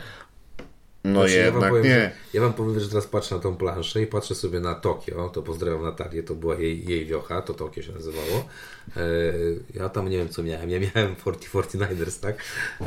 no 1.12 1.20
znaczy, 1.20 1.36
jednak 1.36 1.62
ja 1.62 1.68
powiem, 1.68 1.84
nie. 1.84 2.10
Ja 2.34 2.40
wam 2.40 2.52
powiem, 2.52 2.80
że 2.80 2.88
teraz 2.88 3.06
patrzę 3.06 3.34
na 3.34 3.40
tą 3.40 3.56
planszę 3.56 4.02
i 4.02 4.06
patrzę 4.06 4.34
sobie 4.34 4.60
na 4.60 4.74
Tokio, 4.74 5.28
to 5.28 5.42
pozdrawiam 5.42 5.82
Natalię, 5.82 6.22
to 6.22 6.34
była 6.34 6.54
jej, 6.54 6.88
jej 6.88 7.06
wiocha, 7.06 7.42
to 7.42 7.54
Tokio 7.54 7.82
się 7.82 7.92
nazywało. 7.92 8.48
E, 8.96 9.00
ja 9.74 9.88
tam 9.88 10.08
nie 10.08 10.16
wiem 10.16 10.28
co 10.28 10.42
miałem, 10.42 10.70
ja 10.70 10.78
miałem 10.80 11.14
40-49ers, 11.14 12.20
tak? 12.20 12.36
E, 12.80 12.86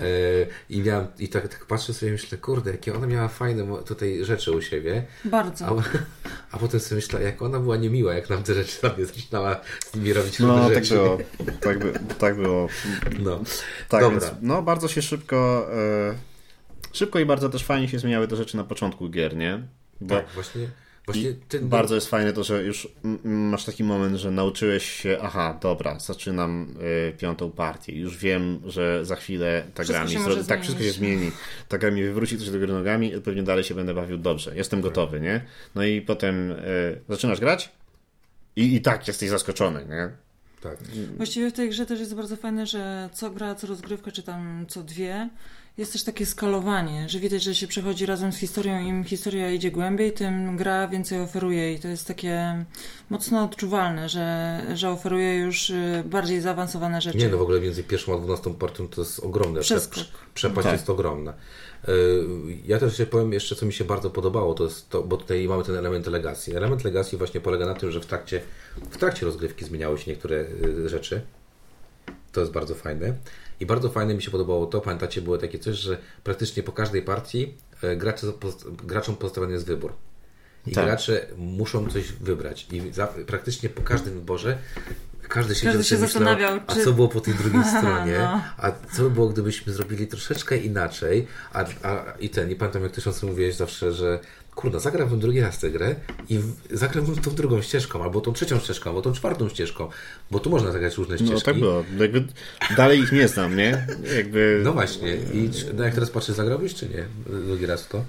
I 0.69 0.81
miałem, 0.81 1.07
i 1.19 1.29
tak, 1.29 1.47
tak 1.47 1.65
patrzę 1.65 1.93
sobie 1.93 2.09
i 2.09 2.11
myślę, 2.13 2.37
kurde, 2.37 2.71
jakie 2.71 2.95
ona 2.95 3.07
miała 3.07 3.27
fajne 3.27 3.83
tutaj 3.85 4.25
rzeczy 4.25 4.51
u 4.51 4.61
siebie. 4.61 5.05
Bardzo. 5.25 5.65
A, 5.65 5.83
a 6.51 6.57
potem 6.57 6.79
sobie 6.79 6.95
myślę, 6.95 7.21
jak 7.21 7.41
ona 7.41 7.59
była 7.59 7.77
niemiła, 7.77 8.13
jak 8.13 8.29
nam 8.29 8.43
te 8.43 8.53
rzeczy 8.53 8.71
sobie 8.71 9.05
zaczynała 9.05 9.61
z 9.91 9.95
nimi 9.95 10.13
robić 10.13 10.39
no, 10.39 10.69
tak 10.69 10.85
rzeczy. 10.85 10.95
Było. 10.95 11.17
Tak, 11.61 11.79
by, 11.79 11.93
tak 12.19 12.35
było. 12.35 12.67
No, 13.19 13.39
tak, 13.89 14.01
Dobra. 14.01 14.19
Więc, 14.19 14.31
no 14.41 14.61
bardzo 14.61 14.87
się 14.87 15.01
szybko... 15.01 15.67
E 15.73 16.30
Szybko 16.93 17.19
i 17.19 17.25
bardzo 17.25 17.49
też 17.49 17.63
fajnie 17.63 17.87
się 17.87 17.99
zmieniały 17.99 18.27
te 18.27 18.35
rzeczy 18.35 18.57
na 18.57 18.63
początku 18.63 19.09
gier, 19.09 19.35
nie? 19.35 19.61
Bo 20.01 20.15
tak, 20.15 20.29
właśnie. 20.29 20.67
Właśnie 21.05 21.33
ten... 21.33 21.69
Bardzo 21.69 21.95
jest 21.95 22.09
fajne 22.09 22.33
to, 22.33 22.43
że 22.43 22.63
już 22.63 22.87
masz 23.23 23.65
taki 23.65 23.83
moment, 23.83 24.15
że 24.15 24.31
nauczyłeś 24.31 24.91
się, 24.91 25.17
aha, 25.21 25.57
dobra, 25.61 25.99
zaczynam 25.99 26.75
y, 27.09 27.13
piątą 27.17 27.51
partię, 27.51 27.95
już 27.95 28.17
wiem, 28.17 28.61
że 28.65 29.05
za 29.05 29.15
chwilę 29.15 29.63
ta 29.73 29.83
gra 29.83 30.03
mi 30.05 30.09
zro... 30.09 30.43
tak 30.43 30.61
wszystko 30.61 30.83
się 30.83 30.91
zmieni, 30.91 31.31
ta 31.67 31.77
gra 31.77 31.91
mi 31.91 32.03
wywróci 32.03 32.37
coś 32.37 32.49
do 32.49 32.59
góry 32.59 32.73
nogami 32.73 33.13
i 33.13 33.21
pewnie 33.21 33.43
dalej 33.43 33.63
się 33.63 33.75
będę 33.75 33.93
bawił 33.93 34.17
dobrze, 34.17 34.55
jestem 34.55 34.81
tak. 34.81 34.89
gotowy, 34.89 35.19
nie? 35.19 35.45
No 35.75 35.83
i 35.83 36.01
potem 36.01 36.51
y, 36.51 37.01
zaczynasz 37.09 37.39
grać 37.39 37.71
i, 38.55 38.75
i 38.75 38.81
tak 38.81 39.07
jesteś 39.07 39.29
zaskoczony, 39.29 39.85
nie? 39.85 40.09
Tak. 40.61 40.77
Właściwie 41.17 41.49
w 41.49 41.53
tej 41.53 41.69
grze 41.69 41.85
też 41.85 41.99
jest 41.99 42.15
bardzo 42.15 42.35
fajne, 42.35 42.65
że 42.65 43.09
co 43.13 43.29
gra, 43.29 43.55
co 43.55 43.67
rozgrywka, 43.67 44.11
czy 44.11 44.23
tam 44.23 44.65
co 44.69 44.83
dwie, 44.83 45.29
jest 45.77 45.93
też 45.93 46.03
takie 46.03 46.25
skalowanie, 46.25 47.09
że 47.09 47.19
widać, 47.19 47.43
że 47.43 47.55
się 47.55 47.67
przechodzi 47.67 48.05
razem 48.05 48.31
z 48.31 48.37
historią, 48.37 48.79
im 48.79 49.03
historia 49.03 49.51
idzie 49.51 49.71
głębiej, 49.71 50.11
tym 50.11 50.57
gra 50.57 50.87
więcej 50.87 51.19
oferuje 51.21 51.73
i 51.73 51.79
to 51.79 51.87
jest 51.87 52.07
takie 52.07 52.65
mocno 53.09 53.43
odczuwalne, 53.43 54.09
że, 54.09 54.61
że 54.73 54.89
oferuje 54.89 55.37
już 55.37 55.69
y, 55.69 56.03
bardziej 56.05 56.41
zaawansowane 56.41 57.01
rzeczy. 57.01 57.17
Nie, 57.17 57.29
no 57.29 57.37
w 57.37 57.41
ogóle 57.41 57.61
między 57.61 57.83
pierwszą 57.83 58.15
a 58.15 58.17
dwunastą 58.17 58.53
partią 58.53 58.87
to 58.87 59.01
jest 59.01 59.19
ogromne. 59.19 59.61
Przeskok. 59.61 60.03
Przepaść 60.33 60.63
tak. 60.63 60.73
jest 60.73 60.89
ogromna. 60.89 61.33
Y, 61.89 62.23
ja 62.65 62.79
też 62.79 62.97
się 62.97 63.05
powiem 63.05 63.33
jeszcze, 63.33 63.55
co 63.55 63.65
mi 63.65 63.73
się 63.73 63.83
bardzo 63.83 64.09
podobało, 64.09 64.53
to 64.53 64.63
jest 64.63 64.89
to, 64.89 65.03
bo 65.03 65.17
tutaj 65.17 65.47
mamy 65.47 65.63
ten 65.63 65.75
element 65.75 66.07
legacji. 66.07 66.55
Element 66.55 66.83
legacji 66.83 67.17
właśnie 67.17 67.41
polega 67.41 67.65
na 67.65 67.73
tym, 67.73 67.91
że 67.91 68.01
w 68.01 68.05
trakcie, 68.05 68.41
w 68.91 68.97
trakcie 68.97 69.25
rozgrywki 69.25 69.65
zmieniały 69.65 69.97
się 69.97 70.11
niektóre 70.11 70.45
y, 70.85 70.89
rzeczy. 70.89 71.21
To 72.31 72.39
jest 72.39 72.53
bardzo 72.53 72.75
fajne. 72.75 73.13
I 73.61 73.65
bardzo 73.65 73.89
fajne 73.89 74.13
mi 74.13 74.21
się 74.21 74.31
podobało 74.31 74.65
to, 74.65 74.81
pamiętacie, 74.81 75.21
było 75.21 75.37
takie 75.37 75.59
coś, 75.59 75.77
że 75.77 75.97
praktycznie 76.23 76.63
po 76.63 76.71
każdej 76.71 77.01
partii 77.01 77.53
e, 77.83 77.95
gracze, 77.95 78.27
graczom 78.83 79.15
postawiony 79.15 79.53
jest 79.53 79.65
wybór. 79.65 79.93
I 80.67 80.71
tak. 80.71 80.85
gracze 80.85 81.27
muszą 81.37 81.89
coś 81.89 82.11
wybrać. 82.11 82.67
I 82.71 82.93
za, 82.93 83.07
praktycznie 83.07 83.69
po 83.69 83.81
każdym 83.81 84.13
wyborze 84.13 84.57
każdy 85.27 85.55
się, 85.55 85.65
każdy 85.65 85.83
się 85.83 85.97
zastanawiał, 85.97 86.59
czy... 86.59 86.81
a 86.81 86.83
co 86.83 86.93
było 86.93 87.07
po 87.07 87.21
tej 87.21 87.33
drugiej 87.33 87.63
stronie, 87.77 88.17
no. 88.19 88.41
a 88.57 88.71
co 88.93 89.03
by 89.03 89.09
było, 89.09 89.29
gdybyśmy 89.29 89.73
zrobili 89.73 90.07
troszeczkę 90.07 90.57
inaczej, 90.57 91.27
a, 91.53 91.65
a 91.83 92.13
i 92.19 92.29
ten, 92.29 92.51
i 92.51 92.55
pamiętam 92.55 92.83
jak 92.83 92.91
tysiące 92.91 93.25
mówiłeś 93.25 93.55
zawsze, 93.55 93.93
że 93.93 94.19
kurde, 94.55 94.79
zagram 94.79 95.19
drugi 95.19 95.41
raz 95.41 95.59
tę 95.59 95.69
grę 95.69 95.95
i 96.29 96.39
zagram 96.71 97.15
tą 97.15 97.31
drugą 97.31 97.61
ścieżką, 97.61 98.03
albo 98.03 98.21
tą 98.21 98.33
trzecią 98.33 98.59
ścieżką, 98.59 98.89
albo 98.89 99.01
tą 99.01 99.13
czwartą 99.13 99.49
ścieżką, 99.49 99.89
bo 100.31 100.39
tu 100.39 100.49
można 100.49 100.71
zagrać 100.71 100.97
różne 100.97 101.15
ścieżki. 101.15 101.33
No 101.33 101.41
tak 101.41 101.59
było, 101.59 101.83
jakby 101.99 102.23
dalej 102.77 102.99
ich 102.99 103.11
nie 103.11 103.27
znam, 103.27 103.55
nie? 103.55 103.87
Jakby... 104.15 104.61
No 104.63 104.73
właśnie, 104.73 105.15
i 105.15 105.49
no 105.77 105.83
jak 105.83 105.93
teraz 105.93 106.09
patrzę, 106.09 106.33
zagrałbyś 106.33 106.75
czy 106.75 106.89
nie 106.89 107.05
drugi 107.45 107.65
raz 107.65 107.87
to? 107.87 108.03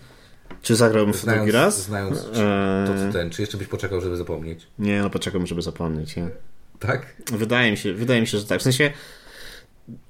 Czy 0.63 0.77
zagrałbym 0.77 1.15
w 1.15 1.25
drugi 1.27 1.51
raz? 1.51 1.83
Znając 1.83 2.19
eee... 2.19 2.87
to, 2.87 2.95
co 3.07 3.13
ten, 3.13 3.31
czy 3.31 3.43
jeszcze 3.43 3.59
byś 3.59 3.67
poczekał, 3.67 4.01
żeby 4.01 4.17
zapomnieć? 4.17 4.67
Nie, 4.79 5.03
no 5.03 5.11
poczekam, 5.11 5.47
żeby 5.47 5.63
zapomnieć, 5.63 6.17
nie? 6.17 6.29
Tak? 6.79 7.07
Wydaje 7.33 7.71
mi 7.71 7.77
się, 7.77 7.95
wydaje 7.95 8.21
mi 8.21 8.27
się, 8.27 8.39
że 8.39 8.45
tak. 8.45 8.61
W 8.61 8.63
sensie 8.63 8.93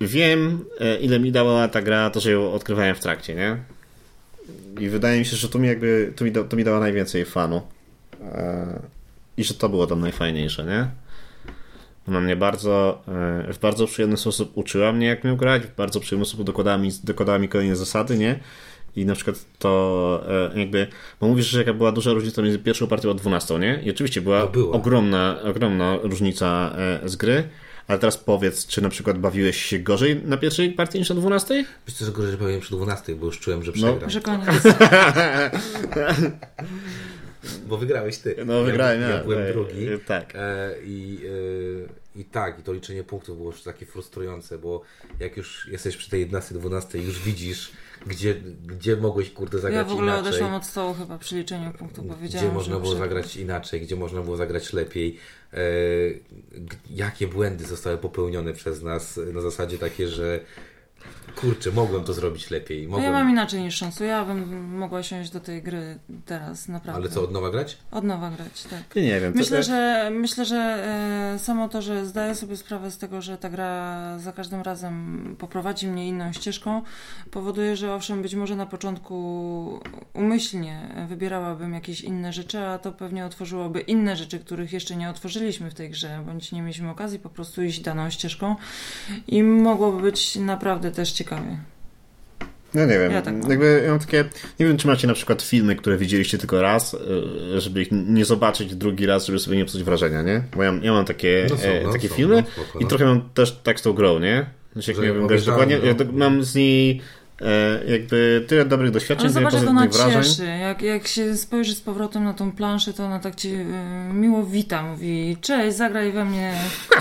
wiem, 0.00 0.64
e, 0.80 0.96
ile 0.96 1.20
mi 1.20 1.32
dała 1.32 1.68
ta 1.68 1.82
gra, 1.82 2.10
to, 2.10 2.20
że 2.20 2.30
ją 2.30 2.52
odkrywałem 2.52 2.94
w 2.94 3.00
trakcie, 3.00 3.34
nie? 3.34 3.58
I 4.80 4.88
wydaje 4.88 5.18
mi 5.18 5.24
się, 5.24 5.36
że 5.36 5.48
to 5.48 5.58
mi 5.58 5.68
jakby 5.68 6.12
to 6.16 6.24
mi, 6.24 6.32
da, 6.32 6.44
to 6.44 6.56
mi 6.56 6.64
dała 6.64 6.80
najwięcej 6.80 7.24
fanu. 7.24 7.62
E, 8.22 8.80
I 9.36 9.44
że 9.44 9.54
to 9.54 9.68
było 9.68 9.86
tam 9.86 10.00
najfajniejsze, 10.00 10.64
nie? 10.64 10.88
Ona 12.08 12.20
mnie 12.20 12.36
bardzo, 12.36 13.02
e, 13.48 13.52
w 13.52 13.58
bardzo 13.58 13.86
przyjemny 13.86 14.16
sposób 14.16 14.52
uczyła 14.54 14.92
mnie, 14.92 15.06
jak 15.06 15.24
miał 15.24 15.36
grać, 15.36 15.62
w 15.62 15.74
bardzo 15.74 16.00
przyjemny 16.00 16.26
sposób 16.26 16.46
dokładała 16.46 16.78
mi, 16.78 16.90
dokładała 17.04 17.38
mi 17.38 17.48
kolejne 17.48 17.76
zasady, 17.76 18.18
nie? 18.18 18.38
i 18.96 19.06
na 19.06 19.14
przykład 19.14 19.44
to 19.58 20.24
e, 20.54 20.58
jakby, 20.60 20.86
bo 21.20 21.28
mówisz, 21.28 21.46
że 21.46 21.58
jaka 21.58 21.74
była 21.74 21.92
duża 21.92 22.12
różnica 22.12 22.42
między 22.42 22.58
pierwszą 22.58 22.86
partią 22.86 23.10
a 23.10 23.14
dwunastą, 23.14 23.58
nie? 23.58 23.80
I 23.84 23.90
oczywiście 23.90 24.20
była, 24.20 24.40
no 24.40 24.46
była. 24.48 24.72
ogromna, 24.72 25.38
ogromna 25.44 25.98
różnica 26.02 26.76
z 27.04 27.16
gry, 27.16 27.48
ale 27.88 27.98
teraz 27.98 28.18
powiedz, 28.18 28.66
czy 28.66 28.82
na 28.82 28.88
przykład 28.88 29.18
bawiłeś 29.18 29.56
się 29.56 29.78
gorzej 29.78 30.22
na 30.24 30.36
pierwszej 30.36 30.72
partii 30.72 30.98
niż 30.98 31.08
na 31.08 31.14
dwunastej? 31.14 31.64
Myślę, 31.88 32.06
że 32.06 32.12
gorzej 32.12 32.36
bawiłem 32.36 32.60
przy 32.60 32.76
dwunastej, 32.76 33.14
bo 33.14 33.26
już 33.26 33.40
czułem, 33.40 33.62
że 33.62 33.72
przegram. 33.72 33.98
No. 34.02 34.10
Że 34.10 34.20
koniec. 34.20 34.62
bo 37.68 37.76
wygrałeś 37.76 38.18
ty. 38.18 38.36
No 38.46 38.62
wygrałem 38.62 39.00
ja. 39.00 39.08
Ja, 39.08 39.24
byłem 39.24 39.52
drugi. 39.52 39.86
Tak. 40.06 40.32
E, 40.34 40.74
I... 40.84 41.18
E, 41.98 42.02
i 42.16 42.24
tak, 42.24 42.60
i 42.60 42.62
to 42.62 42.72
liczenie 42.72 43.04
punktów 43.04 43.36
było 43.36 43.50
już 43.50 43.62
takie 43.62 43.86
frustrujące, 43.86 44.58
bo 44.58 44.82
jak 45.20 45.36
już 45.36 45.68
jesteś 45.70 45.96
przy 45.96 46.10
tej 46.10 46.20
11, 46.20 46.54
12 46.54 46.98
już 46.98 47.22
widzisz, 47.22 47.72
gdzie, 48.06 48.34
gdzie 48.66 48.96
mogłeś 48.96 49.30
kurde 49.30 49.58
zagrać 49.58 49.74
inaczej. 49.74 49.90
Ja 49.90 49.94
w 49.94 49.98
ogóle 49.98 50.12
inaczej, 50.12 50.28
odeszłam 50.30 50.54
od 50.54 50.66
stołu 50.66 50.94
chyba 50.94 51.18
przy 51.18 51.36
liczeniu 51.36 51.72
punktów, 51.72 52.06
bo 52.06 52.16
wiedziałam, 52.16 52.46
Gdzie 52.46 52.54
można 52.54 52.78
było 52.78 52.94
zagrać 52.94 53.36
inaczej, 53.36 53.80
gdzie 53.80 53.96
można 53.96 54.22
było 54.22 54.36
zagrać 54.36 54.72
lepiej. 54.72 55.18
E, 55.52 55.58
jakie 56.90 57.28
błędy 57.28 57.64
zostały 57.64 57.98
popełnione 57.98 58.52
przez 58.52 58.82
nas 58.82 59.20
na 59.32 59.40
zasadzie 59.40 59.78
takie, 59.78 60.08
że 60.08 60.40
kurczę, 61.42 61.72
mogłem 61.72 62.04
to 62.04 62.12
zrobić 62.12 62.50
lepiej. 62.50 62.88
Mogłem... 62.88 63.02
No 63.02 63.06
ja 63.06 63.12
mam 63.12 63.30
inaczej 63.30 63.62
niż 63.62 63.74
szansę. 63.74 64.04
Ja 64.04 64.24
bym 64.24 64.64
mogła 64.78 65.02
siąść 65.02 65.30
do 65.30 65.40
tej 65.40 65.62
gry 65.62 65.98
teraz, 66.26 66.68
naprawdę. 66.68 67.00
Ale 67.00 67.10
co, 67.10 67.22
od 67.22 67.32
nowa 67.32 67.50
grać? 67.50 67.78
Od 67.90 68.04
nowa 68.04 68.30
grać, 68.30 68.62
tak. 68.62 68.96
Nie 68.96 69.20
wiem. 69.20 69.32
Myślę, 69.36 69.56
to... 69.56 69.62
że, 69.62 70.10
myślę, 70.12 70.44
że 70.44 70.56
e, 71.34 71.38
samo 71.38 71.68
to, 71.68 71.82
że 71.82 72.06
zdaję 72.06 72.34
sobie 72.34 72.56
sprawę 72.56 72.90
z 72.90 72.98
tego, 72.98 73.22
że 73.22 73.38
ta 73.38 73.48
gra 73.48 74.18
za 74.18 74.32
każdym 74.32 74.62
razem 74.62 75.36
poprowadzi 75.38 75.88
mnie 75.88 76.08
inną 76.08 76.32
ścieżką, 76.32 76.82
powoduje, 77.30 77.76
że 77.76 77.94
owszem, 77.94 78.22
być 78.22 78.34
może 78.34 78.56
na 78.56 78.66
początku 78.66 79.80
umyślnie 80.14 81.06
wybierałabym 81.08 81.74
jakieś 81.74 82.00
inne 82.00 82.32
rzeczy, 82.32 82.58
a 82.58 82.78
to 82.78 82.92
pewnie 82.92 83.26
otworzyłoby 83.26 83.80
inne 83.80 84.16
rzeczy, 84.16 84.38
których 84.38 84.72
jeszcze 84.72 84.96
nie 84.96 85.10
otworzyliśmy 85.10 85.70
w 85.70 85.74
tej 85.74 85.90
grze, 85.90 86.22
bądź 86.26 86.52
nie 86.52 86.62
mieliśmy 86.62 86.90
okazji 86.90 87.18
po 87.18 87.30
prostu 87.30 87.62
iść 87.62 87.80
daną 87.80 88.10
ścieżką 88.10 88.56
i 89.26 89.42
mogłoby 89.42 90.02
być 90.02 90.36
naprawdę 90.36 90.91
też 90.92 91.12
ciekawie. 91.12 91.58
No 92.74 92.86
nie 92.86 92.98
wiem, 92.98 93.12
ja 93.12 93.22
tak 93.22 93.48
jakby 93.48 93.82
ja 93.84 93.90
mam 93.90 94.00
takie, 94.00 94.24
nie 94.60 94.66
wiem 94.66 94.76
czy 94.76 94.86
macie 94.86 95.06
na 95.06 95.14
przykład 95.14 95.42
filmy, 95.42 95.76
które 95.76 95.96
widzieliście 95.96 96.38
tylko 96.38 96.62
raz, 96.62 96.94
e, 96.94 97.60
żeby 97.60 97.82
ich 97.82 97.88
nie 97.92 98.24
zobaczyć 98.24 98.74
drugi 98.74 99.06
raz, 99.06 99.26
żeby 99.26 99.38
sobie 99.38 99.56
nie 99.56 99.64
psuć 99.64 99.82
wrażenia, 99.82 100.22
nie? 100.22 100.42
Bo 100.56 100.62
ja, 100.62 100.72
ja 100.82 100.92
mam 100.92 101.04
takie, 101.04 101.46
no 101.50 101.56
są, 101.56 101.68
e, 101.68 101.82
no 101.84 101.92
takie 101.92 102.08
są, 102.08 102.14
filmy 102.14 102.44
no, 102.74 102.80
i 102.80 102.86
trochę 102.86 103.04
mam 103.04 103.28
też 103.34 103.60
tak 103.62 103.80
z 103.80 103.82
tą 103.82 103.92
grą, 103.92 104.18
nie? 104.18 104.46
Znaczy, 104.72 104.92
jak 104.92 105.00
nie 105.00 105.12
wiem, 105.12 105.26
dokładnie, 105.46 105.78
ja 105.84 105.94
do, 105.94 106.04
mam 106.12 106.44
z 106.44 106.54
niej 106.54 107.00
e, 107.40 107.80
jakby 107.86 108.44
tyle 108.48 108.64
dobrych 108.64 108.90
doświadczeń, 108.90 109.26
Ale 109.26 109.34
zobacz, 109.34 109.54
jak 109.54 109.68
ona 109.68 109.86
wrażeń. 109.86 110.22
cieszy. 110.22 110.44
Jak, 110.44 110.82
jak 110.82 111.06
się 111.06 111.36
spojrzy 111.36 111.74
z 111.74 111.80
powrotem 111.80 112.24
na 112.24 112.34
tą 112.34 112.52
planszę, 112.52 112.92
to 112.92 113.04
ona 113.04 113.18
tak 113.18 113.34
cię 113.34 113.48
e, 113.50 114.12
miło 114.14 114.46
wita, 114.46 114.82
mówi 114.82 115.36
cześć, 115.40 115.76
zagraj 115.76 116.12
we 116.12 116.24
mnie 116.24 116.54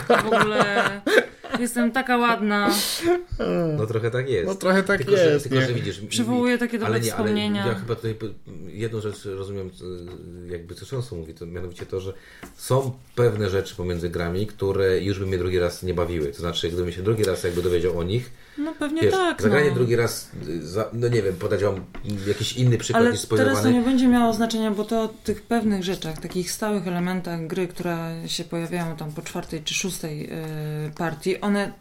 w 0.08 0.12
ogóle 0.12 0.66
Jestem 1.60 1.92
taka 1.92 2.18
ładna. 2.18 2.70
No 3.78 3.86
trochę 3.88 4.12
tak 4.12 4.30
jest. 4.30 4.48
No 4.48 4.56
trochę 4.56 4.84
tak 4.84 4.98
tylko, 4.98 5.12
jest. 5.12 5.44
Że, 5.44 5.50
tylko, 5.50 5.66
że 5.66 5.74
widzisz. 5.74 6.00
Przywołuje 6.00 6.58
takie 6.58 6.80
dobre 6.80 6.88
ale 6.88 7.00
nie, 7.00 7.12
wspomnienia. 7.12 7.64
Ale 7.64 7.74
ja 7.74 7.80
chyba 7.80 7.96
tutaj 7.96 8.16
jedną 8.68 9.02
rzecz 9.02 9.26
rozumiem, 9.26 9.70
jakby 10.50 10.76
co 10.76 10.86
często 10.86 11.16
mówi, 11.16 11.34
to 11.34 11.46
mianowicie 11.46 11.86
to, 11.86 12.00
że 12.00 12.14
są 12.56 12.92
pewne 13.16 13.50
rzeczy 13.50 13.76
pomiędzy 13.76 14.10
grami, 14.10 14.48
które 14.48 15.02
już 15.02 15.20
by 15.20 15.26
mnie 15.26 15.38
drugi 15.38 15.60
raz 15.60 15.84
nie 15.84 15.94
bawiły. 15.94 16.28
To 16.28 16.40
znaczy, 16.40 16.70
gdybym 16.70 16.92
się 16.92 17.02
drugi 17.02 17.24
raz 17.24 17.44
jakby 17.44 17.62
dowiedział 17.62 18.00
o 18.00 18.04
nich, 18.04 18.32
no 18.58 18.74
pewnie 18.80 19.02
Wiesz, 19.02 19.14
tak. 19.14 19.42
Zagranie 19.42 19.70
no. 19.70 19.76
drugi 19.76 19.96
raz, 19.96 20.32
no 20.94 21.08
nie 21.08 21.22
wiem, 21.22 21.36
podać 21.36 21.64
Wam 21.64 21.86
jakiś 22.28 22.54
inny 22.54 22.78
przykład 22.78 23.04
Ale 23.04 23.12
niż 23.12 23.20
spoilowany. 23.20 23.56
teraz 23.56 23.74
to 23.74 23.80
nie 23.80 23.86
będzie 23.86 24.08
miało 24.08 24.34
znaczenia, 24.34 24.72
bo 24.72 24.84
to 24.84 25.04
o 25.04 25.08
tych 25.08 25.42
pewnych 25.42 25.84
rzeczach, 25.84 26.20
takich 26.20 26.52
stałych 26.52 26.88
elementach 26.88 27.48
gry, 27.48 27.68
które 27.68 28.16
się 28.28 28.44
pojawiają 28.44 28.96
tam 28.96 29.12
po 29.12 29.22
czwartej 29.22 29.64
czy 29.64 29.74
szóstej 29.74 30.20
yy, 30.20 30.30
partii, 30.98 31.41
one 31.42 31.72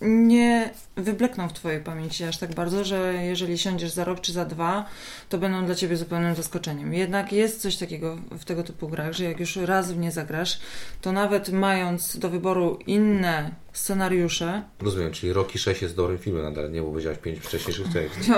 nie 0.00 0.70
wyblekną 0.96 1.48
w 1.48 1.52
Twojej 1.52 1.80
pamięci 1.80 2.24
aż 2.24 2.38
tak 2.38 2.54
bardzo, 2.54 2.84
że 2.84 3.14
jeżeli 3.14 3.58
siądziesz 3.58 3.90
za 3.90 4.04
rok 4.04 4.20
czy 4.20 4.32
za 4.32 4.44
dwa, 4.44 4.84
to 5.28 5.38
będą 5.38 5.66
dla 5.66 5.74
Ciebie 5.74 5.96
zupełnym 5.96 6.34
zaskoczeniem. 6.34 6.94
Jednak 6.94 7.32
jest 7.32 7.60
coś 7.60 7.76
takiego 7.76 8.16
w 8.30 8.44
tego 8.44 8.62
typu 8.62 8.88
grach, 8.88 9.12
że 9.12 9.24
jak 9.24 9.40
już 9.40 9.56
raz 9.56 9.92
w 9.92 9.98
nie 9.98 10.12
zagrasz, 10.12 10.58
to 11.00 11.12
nawet 11.12 11.48
mając 11.48 12.18
do 12.18 12.28
wyboru 12.28 12.78
inne 12.86 13.50
scenariusze... 13.72 14.62
Rozumiem, 14.80 15.12
czyli 15.12 15.32
Rocky 15.32 15.58
6 15.58 15.82
jest 15.82 15.96
dobrym 15.96 16.18
filmem 16.18 16.42
nadal, 16.42 16.72
nie? 16.72 16.82
Bo 16.82 16.88
powiedziałeś 16.88 17.18
pięć 17.18 17.38
wcześniejszych 17.38 17.92
części. 17.92 18.22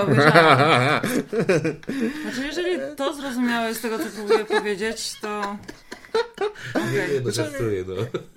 Znaczy, 2.21 2.45
jeżeli 2.45 2.77
to 2.97 3.13
zrozumiałeś 3.13 3.77
z 3.77 3.81
tego, 3.81 3.99
co 3.99 4.05
próbuję 4.15 4.45
powiedzieć, 4.45 5.19
to... 5.21 5.57
Okay. 6.73 6.91
Nie, 6.91 7.13
nie, 7.13 7.21
no 7.25 7.31
żartuję, 7.31 7.85
no. 7.87 7.95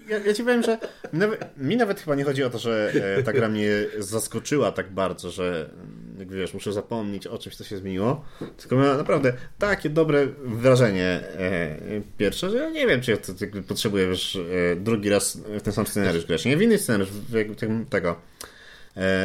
Ja, 0.09 0.19
ja 0.19 0.35
ci 0.35 0.43
powiem, 0.43 0.63
że 0.63 0.79
nawet, 1.13 1.59
mi 1.59 1.77
nawet 1.77 2.01
chyba 2.01 2.15
nie 2.15 2.25
chodzi 2.25 2.45
o 2.45 2.51
to, 2.51 2.59
że 2.59 2.93
e, 3.19 3.23
ta 3.23 3.33
gra 3.33 3.49
mnie 3.49 3.69
zaskoczyła 3.99 4.73
tak 4.73 4.93
bardzo, 4.93 5.31
że 5.31 5.71
jak 6.19 6.33
wiesz, 6.33 6.55
muszę 6.55 6.73
zapomnieć 6.73 7.27
o 7.27 7.39
czymś, 7.39 7.57
co 7.57 7.65
się 7.65 7.77
zmieniło, 7.77 8.25
tylko 8.57 8.77
miała 8.77 8.97
naprawdę 8.97 9.33
takie 9.59 9.91
dobre 9.91 10.27
wrażenie 10.45 11.05
e, 11.05 11.77
pierwsze, 12.19 12.51
że 12.51 12.57
ja 12.57 12.71
nie 12.71 12.87
wiem, 12.87 13.01
czy 13.01 13.11
ja 13.11 13.17
to, 13.17 13.33
potrzebuję 13.69 14.09
wiesz, 14.09 14.37
e, 14.37 14.77
drugi 14.77 15.11
raz 15.11 15.37
w 15.37 15.63
ten 15.63 15.73
sam 15.73 15.87
scenariusz 15.87 16.27
grać. 16.27 16.45
Nie 16.45 16.57
w 16.57 16.63
inny 16.63 16.79
scenariusz, 16.79 17.11
w, 17.11 17.57
tego, 17.91 18.17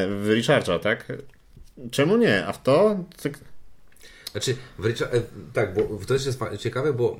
w 0.07 0.29
Richarda, 0.33 0.79
tak? 0.79 1.05
Czemu 1.91 2.17
nie? 2.17 2.45
A 2.45 2.53
w 2.53 2.63
to... 2.63 3.03
Znaczy, 4.37 4.55
e, 5.11 5.21
tak, 5.53 5.73
bo 5.73 5.81
to 5.81 6.05
też 6.05 6.25
jest 6.25 6.39
ciekawe, 6.59 6.93
bo 6.93 7.11
e, 7.11 7.17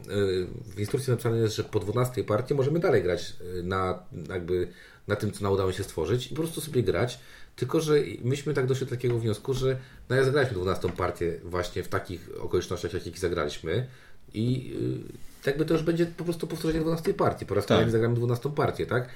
w 0.75 0.79
instrukcji 0.79 1.11
napisane 1.11 1.37
jest, 1.37 1.55
że 1.55 1.63
po 1.63 1.79
12 1.79 2.23
partii 2.23 2.53
możemy 2.53 2.79
dalej 2.79 3.03
grać 3.03 3.33
e, 3.59 3.63
na, 3.63 3.99
jakby, 4.29 4.67
na 5.07 5.15
tym, 5.15 5.31
co 5.31 5.43
nam 5.43 5.53
udało 5.53 5.71
się 5.71 5.83
stworzyć 5.83 6.27
i 6.27 6.29
po 6.29 6.41
prostu 6.41 6.61
sobie 6.61 6.83
grać. 6.83 7.19
Tylko, 7.55 7.81
że 7.81 7.95
myśmy 8.23 8.53
tak 8.53 8.65
doszli 8.65 8.85
do 8.85 8.89
takiego 8.89 9.19
wniosku, 9.19 9.53
że 9.53 9.77
no 10.09 10.15
ja 10.15 10.23
zagraliśmy 10.23 10.55
12 10.55 10.89
partię 10.89 11.39
właśnie 11.43 11.83
w 11.83 11.87
takich 11.87 12.29
okolicznościach, 12.39 12.93
jakich 12.93 13.19
zagraliśmy 13.19 13.87
i 14.33 14.75
jakby 15.45 15.65
to 15.65 15.73
już 15.73 15.83
będzie 15.83 16.05
po 16.05 16.23
prostu 16.23 16.47
powtórzenie 16.47 16.79
12 16.79 17.13
partii. 17.13 17.45
Po 17.45 17.55
raz 17.55 17.65
tak. 17.65 17.75
kolejny 17.75 17.91
zagramy 17.91 18.15
12 18.15 18.49
partię, 18.49 18.85
tak? 18.85 19.09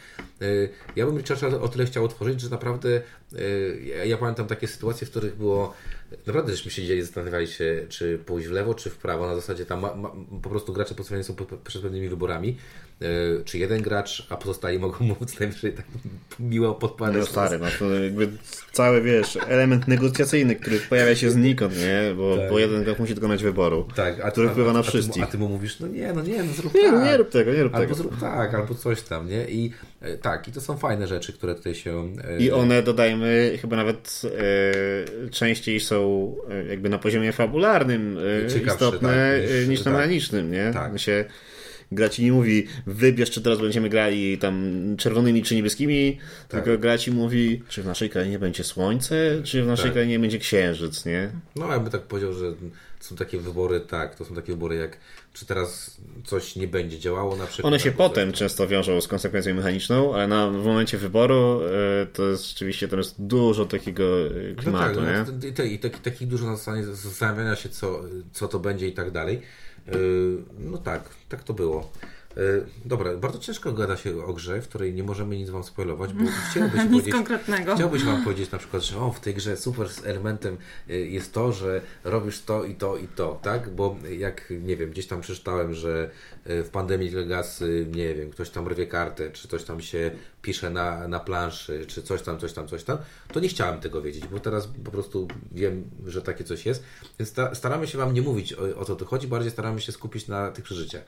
Ja 0.96 1.06
bym 1.06 1.18
Richarda 1.18 1.62
o 1.62 1.68
tyle 1.68 1.86
chciał 1.86 2.06
otworzyć, 2.06 2.42
że 2.42 2.50
naprawdę 2.50 3.02
ja 4.06 4.18
pamiętam 4.18 4.48
takie 4.48 4.68
sytuacje, 4.68 5.08
w 5.08 5.10
których 5.10 5.36
było 5.36 5.74
Naprawdę 6.28 6.52
żeśmy 6.52 6.71
siedzieli, 6.71 7.02
zastanawiali 7.02 7.47
się, 7.47 7.86
czy 7.89 8.17
pójść 8.26 8.47
w 8.47 8.52
lewo, 8.52 8.74
czy 8.74 8.89
w 8.89 8.97
prawo. 8.97 9.28
Na 9.28 9.36
zasadzie 9.36 9.65
tam 9.65 9.82
ma, 9.82 9.95
ma, 9.95 10.12
po 10.43 10.50
prostu 10.50 10.74
gracze 10.74 10.95
postawieni 10.95 11.24
są 11.24 11.36
przed 11.63 11.82
pewnymi 11.82 12.10
wyborami. 12.10 12.58
Yy, 13.02 13.41
czy 13.45 13.58
jeden 13.58 13.82
gracz, 13.82 14.28
a 14.30 14.38
pozostali 14.38 14.80
mogą 14.80 15.06
móc 15.19 15.39
najwyżej 15.39 15.74
tak 15.74 15.86
miło 16.39 16.76
podpadać. 16.76 17.17
No 17.17 17.26
stary, 17.26 17.60
no 17.60 17.65
to 17.80 17.89
jakby 18.04 18.30
cały, 18.71 19.02
wiesz, 19.02 19.38
element 19.47 19.88
negocjacyjny, 19.88 20.56
który 20.56 20.80
pojawia 20.80 21.15
się 21.15 21.32
znikąd, 21.32 21.78
nie? 21.78 22.15
Bo, 22.15 22.38
tak. 22.38 22.50
bo 22.50 22.60
jeden 22.60 22.84
gracz 22.84 23.00
musi 23.00 23.15
dokonać 23.15 23.43
wyboru, 23.43 23.88
tak, 23.95 24.19
a, 24.19 24.32
który 24.32 24.50
wpływa 24.50 24.74
na 24.74 24.84
wszystkich. 24.84 25.24
A 25.24 25.26
ty, 25.28 25.38
mu, 25.38 25.45
a 25.45 25.47
ty 25.47 25.50
mu 25.52 25.58
mówisz, 25.58 25.80
no 25.80 25.88
nie, 25.88 26.13
no 26.13 26.21
nie, 26.21 26.43
no 26.43 26.54
zrób 26.54 26.74
nie, 26.74 26.82
tak. 26.82 26.91
No 26.93 27.06
nie 27.06 27.17
rób 27.17 27.30
tego, 27.30 27.54
nie 27.54 27.63
rób 27.63 27.76
albo 27.76 27.86
tego. 27.86 27.95
zrób 27.95 28.19
tak, 28.19 28.54
albo 28.54 28.76
coś 28.76 29.02
tam, 29.02 29.28
nie? 29.28 29.45
I 29.50 29.71
e, 30.02 30.17
tak, 30.17 30.47
i 30.47 30.52
to 30.52 30.62
są 30.62 30.78
fajne 30.78 31.08
rzeczy, 31.08 31.34
które 31.34 31.56
tutaj 31.56 31.76
się... 31.76 32.13
E, 32.24 32.39
I 32.39 32.52
one, 32.52 32.84
dodajmy, 32.84 33.58
chyba 33.62 33.76
nawet 33.76 34.21
e, 34.26 35.30
częściej 35.30 35.80
są 35.80 36.01
E, 36.50 36.66
jakby 36.66 36.90
na 36.90 36.98
poziomie 36.98 37.32
fabularnym 37.32 38.18
e, 38.46 38.50
Ciekawsze, 38.50 38.86
istotne 38.86 39.42
tak, 39.42 39.52
niż, 39.60 39.68
niż 39.68 39.80
na 39.80 39.84
tak. 39.84 39.94
mechanicznym, 39.94 40.52
nie? 40.52 40.72
Tak. 40.74 41.00
Się, 41.00 41.26
gra 41.92 42.10
ci 42.10 42.24
nie 42.24 42.32
mówi 42.32 42.68
wybierz, 42.88 43.32
czy 43.32 43.42
teraz 43.42 43.60
będziemy 43.62 43.90
grali 43.90 44.38
tam 44.38 44.74
czerwonymi 44.98 45.44
czy 45.44 45.56
niebieskimi, 45.56 46.18
tak. 46.48 46.64
tylko 46.64 46.82
gra 46.82 46.98
ci 46.98 47.12
mówi, 47.12 47.62
czy 47.70 47.84
w 47.84 47.86
naszej 47.86 48.10
krainie 48.10 48.40
będzie 48.40 48.64
słońce, 48.64 49.42
czy 49.44 49.64
w 49.64 49.68
naszej 49.68 49.86
tak. 49.86 49.94
krainie 49.94 50.20
będzie 50.20 50.40
księżyc, 50.40 51.06
nie? 51.06 51.30
No, 51.56 51.72
ja 51.72 51.80
bym 51.80 51.92
tak 51.92 52.02
powiedział, 52.02 52.34
że 52.34 52.54
są 53.06 53.16
takie 53.16 53.38
wybory, 53.38 53.80
tak, 53.80 54.16
to 54.16 54.26
są 54.26 54.36
takie 54.36 54.52
wybory 54.52 54.76
jak 54.76 54.98
czy 55.34 55.46
teraz 55.46 55.98
coś 56.26 56.56
nie 56.56 56.68
będzie 56.68 57.00
działało 57.00 57.36
na 57.36 57.46
przykład. 57.46 57.66
One 57.66 57.80
się 57.80 57.92
potem 57.92 58.32
często 58.32 58.68
wiążą 58.68 59.02
z 59.02 59.08
konsekwencją 59.08 59.56
mechaniczną, 59.56 60.16
ale 60.16 60.28
na, 60.28 60.50
w 60.50 60.66
momencie 60.66 60.98
wyboru 60.98 61.62
e, 62.02 62.06
to 62.06 62.24
jest 62.24 62.50
rzeczywiście 62.50 62.88
jest 62.98 63.16
dużo 63.22 63.66
takiego 63.66 64.04
klimatu, 64.58 64.72
no 64.72 64.80
tak, 64.80 64.96
no, 64.96 65.42
nie? 65.42 65.58
No, 65.58 65.64
I, 65.66 65.70
i, 65.70 65.76
i 65.76 65.80
takich 65.80 66.28
dużo 66.28 66.46
na 66.46 66.56
zasadzie 66.56 66.84
zastanawiania 66.84 67.56
się, 67.56 67.69
co, 67.69 68.02
co 68.34 68.48
to 68.48 68.60
będzie 68.60 68.88
i 68.88 68.94
tak 68.94 69.12
dalej. 69.12 69.42
E, 69.88 69.92
no 70.60 70.78
tak, 70.78 71.10
tak 71.30 71.44
to 71.44 71.54
było. 71.54 71.92
E, 72.38 72.42
dobra, 72.86 73.17
bardzo 73.17 73.40
ciężko 73.40 73.71
gada 73.71 73.98
się 73.98 74.25
o 74.25 74.34
grze, 74.34 74.62
w 74.62 74.67
której 74.67 74.94
nie 74.94 75.04
możemy 75.04 75.38
nic 75.38 75.50
wam 75.50 75.63
spoilować, 75.63 76.13
bo 76.13 76.23
chciałbyś 76.52 76.82
nic 76.90 77.12
konkretnego. 77.12 77.75
Chciałbyś 77.75 78.04
wam 78.04 78.23
powiedzieć 78.23 78.52
na 78.52 78.58
przykład, 78.58 78.84
że 78.84 78.98
o, 78.98 79.12
w 79.12 79.19
tej 79.19 79.34
grze 79.34 79.58
super 79.58 79.88
elementem 80.06 80.58
e, 80.90 80.94
jest 80.94 81.34
to, 81.34 81.52
że 81.52 81.82
robisz 82.04 82.42
to 82.42 82.65
i 82.65 82.75
to 82.75 82.98
i 82.98 83.08
to, 83.08 83.40
tak? 83.42 83.69
Bo 83.69 83.96
jak, 84.17 84.54
nie 84.62 84.77
wiem, 84.77 84.90
gdzieś 84.90 85.08
tam 85.08 85.21
przeczytałem, 85.21 85.73
że 85.73 86.12
e, 86.46 86.63
w 86.63 86.69
Pandemii 86.69 87.10
Legacy, 87.10 87.88
nie 87.96 88.15
wiem, 88.15 88.29
ktoś 88.29 88.50
tam 88.50 88.67
rwie 88.67 88.88
kartę, 88.88 89.32
czy 89.32 89.48
coś 89.48 89.63
tam 89.63 89.82
się 89.82 90.12
pisze 90.42 90.69
na, 90.69 91.08
na 91.08 91.19
planszy, 91.19 91.85
czy 91.87 92.04
coś 92.04 92.21
tam, 92.21 92.39
coś 92.39 92.54
tam, 92.54 92.67
coś 92.67 92.83
tam, 92.83 92.98
to 93.33 93.39
nie 93.39 93.48
chciałem 93.48 93.79
tego 93.79 94.02
wiedzieć, 94.02 94.27
bo 94.27 94.39
teraz 94.39 94.67
po 94.85 94.92
prostu 94.92 95.27
wiem, 95.52 95.89
że 96.06 96.21
takie 96.21 96.44
coś 96.44 96.65
jest, 96.65 96.83
więc 97.19 97.33
staramy 97.54 97.87
się 97.87 97.98
wam 97.98 98.13
nie 98.13 98.21
mówić 98.21 98.54
o, 98.54 98.79
o 98.79 98.85
co 98.85 98.96
tu 98.96 99.06
chodzi, 99.06 99.27
bardziej 99.27 99.52
staramy 99.52 99.81
się 99.81 99.92
skupić 99.92 100.27
na 100.27 100.52
tych 100.52 100.63
przeżyciach. 100.63 101.04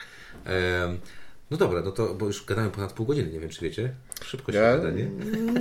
No 1.52 1.58
dobra, 1.58 1.82
no 1.82 1.92
to, 1.92 2.14
bo 2.14 2.26
już 2.26 2.46
gadamy 2.46 2.70
ponad 2.70 2.94
pół 2.94 3.06
godziny, 3.06 3.32
nie 3.32 3.40
wiem 3.40 3.50
czy 3.50 3.62
wiecie. 3.62 3.96
Szybko 4.34 4.52
się 4.52 4.58
ja, 4.58 4.78
gada, 4.78 4.92
nie? 4.92 5.06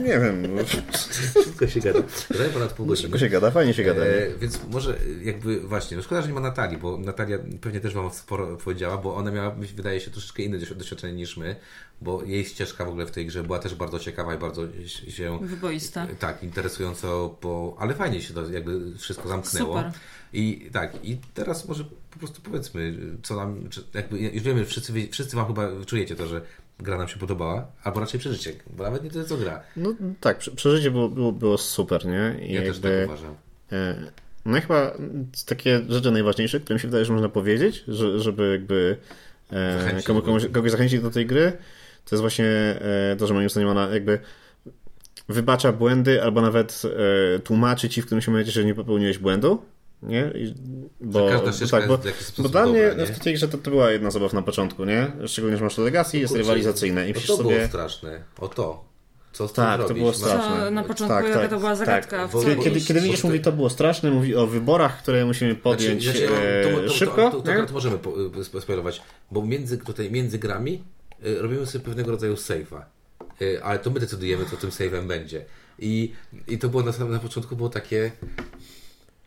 Nie 0.02 0.20
wiem. 0.20 0.46
Szybko 1.44 1.66
się 1.66 1.80
gada. 1.80 1.98
Gadamy 2.30 2.50
ponad 2.50 2.72
pół 2.72 2.86
godziny. 2.86 3.02
Szybko 3.02 3.18
się 3.18 3.28
gada, 3.28 3.50
fajnie 3.50 3.74
się 3.74 3.82
gada. 3.82 4.04
E, 4.04 4.38
więc 4.38 4.60
może 4.70 4.98
jakby 5.22 5.60
właśnie, 5.60 5.96
no 5.96 6.02
szkoda, 6.02 6.22
że 6.22 6.28
nie 6.28 6.34
ma 6.34 6.40
Natalii, 6.40 6.78
bo 6.78 6.98
Natalia 6.98 7.38
pewnie 7.60 7.80
też 7.80 7.94
Wam 7.94 8.10
sporo 8.10 8.56
powiedziała, 8.56 8.98
bo 8.98 9.14
ona 9.14 9.30
miała, 9.30 9.50
wydaje 9.50 10.00
się, 10.00 10.10
troszeczkę 10.10 10.42
inne 10.42 10.58
doświadczenie 10.58 11.12
niż 11.12 11.36
my, 11.36 11.56
bo 12.00 12.24
jej 12.24 12.44
ścieżka 12.44 12.84
w 12.84 12.88
ogóle 12.88 13.06
w 13.06 13.10
tej 13.10 13.26
grze 13.26 13.42
była 13.42 13.58
też 13.58 13.74
bardzo 13.74 13.98
ciekawa 13.98 14.34
i 14.34 14.38
bardzo 14.38 14.62
się... 15.08 15.38
Wyboista. 15.42 16.06
Tak, 16.18 16.42
interesująco, 16.42 17.38
bo, 17.42 17.76
ale 17.78 17.94
fajnie 17.94 18.20
się 18.20 18.34
to 18.34 18.50
jakby 18.50 18.98
wszystko 18.98 19.28
zamknęło. 19.28 19.76
Super. 19.76 19.92
I 20.32 20.70
tak, 20.72 21.04
i 21.04 21.18
teraz 21.34 21.68
może 21.68 21.84
po 22.10 22.18
prostu 22.18 22.42
powiedzmy, 22.42 22.94
co 23.22 23.36
nam, 23.36 23.68
jakby, 23.94 24.18
już 24.18 24.42
wiemy, 24.42 24.64
wszyscy, 24.64 25.08
wszyscy 25.10 25.36
Wam 25.36 25.46
chyba 25.46 25.68
czujecie 25.86 26.16
to, 26.16 26.26
że 26.26 26.40
gra 26.78 26.98
nam 26.98 27.08
się 27.08 27.18
podobała, 27.18 27.66
albo 27.82 28.00
raczej 28.00 28.20
przeżycie, 28.20 28.52
bo 28.76 28.84
nawet 28.84 29.04
nie 29.04 29.10
to, 29.10 29.24
co 29.24 29.36
gra. 29.36 29.62
No 29.76 29.94
tak, 30.20 30.38
przeżycie 30.38 30.90
było, 30.90 31.08
było, 31.08 31.32
było 31.32 31.58
super, 31.58 32.06
nie? 32.06 32.46
I 32.46 32.52
ja 32.52 32.62
jakby, 32.62 32.80
też 32.80 32.80
tak 32.80 33.08
uważam. 33.08 33.34
E, 33.72 33.96
no 34.46 34.58
i 34.58 34.60
chyba 34.60 34.96
takie 35.46 35.80
rzeczy 35.88 36.10
najważniejsze, 36.10 36.60
które 36.60 36.74
mi 36.74 36.80
się 36.80 36.88
wydaje, 36.88 37.04
że 37.04 37.12
można 37.12 37.28
powiedzieć, 37.28 37.84
że, 37.88 38.20
żeby 38.20 38.50
jakby 38.52 38.96
e, 39.52 40.02
komu, 40.06 40.22
komuś, 40.22 40.46
kogoś 40.52 40.70
zachęcić 40.70 41.00
do 41.00 41.10
tej 41.10 41.26
gry, 41.26 41.52
to 42.04 42.16
jest 42.16 42.20
właśnie 42.20 42.46
e, 42.80 43.16
to, 43.18 43.26
że 43.26 43.34
moim 43.34 43.50
zdaniem 43.50 43.68
ona 43.68 43.88
jakby 43.88 44.18
wybacza 45.28 45.72
błędy, 45.72 46.22
albo 46.22 46.40
nawet 46.40 46.82
tłumaczy 47.44 47.88
ci 47.88 48.02
w 48.02 48.06
którymś 48.06 48.28
momencie, 48.28 48.52
że 48.52 48.64
nie 48.64 48.74
popełniłeś 48.74 49.18
błędu, 49.18 49.62
nie? 50.03 50.32
I, 50.34 50.55
bo, 51.00 51.28
każda 51.28 51.66
bo, 51.86 51.98
tak, 51.98 52.12
bo, 52.36 52.42
bo 52.42 52.48
dla 52.48 52.66
mnie 52.66 52.88
dobra, 52.88 53.07
w 53.07 53.18
tej 53.18 53.34
grze 53.34 53.48
to, 53.48 53.59
to 53.59 53.70
była 53.70 53.90
jedna 53.90 54.11
zabaw 54.11 54.32
na 54.32 54.42
początku, 54.42 54.84
nie? 54.84 55.12
Szczególnie, 55.26 55.57
że 55.57 55.64
masz 55.64 55.74
to 55.74 55.82
Legacy, 55.82 56.18
jest 56.18 56.36
rywalizacyjne 56.36 57.09
i 57.09 57.12
no 57.12 57.20
to 57.20 57.36
sobie... 57.36 57.55
było 57.55 57.68
straszne. 57.68 58.22
O 58.38 58.48
to. 58.48 58.92
Co 59.32 59.48
z 59.48 59.53
tak, 59.53 59.88
to 59.88 59.94
było 59.94 60.12
straszne. 60.12 60.64
Co, 60.64 60.70
na 60.70 60.84
początku 60.84 61.16
tak, 61.16 61.24
jaka 61.24 61.40
tak, 61.40 61.50
to 61.50 61.59
była 61.59 61.74
zagadka. 61.74 62.28
Tak. 62.28 62.42
Kiedy, 62.44 62.57
kiedy, 62.57 62.80
kiedy 62.80 63.00
widzisz, 63.00 63.24
mówi 63.24 63.40
to 63.40 63.53
było 63.53 63.70
straszne, 63.70 64.11
mówi 64.11 64.36
o 64.36 64.46
wyborach, 64.46 65.03
które 65.03 65.24
musimy 65.24 65.55
podjąć 65.55 66.03
znaczy, 66.03 66.18
znaczy, 66.18 66.70
to, 66.72 66.82
to, 66.82 66.92
szybko. 66.92 67.30
To, 67.30 67.40
to, 67.40 67.66
to, 67.66 67.72
możemy 67.72 67.98
spoilować, 68.61 69.03
bo 69.30 69.46
między, 69.46 69.78
tutaj 69.78 70.11
między 70.11 70.38
grami 70.38 70.84
y, 71.26 71.42
robimy 71.42 71.66
sobie 71.66 71.84
pewnego 71.84 72.11
rodzaju 72.11 72.34
save'a. 72.34 72.82
Y, 73.42 73.64
ale 73.64 73.78
to 73.78 73.90
my 73.90 74.00
decydujemy, 74.00 74.44
co 74.50 74.57
tym 74.57 74.70
save'em 74.70 75.07
będzie. 75.07 75.44
I, 75.78 76.12
I 76.48 76.59
to 76.59 76.68
było 76.68 76.82
na, 76.82 76.92
na 77.09 77.18
początku 77.18 77.57
było 77.57 77.68
takie 77.68 78.12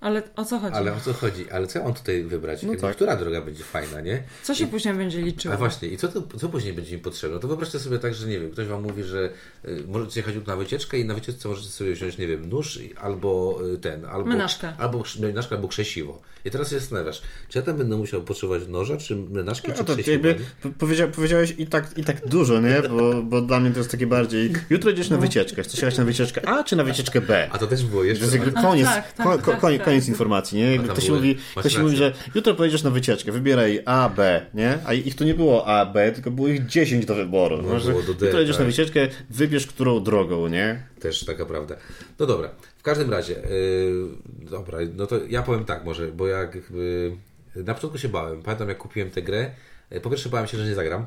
ale 0.06 0.24
o 0.36 0.46
co 0.46 0.60
chodzi? 0.60 0.76
Ale 0.76 0.94
o 0.94 1.00
co 1.00 1.14
chodzi? 1.14 1.50
Ale 1.50 1.68
co 1.68 1.80
ja 1.80 1.86
mam 1.86 1.94
tutaj 1.94 2.24
wybrać? 2.24 2.64
No 2.64 2.76
tak. 2.76 2.96
Która 2.96 3.16
droga 3.16 3.42
będzie 3.42 3.64
fajna, 3.64 4.02
nie? 4.02 4.24
Co 4.44 4.56
się 4.56 4.64
I, 4.64 4.68
później 4.68 4.94
będzie 4.94 5.22
liczyło? 5.22 5.54
A 5.54 5.58
właśnie, 5.58 5.88
i 5.88 5.98
co, 5.98 6.08
to, 6.08 6.38
co 6.40 6.50
później 6.50 6.74
będzie 6.74 6.96
mi 6.96 7.02
potrzebne? 7.02 7.36
No 7.36 7.42
to 7.42 7.48
wyobraźcie 7.48 7.80
sobie 7.80 8.00
tak, 8.00 8.14
że 8.14 8.28
nie 8.28 8.40
wiem, 8.40 8.52
ktoś 8.52 8.68
wam 8.68 8.84
mówi, 8.84 9.04
że 9.04 9.30
y, 9.66 9.84
możecie 9.88 10.20
jechać 10.20 10.36
na 10.48 10.56
wycieczkę 10.56 11.00
i 11.00 11.06
na 11.06 11.14
wycieczce 11.14 11.50
możecie 11.50 11.70
sobie 11.70 11.94
wziąć, 11.94 12.18
nie 12.18 12.28
wiem, 12.28 12.50
nóż 12.50 12.80
albo 13.02 13.60
y, 13.74 13.78
ten, 13.78 14.06
albo... 14.06 14.30
Menażkę. 14.30 14.74
Albo 14.78 15.04
menażkę, 15.20 15.56
albo 15.56 15.68
krzesiwo. 15.68 16.22
I 16.46 16.52
teraz 16.52 16.70
się 16.70 16.80
zastanawiasz, 16.80 17.22
czy 17.50 17.60
ja 17.60 17.66
tam 17.66 17.78
będę 17.78 17.98
musiał 17.98 18.22
potrzebować 18.22 18.68
noża, 18.68 18.98
czy 18.98 19.16
menażki, 19.16 19.68
no, 19.68 19.74
czy 19.74 19.84
to 19.84 20.12
jakby 20.12 20.36
powiedział, 20.78 21.10
powiedziałeś 21.10 21.56
i 21.58 21.68
tak, 21.68 21.98
i 21.98 22.04
tak 22.04 22.28
dużo, 22.28 22.62
nie? 22.62 22.82
Bo, 22.90 23.24
bo 23.24 23.42
dla 23.42 23.60
mnie 23.60 23.72
to 23.72 23.78
jest 23.78 23.92
takie 23.92 24.08
bardziej, 24.08 24.54
jutro 24.70 24.92
idziesz 24.92 25.10
na 25.10 25.16
no. 25.16 25.22
wycieczkę, 25.22 25.64
chcesz 25.64 25.80
jechać 25.82 25.98
na 25.98 26.04
wycieczkę 26.04 26.50
A, 26.50 26.64
czy 26.64 26.76
na 26.76 26.84
wycieczkę 26.84 27.22
B? 27.22 27.50
A 27.52 27.58
to 27.58 27.68
też 27.68 27.86
było 27.86 28.04
jeszcze... 28.04 28.26
Koniec, 28.62 28.88
tak, 28.88 29.14
tak, 29.14 29.46
tak, 29.46 29.60
koniec, 29.60 29.84
tak. 29.86 29.95
Koniec 29.96 30.10
informacji, 30.10 30.58
nie? 30.58 30.72
jakby 30.72 30.88
ktoś, 30.88 31.10
mówi, 31.10 31.38
ktoś 31.56 31.78
mówi, 31.78 31.96
że 31.96 32.14
jutro 32.36 32.56
pojedziesz 32.56 32.84
na 32.84 32.90
wycieczkę, 32.90 33.32
wybieraj 33.32 33.82
A, 33.86 34.10
B, 34.10 34.46
nie? 34.54 34.80
A 34.86 34.94
ich 34.94 35.16
tu 35.16 35.24
nie 35.24 35.34
było 35.34 35.68
A, 35.68 35.86
B, 35.86 36.12
tylko 36.12 36.32
było 36.32 36.48
ich 36.48 36.66
10 36.66 37.06
do 37.06 37.16
wyboru. 37.16 37.58
No, 37.58 37.80
było 37.80 38.02
do 38.02 38.14
D, 38.14 38.26
jutro 38.26 38.40
jedziesz 38.40 38.56
tak. 38.56 38.66
na 38.66 38.72
wycieczkę, 38.72 39.08
wybierz 39.30 39.68
którą 39.68 40.04
drogą, 40.04 40.48
nie? 40.48 40.88
Też 41.00 41.26
taka 41.26 41.46
prawda. 41.46 41.76
No 42.20 42.26
dobra, 42.26 42.50
w 42.78 42.84
każdym 42.84 43.12
razie, 43.12 43.34
yy, 43.34 44.50
dobra, 44.50 44.80
no 44.96 45.08
to 45.08 45.20
ja 45.30 45.44
powiem 45.44 45.66
tak 45.66 45.86
może, 45.86 46.08
bo 46.08 46.28
jak 46.28 46.56
yy, 46.56 47.64
na 47.64 47.74
początku 47.74 47.98
się 47.98 48.10
bałem. 48.10 48.42
Pamiętam 48.42 48.70
jak 48.70 48.78
kupiłem 48.78 49.12
tę 49.12 49.22
grę, 49.22 49.52
yy, 49.92 50.02
po 50.02 50.10
pierwsze 50.10 50.30
bałem 50.30 50.48
się, 50.48 50.58
że 50.58 50.66
nie 50.66 50.76
zagram, 50.76 51.06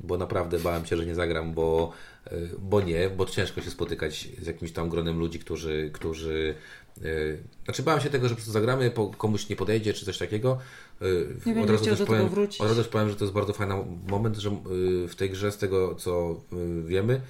bo 0.00 0.18
naprawdę 0.18 0.58
bałem 0.58 0.86
się, 0.86 0.96
że 0.96 1.06
nie 1.06 1.14
zagram, 1.14 1.54
bo, 1.54 1.92
yy, 2.30 2.50
bo 2.58 2.80
nie, 2.80 3.10
bo 3.10 3.26
ciężko 3.26 3.60
się 3.60 3.70
spotykać 3.70 4.28
z 4.42 4.46
jakimś 4.46 4.72
tam 4.72 4.88
gronem 4.88 5.18
ludzi, 5.18 5.38
którzy, 5.38 5.90
którzy 5.92 6.54
znaczy 7.64 7.82
bałem 7.82 8.00
się 8.00 8.10
tego, 8.10 8.28
że 8.28 8.34
po 8.34 8.36
prostu 8.36 8.52
zagramy, 8.52 8.92
komuś 9.18 9.48
nie 9.48 9.56
podejdzie, 9.56 9.92
czy 9.92 10.04
coś 10.04 10.18
takiego. 10.18 10.58
E, 11.46 11.54
nie 11.54 11.62
od 11.62 11.70
razu 11.70 11.84
też 11.84 12.02
powiem, 12.02 12.28
wrócić. 12.28 12.60
Od 12.60 12.68
razu 12.68 12.84
powiem, 12.84 13.10
że 13.10 13.16
to 13.16 13.24
jest 13.24 13.34
bardzo 13.34 13.52
fajny 13.52 13.74
moment, 14.08 14.36
że 14.36 14.50
e, 14.50 14.58
w 15.08 15.14
tej 15.16 15.30
grze, 15.30 15.52
z 15.52 15.58
tego 15.58 15.94
co 15.94 16.40
wiemy, 16.84 17.20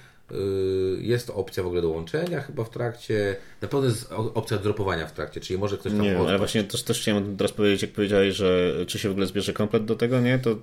jest 0.99 1.29
opcja 1.29 1.63
w 1.63 1.65
ogóle 1.65 1.81
dołączenia 1.81 2.41
chyba 2.41 2.63
w 2.63 2.69
trakcie. 2.69 3.35
Na 3.61 3.67
pewno 3.67 3.87
jest 3.87 4.11
opcja 4.11 4.57
dropowania 4.57 5.07
w 5.07 5.11
trakcie, 5.11 5.41
czyli 5.41 5.59
może 5.59 5.77
ktoś 5.77 5.91
tam. 5.91 6.01
Nie, 6.01 6.17
ale 6.19 6.37
właśnie 6.37 6.63
też, 6.63 6.83
też 6.83 7.01
chciałem 7.01 7.37
teraz 7.37 7.51
powiedzieć, 7.51 7.81
jak 7.81 7.91
powiedziałeś, 7.91 8.35
że 8.35 8.73
czy 8.87 8.99
się 8.99 9.09
w 9.09 9.11
ogóle 9.11 9.27
zbierze 9.27 9.53
komplet 9.53 9.85
do 9.85 9.95
tego, 9.95 10.21
nie? 10.21 10.39
To, 10.39 10.55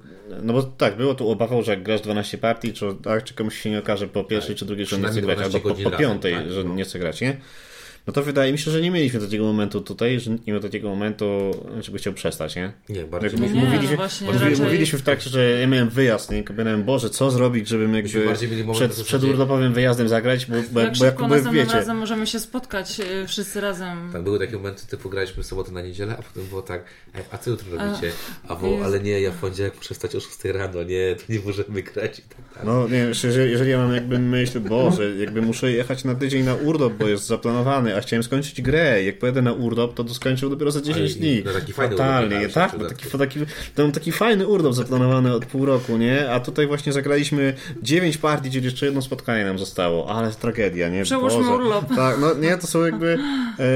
no 0.42 0.52
bo 0.52 0.62
tak, 0.62 0.96
było 0.96 1.14
tu 1.14 1.30
obawą, 1.30 1.62
że 1.62 1.72
jak 1.72 1.82
grasz 1.82 2.00
12 2.00 2.38
partii, 2.38 2.72
czy, 2.72 2.86
tak, 3.02 3.24
czy 3.24 3.34
komuś 3.34 3.58
się 3.58 3.70
nie 3.70 3.78
okaże 3.78 4.08
po 4.08 4.24
pierwszej 4.24 4.54
tak, 4.54 4.58
czy 4.58 4.64
drugiej, 4.64 4.86
że 4.86 4.98
nie 4.98 5.08
chce 5.08 5.22
grać, 5.22 5.38
albo 5.38 5.60
po, 5.60 5.74
po 5.74 5.90
piątej, 5.90 6.34
tak, 6.34 6.50
że 6.50 6.64
no. 6.64 6.74
nie 6.74 6.84
chce 6.84 6.98
grać, 6.98 7.20
nie? 7.20 7.36
No 8.06 8.12
to 8.12 8.22
wydaje 8.22 8.52
mi 8.52 8.58
się, 8.58 8.70
że 8.70 8.80
nie 8.80 8.90
mieliśmy 8.90 9.20
takiego 9.20 9.44
momentu 9.44 9.80
tutaj, 9.80 10.20
że 10.20 10.30
nie 10.46 10.54
ma 10.54 10.60
takiego 10.60 10.88
momentu, 10.88 11.26
żeby 11.80 11.98
chciał 11.98 12.12
przestać, 12.12 12.56
nie? 12.56 12.72
Nie, 12.88 13.04
bardzo 13.04 13.36
nie. 13.36 13.48
nie 13.48 13.64
mówiliśmy, 13.64 13.96
no 13.96 14.32
raczej... 14.32 14.64
mówiliśmy 14.64 14.98
w 14.98 15.02
trakcie, 15.02 15.30
że 15.30 15.50
ja 15.50 15.66
miałem 15.66 15.88
wyjazd, 15.88 16.30
nie? 16.30 16.42
Powiedziałem, 16.42 16.84
Boże, 16.84 17.10
co 17.10 17.30
zrobić, 17.30 17.68
żebym 17.68 17.94
jakby 17.94 18.34
przed, 18.72 19.02
przed 19.02 19.24
urlopowym 19.24 19.72
wyjazdem 19.72 20.08
zagrać, 20.08 20.46
bo, 20.46 20.56
bo, 20.70 20.80
jak, 20.80 20.98
bo 20.98 21.04
jak 21.04 21.18
bo 21.18 21.52
wiecie. 21.52 21.72
razem 21.72 21.96
możemy 21.96 22.26
się 22.26 22.40
spotkać 22.40 23.00
e, 23.00 23.26
wszyscy 23.26 23.60
razem. 23.60 24.10
Tak, 24.12 24.22
były 24.22 24.38
takie 24.38 24.56
momenty, 24.56 24.86
typu 24.86 25.10
graliśmy 25.10 25.42
w 25.42 25.46
sobotę 25.46 25.72
na 25.72 25.82
niedzielę, 25.82 26.16
a 26.18 26.22
potem 26.22 26.46
było 26.46 26.62
tak, 26.62 26.84
a 27.30 27.38
co 27.38 27.50
jutro 27.50 27.76
robicie? 27.76 28.12
A 28.48 28.56
bo, 28.56 28.78
ale 28.84 29.00
nie, 29.00 29.20
ja 29.20 29.30
w 29.30 29.36
poniedziałek 29.36 29.76
muszę 29.76 29.94
wstać 29.94 30.14
o 30.14 30.20
6 30.20 30.44
rano, 30.44 30.82
nie, 30.82 31.16
to 31.16 31.32
nie 31.32 31.40
możemy 31.40 31.82
grać 31.82 32.18
i 32.18 32.22
tak 32.22 32.64
dalej. 32.64 32.64
No 32.64 32.88
nie, 32.88 32.98
jeżeli, 32.98 33.50
jeżeli 33.50 33.70
ja 33.70 33.78
mam 33.78 33.94
jakby 33.94 34.18
myśl, 34.18 34.60
Boże, 34.60 35.16
jakby 35.16 35.42
muszę 35.42 35.72
jechać 35.72 36.04
na 36.04 36.14
tydzień 36.14 36.44
na 36.44 36.54
urlop, 36.54 36.92
bo 36.92 37.08
jest 37.08 37.26
zaplanowany, 37.26 37.91
a 37.96 38.00
chciałem 38.00 38.22
skończyć 38.22 38.62
grę. 38.62 39.02
Jak 39.02 39.18
pojadę 39.18 39.42
na 39.42 39.52
urlop, 39.52 39.94
to 39.94 40.14
skończę 40.14 40.50
dopiero 40.50 40.70
za 40.70 40.80
10 40.80 41.14
dni. 41.14 41.42
No 41.44 41.52
taki 41.52 41.72
fajny 41.72 41.90
Totalnie, 41.96 42.36
urlop, 42.36 42.52
tak? 42.52 42.78
Bo 42.78 42.88
taki, 42.88 43.18
taki, 43.18 43.40
to 43.74 43.82
mam 43.82 43.92
taki 43.92 44.12
fajny 44.12 44.46
urlop 44.46 44.74
zaplanowany 44.74 45.34
od 45.34 45.46
pół 45.46 45.66
roku, 45.66 45.96
nie? 45.96 46.30
A 46.30 46.40
tutaj 46.40 46.66
właśnie 46.66 46.92
zagraliśmy 46.92 47.54
9 47.82 48.18
partii, 48.18 48.50
czyli 48.50 48.64
jeszcze 48.64 48.86
jedno 48.86 49.02
spotkanie 49.02 49.44
nam 49.44 49.58
zostało. 49.58 50.10
Ale 50.16 50.30
tragedia, 50.30 50.88
nie? 50.88 51.02
Przełóżmy 51.02 51.38
Boże. 51.38 51.54
urlop. 51.54 51.88
Tak, 51.96 52.16
no 52.20 52.34
nie, 52.34 52.58
to 52.58 52.66
są 52.66 52.84
jakby 52.84 53.18
e, 53.58 53.66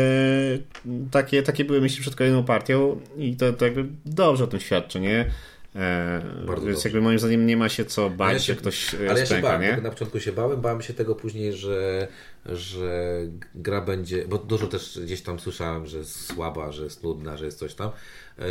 takie, 1.11 1.43
takie 1.43 1.65
były 1.65 1.81
myśli 1.81 2.01
przed 2.01 2.17
kolejną 2.17 2.45
partią 2.45 3.01
i 3.19 3.37
to, 3.37 3.53
to 3.53 3.65
jakby 3.65 3.87
dobrze 4.07 4.45
o 4.45 4.47
tym 4.47 4.61
świadczy, 4.61 5.01
nie? 5.01 5.31
E, 5.77 6.23
Bardzo 6.47 6.67
więc 6.67 6.77
dobrze. 6.77 6.89
jakby 6.89 7.01
moim 7.01 7.19
zdaniem 7.19 7.47
nie 7.47 7.57
ma 7.57 7.69
się 7.69 7.85
co 7.85 8.11
bać, 8.11 8.33
ja 8.33 8.39
się, 8.39 8.53
że 8.53 8.57
ktoś 8.59 8.95
Ale 8.95 9.01
spęka, 9.01 9.21
ja 9.21 9.27
się 9.27 9.43
bałem, 9.43 9.63
nie? 9.63 9.77
na 9.77 9.91
początku 9.91 10.21
się 10.21 10.33
bałem, 10.33 10.61
bałem 10.61 10.83
się 10.83 10.95
tego 10.95 11.15
później, 11.15 11.53
że, 11.53 12.09
że 12.47 13.17
gra 13.55 13.81
będzie, 13.81 14.29
bo 14.29 14.39
dużo 14.39 14.67
też 14.67 15.01
gdzieś 15.03 15.23
tam 15.23 15.41
słyszałem, 15.41 15.87
że 15.87 15.99
jest 15.99 16.27
słaba, 16.27 16.73
że 16.73 16.85
jest 16.85 17.03
nudna, 17.03 17.37
że 17.37 17.45
jest 17.45 17.59
coś 17.59 17.75
tam 17.75 17.91
e, 18.39 18.43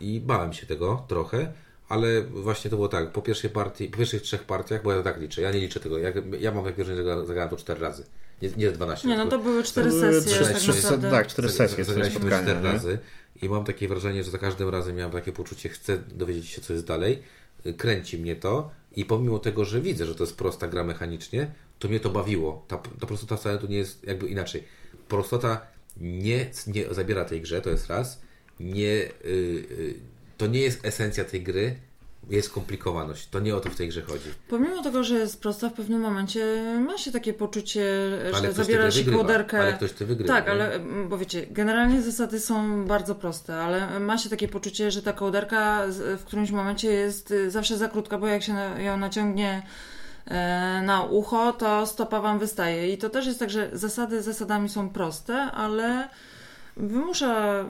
i 0.00 0.20
bałem 0.20 0.52
się 0.52 0.66
tego 0.66 1.04
trochę, 1.08 1.52
ale 1.88 2.22
właśnie 2.22 2.70
to 2.70 2.76
było 2.76 2.88
tak, 2.88 3.12
po 3.12 3.22
pierwszej 3.22 3.50
partii, 3.50 3.88
po 3.88 3.98
pierwszych 3.98 4.22
trzech 4.22 4.44
partiach, 4.44 4.82
bo 4.82 4.92
ja 4.92 5.02
tak 5.02 5.20
liczę, 5.20 5.42
ja 5.42 5.50
nie 5.52 5.60
liczę 5.60 5.80
tego, 5.80 5.98
ja, 5.98 6.12
ja 6.40 6.52
mam 6.52 6.66
jak 6.66 6.84
że 6.84 7.24
zagrałem 7.26 7.50
to 7.50 7.56
cztery 7.56 7.80
razy. 7.80 8.04
Nie, 8.42 8.50
nie 8.56 8.70
12. 8.70 9.08
Nie, 9.08 9.16
no 9.16 9.26
to 9.26 9.38
były 9.38 9.62
cztery 9.62 9.92
sesje. 9.92 10.32
Trzy, 10.32 10.44
tak, 10.44 10.56
trzy, 10.56 10.98
tak, 11.10 11.26
cztery 11.26 11.48
sesje. 11.48 11.84
Zagraliśmy 11.84 12.30
cztery 12.30 12.62
razy 12.62 12.98
i 13.42 13.48
mam 13.48 13.64
takie 13.64 13.88
wrażenie, 13.88 14.24
że 14.24 14.30
za 14.30 14.38
każdym 14.38 14.68
razem 14.68 14.96
miałem 14.96 15.12
takie 15.12 15.32
poczucie, 15.32 15.68
chcę 15.68 15.98
dowiedzieć 15.98 16.48
się, 16.48 16.60
co 16.60 16.72
jest 16.72 16.86
dalej, 16.86 17.22
kręci 17.76 18.18
mnie 18.18 18.36
to 18.36 18.70
i 18.96 19.04
pomimo 19.04 19.38
tego, 19.38 19.64
że 19.64 19.80
widzę, 19.80 20.06
że 20.06 20.14
to 20.14 20.24
jest 20.24 20.36
prosta 20.36 20.68
gra 20.68 20.84
mechanicznie, 20.84 21.50
to 21.78 21.88
mnie 21.88 22.00
to 22.00 22.10
bawiło. 22.10 22.64
Ta, 22.68 22.78
ta 22.78 23.06
prostota 23.06 23.36
wcale 23.36 23.58
to 23.58 23.66
nie 23.66 23.76
jest 23.76 24.04
jakby 24.04 24.28
inaczej. 24.28 24.64
Prostota 25.08 25.66
nie, 25.96 26.50
nie 26.66 26.94
zabiera 26.94 27.24
tej 27.24 27.40
grze, 27.40 27.60
to 27.60 27.70
jest 27.70 27.86
raz. 27.86 28.20
Nie, 28.60 28.84
yy, 28.84 29.94
to 30.36 30.46
nie 30.46 30.60
jest 30.60 30.86
esencja 30.86 31.24
tej 31.24 31.42
gry, 31.42 31.76
jest 32.30 32.50
komplikowaność. 32.50 33.28
To 33.28 33.40
nie 33.40 33.56
o 33.56 33.60
to 33.60 33.70
w 33.70 33.76
tej 33.76 33.88
grze 33.88 34.02
chodzi. 34.02 34.30
Pomimo 34.48 34.82
tego, 34.82 35.04
że 35.04 35.14
jest 35.14 35.40
prosta, 35.40 35.68
w 35.68 35.72
pewnym 35.72 36.00
momencie 36.00 36.62
ma 36.86 36.98
się 36.98 37.12
takie 37.12 37.32
poczucie, 37.32 37.84
ale 38.34 38.46
że 38.48 38.52
zabierasz 38.52 39.04
kołderkę. 39.12 39.60
Ale 39.60 39.72
ktoś 39.72 39.92
ty 39.92 40.06
wygrywa. 40.06 40.34
Tak, 40.34 40.46
nie? 40.46 40.50
ale 40.50 40.80
bo 41.08 41.18
wiecie, 41.18 41.46
generalnie 41.50 42.02
zasady 42.02 42.40
są 42.40 42.84
bardzo 42.84 43.14
proste, 43.14 43.62
ale 43.62 44.00
ma 44.00 44.18
się 44.18 44.30
takie 44.30 44.48
poczucie, 44.48 44.90
że 44.90 45.02
ta 45.02 45.12
kołderka 45.12 45.82
w 46.18 46.22
którymś 46.24 46.50
momencie 46.50 46.92
jest 46.92 47.30
y, 47.30 47.50
zawsze 47.50 47.76
za 47.76 47.88
krótka, 47.88 48.18
bo 48.18 48.26
jak 48.26 48.42
się 48.42 48.56
ją 48.78 48.96
naciągnie 48.96 49.62
e, 50.26 50.82
na 50.82 51.02
ucho, 51.02 51.52
to 51.52 51.86
stopa 51.86 52.20
wam 52.20 52.38
wystaje. 52.38 52.92
I 52.92 52.98
to 52.98 53.10
też 53.10 53.26
jest 53.26 53.38
tak, 53.38 53.50
że 53.50 53.70
zasady 53.72 54.22
zasadami 54.22 54.68
są 54.68 54.90
proste, 54.90 55.34
ale 55.34 56.08
wymusza 56.76 57.64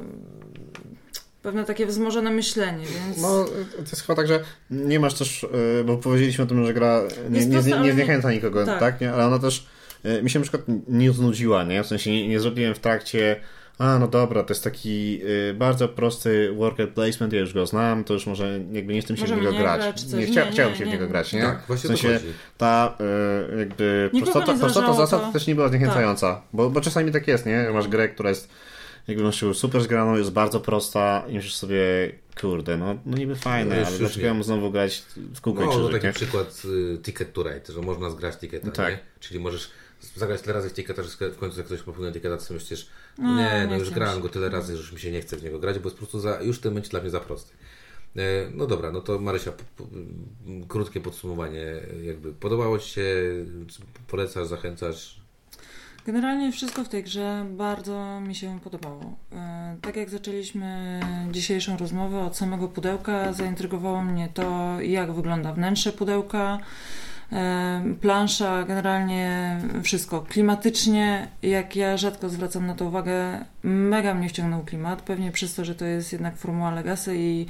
pewne 1.44 1.64
takie 1.64 1.86
wzmożone 1.86 2.30
myślenie, 2.30 2.84
więc... 2.86 3.22
No, 3.22 3.44
to 3.76 3.80
jest 3.80 4.00
chyba 4.00 4.16
tak, 4.16 4.26
że 4.26 4.40
nie 4.70 5.00
masz 5.00 5.14
też, 5.14 5.44
e, 5.80 5.84
bo 5.84 5.96
powiedzieliśmy 5.96 6.44
o 6.44 6.46
tym, 6.46 6.66
że 6.66 6.74
gra 6.74 7.02
nie, 7.30 7.46
nie, 7.46 7.62
nie, 7.62 7.80
nie 7.80 7.92
zniechęca 7.92 8.32
nikogo, 8.32 8.66
tak. 8.66 8.80
tak? 8.80 9.00
Nie? 9.00 9.12
Ale 9.12 9.26
ona 9.26 9.38
też 9.38 9.66
e, 10.04 10.22
mi 10.22 10.30
się 10.30 10.38
na 10.38 10.42
przykład 10.42 10.62
nie 10.88 11.12
znudziła, 11.12 11.64
nie? 11.64 11.82
W 11.82 11.86
sensie 11.86 12.10
nie, 12.10 12.28
nie 12.28 12.40
zrobiłem 12.40 12.74
w 12.74 12.78
trakcie 12.78 13.40
a 13.78 13.98
no 13.98 14.08
dobra, 14.08 14.42
to 14.42 14.54
jest 14.54 14.64
taki 14.64 15.20
y, 15.50 15.54
bardzo 15.54 15.88
prosty 15.88 16.52
worker 16.52 16.90
placement, 16.90 17.32
ja 17.32 17.40
już 17.40 17.54
go 17.54 17.66
znam, 17.66 18.04
to 18.04 18.14
już 18.14 18.26
może 18.26 18.60
jakby 18.72 18.94
nie 18.94 19.02
chcę 19.02 19.16
się 19.16 19.26
w 19.26 19.30
niego 19.30 19.52
grać. 19.52 19.80
grać 19.80 20.12
nie, 20.12 20.26
chcia, 20.26 20.44
nie, 20.44 20.50
chciałbym 20.50 20.78
się 20.78 20.84
w 20.84 20.88
niego 20.88 21.08
grać, 21.08 21.32
nie? 21.32 21.42
Tak, 21.42 21.64
właśnie 21.66 21.90
w 21.90 21.98
sensie 21.98 22.20
ta 22.58 22.98
y, 23.54 23.58
jakby 23.58 24.10
prostota, 24.22 24.54
prostota 24.54 24.94
zasad 24.94 25.20
to... 25.20 25.32
też 25.32 25.46
nie 25.46 25.54
była 25.54 25.68
zniechęcająca, 25.68 26.34
tak. 26.34 26.42
bo, 26.52 26.70
bo 26.70 26.80
czasami 26.80 27.12
tak 27.12 27.28
jest, 27.28 27.46
nie? 27.46 27.70
Masz 27.72 27.88
grę, 27.88 28.08
która 28.08 28.28
jest 28.28 28.48
jakby 29.08 29.22
masz 29.22 29.44
super 29.52 29.82
zgraną, 29.82 30.16
jest 30.16 30.30
bardzo 30.30 30.60
prosta 30.60 31.24
i 31.28 31.34
myślisz 31.34 31.54
sobie, 31.54 31.78
kurde, 32.40 32.76
no, 32.76 32.98
no 33.06 33.16
niby 33.16 33.36
fajne, 33.36 33.80
no 33.80 33.86
ale 33.86 33.98
dlaczego 33.98 34.26
ja 34.26 34.34
mam 34.34 34.44
znowu 34.44 34.70
grać 34.70 35.02
w 35.34 35.40
kółko 35.40 35.64
no, 35.64 35.70
krzyżyk, 35.70 35.92
taki 35.92 36.06
nie? 36.06 36.12
przykład 36.12 36.62
y, 36.64 36.98
Ticket 37.02 37.32
to 37.32 37.42
Ride, 37.42 37.72
że 37.72 37.80
można 37.80 38.10
zgrać 38.10 38.36
ticketa, 38.38 38.70
tak. 38.70 38.92
nie? 38.92 38.98
Czyli 39.20 39.40
możesz 39.40 39.70
zagrać 40.16 40.40
tyle 40.40 40.54
razy 40.54 40.70
w 40.70 40.72
ticketa, 40.72 41.02
że 41.02 41.30
w 41.30 41.36
końcu 41.36 41.58
jak 41.58 41.66
ktoś 41.66 41.82
proponuje 41.82 42.12
ticketa, 42.12 42.36
to 42.36 42.42
sobie 42.42 42.60
myślisz, 42.60 42.86
no, 43.18 43.36
nie, 43.36 43.66
no 43.70 43.76
już 43.76 43.90
grałem 43.90 44.20
go 44.20 44.28
tyle 44.28 44.48
razy, 44.48 44.76
że 44.76 44.82
już 44.82 44.92
mi 44.92 45.00
się 45.00 45.12
nie 45.12 45.20
chce 45.20 45.36
w 45.36 45.42
niego 45.42 45.58
grać, 45.58 45.78
bo 45.78 45.84
jest 45.84 45.96
po 45.96 45.98
prostu 45.98 46.20
za, 46.20 46.40
już 46.40 46.58
w 46.58 46.60
tym 46.60 46.72
momencie 46.72 46.90
dla 46.90 47.00
mnie 47.00 47.10
za 47.10 47.20
prosty. 47.20 47.52
E, 48.16 48.50
no 48.54 48.66
dobra, 48.66 48.92
no 48.92 49.00
to 49.00 49.18
Marysia, 49.18 49.52
krótkie 50.68 51.00
podsumowanie, 51.00 51.66
jakby 52.02 52.32
podobało 52.32 52.78
Ci 52.78 52.90
się, 52.90 53.04
polecasz, 54.08 54.46
zachęcasz? 54.46 55.23
Generalnie 56.06 56.52
wszystko 56.52 56.84
w 56.84 56.88
tej 56.88 57.04
grze 57.04 57.46
bardzo 57.50 58.20
mi 58.20 58.34
się 58.34 58.60
podobało. 58.64 59.16
E, 59.32 59.76
tak 59.82 59.96
jak 59.96 60.10
zaczęliśmy 60.10 61.00
dzisiejszą 61.30 61.76
rozmowę 61.76 62.20
od 62.20 62.36
samego 62.36 62.68
pudełka, 62.68 63.32
zaintrygowało 63.32 64.02
mnie 64.02 64.28
to, 64.34 64.80
jak 64.80 65.12
wygląda 65.12 65.52
wnętrze 65.52 65.92
pudełka, 65.92 66.58
plansza, 68.00 68.64
generalnie 68.64 69.58
wszystko. 69.82 70.20
Klimatycznie, 70.20 71.28
jak 71.42 71.76
ja 71.76 71.96
rzadko 71.96 72.28
zwracam 72.28 72.66
na 72.66 72.74
to 72.74 72.84
uwagę, 72.84 73.44
mega 73.62 74.14
mnie 74.14 74.28
wciągnął 74.28 74.64
klimat. 74.64 75.02
Pewnie 75.02 75.32
przez 75.32 75.54
to, 75.54 75.64
że 75.64 75.74
to 75.74 75.84
jest 75.84 76.12
jednak 76.12 76.36
formuła 76.36 76.70
Legacy 76.70 77.16
i 77.16 77.46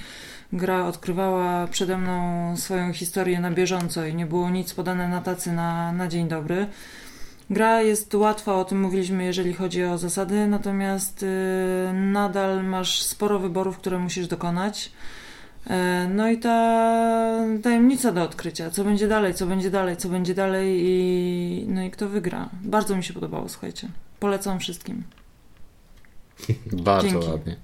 gra 0.53 0.87
odkrywała 0.87 1.67
przede 1.67 1.99
mną 1.99 2.57
swoją 2.57 2.93
historię 2.93 3.41
na 3.41 3.51
bieżąco 3.51 4.07
i 4.07 4.15
nie 4.15 4.27
było 4.27 4.51
nic 4.51 4.75
podane 4.75 5.09
na 5.09 5.21
tacy 5.21 5.53
na, 5.53 5.93
na 5.93 6.09
dzień 6.09 6.29
dobry. 6.29 6.67
Gra 7.51 7.83
jest 7.83 8.15
łatwa, 8.15 8.55
o 8.55 8.65
tym 8.65 8.81
mówiliśmy, 8.81 9.25
jeżeli 9.25 9.55
chodzi 9.55 9.85
o 9.85 9.99
zasady, 9.99 10.47
natomiast 10.47 11.23
yy, 11.23 11.93
nadal 11.93 12.65
masz 12.65 13.03
sporo 13.03 13.39
wyborów, 13.39 13.79
które 13.79 13.99
musisz 13.99 14.27
dokonać. 14.27 14.93
E, 15.67 16.09
no 16.15 16.29
i 16.29 16.39
ta 16.39 17.47
tajemnica 17.63 18.13
do 18.13 18.23
odkrycia, 18.23 18.71
co 18.71 18.85
będzie 18.85 19.09
dalej, 19.09 19.35
co 19.35 19.47
będzie 19.47 19.71
dalej, 19.71 19.97
co 19.97 20.09
będzie 20.09 20.35
dalej 20.35 20.81
i 20.85 21.67
no 21.69 21.83
i 21.83 21.91
kto 21.91 22.09
wygra. 22.09 22.49
Bardzo 22.63 22.97
mi 22.97 23.05
się 23.05 23.15
podobało, 23.15 23.49
słuchajcie. 23.49 23.89
Polecam 24.21 24.61
wszystkim. 24.61 25.03
Bardzo 26.73 27.09
Dzięki. 27.09 27.27
ładnie. 27.29 27.57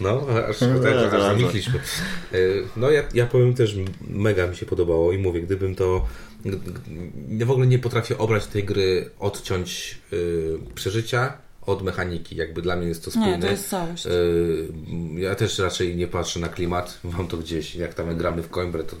No, 0.00 0.26
aż, 0.48 0.58
tak, 0.58 1.14
aż 1.14 1.22
zamikliśmy. 1.22 1.78
E, 2.32 2.36
no 2.76 2.90
ja, 2.90 3.02
ja 3.14 3.26
powiem 3.26 3.54
też, 3.54 3.76
mega 4.00 4.46
mi 4.46 4.56
się 4.56 4.66
podobało 4.66 5.12
i 5.12 5.18
mówię, 5.18 5.42
gdybym 5.42 5.74
to 5.74 6.06
w 7.44 7.50
ogóle 7.50 7.66
nie 7.66 7.78
potrafię 7.78 8.18
obrać 8.18 8.46
tej 8.46 8.64
gry, 8.64 9.10
odciąć 9.18 9.98
yy, 10.12 10.58
przeżycia, 10.74 11.38
od 11.66 11.82
mechaniki. 11.82 12.36
Jakby 12.36 12.62
dla 12.62 12.76
mnie 12.76 12.86
jest 12.86 13.04
to 13.04 13.10
spójne. 13.10 13.36
Nie, 13.36 13.42
to 13.42 13.46
jest 13.46 13.68
całość. 13.68 14.06
Y, 14.06 14.68
ja 15.16 15.34
też 15.34 15.58
raczej 15.58 15.96
nie 15.96 16.06
patrzę 16.06 16.40
na 16.40 16.48
klimat. 16.48 17.00
Mam 17.16 17.28
to 17.28 17.36
gdzieś, 17.36 17.74
jak 17.74 17.94
tam 17.94 18.16
gramy 18.16 18.42
w 18.42 18.50
Coimbrę, 18.50 18.84
to 18.84 18.96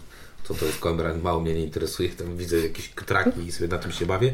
to, 0.48 0.54
to 0.54 0.66
jest 0.66 0.78
Coimbra 0.78 1.14
mało 1.14 1.40
mnie 1.40 1.54
nie 1.54 1.64
interesuje. 1.64 2.08
Tam 2.08 2.36
widzę 2.36 2.60
jakieś 2.60 2.88
traki 3.06 3.40
i 3.40 3.52
sobie 3.52 3.68
na 3.68 3.78
tym 3.78 3.92
się 3.92 4.06
bawię. 4.06 4.32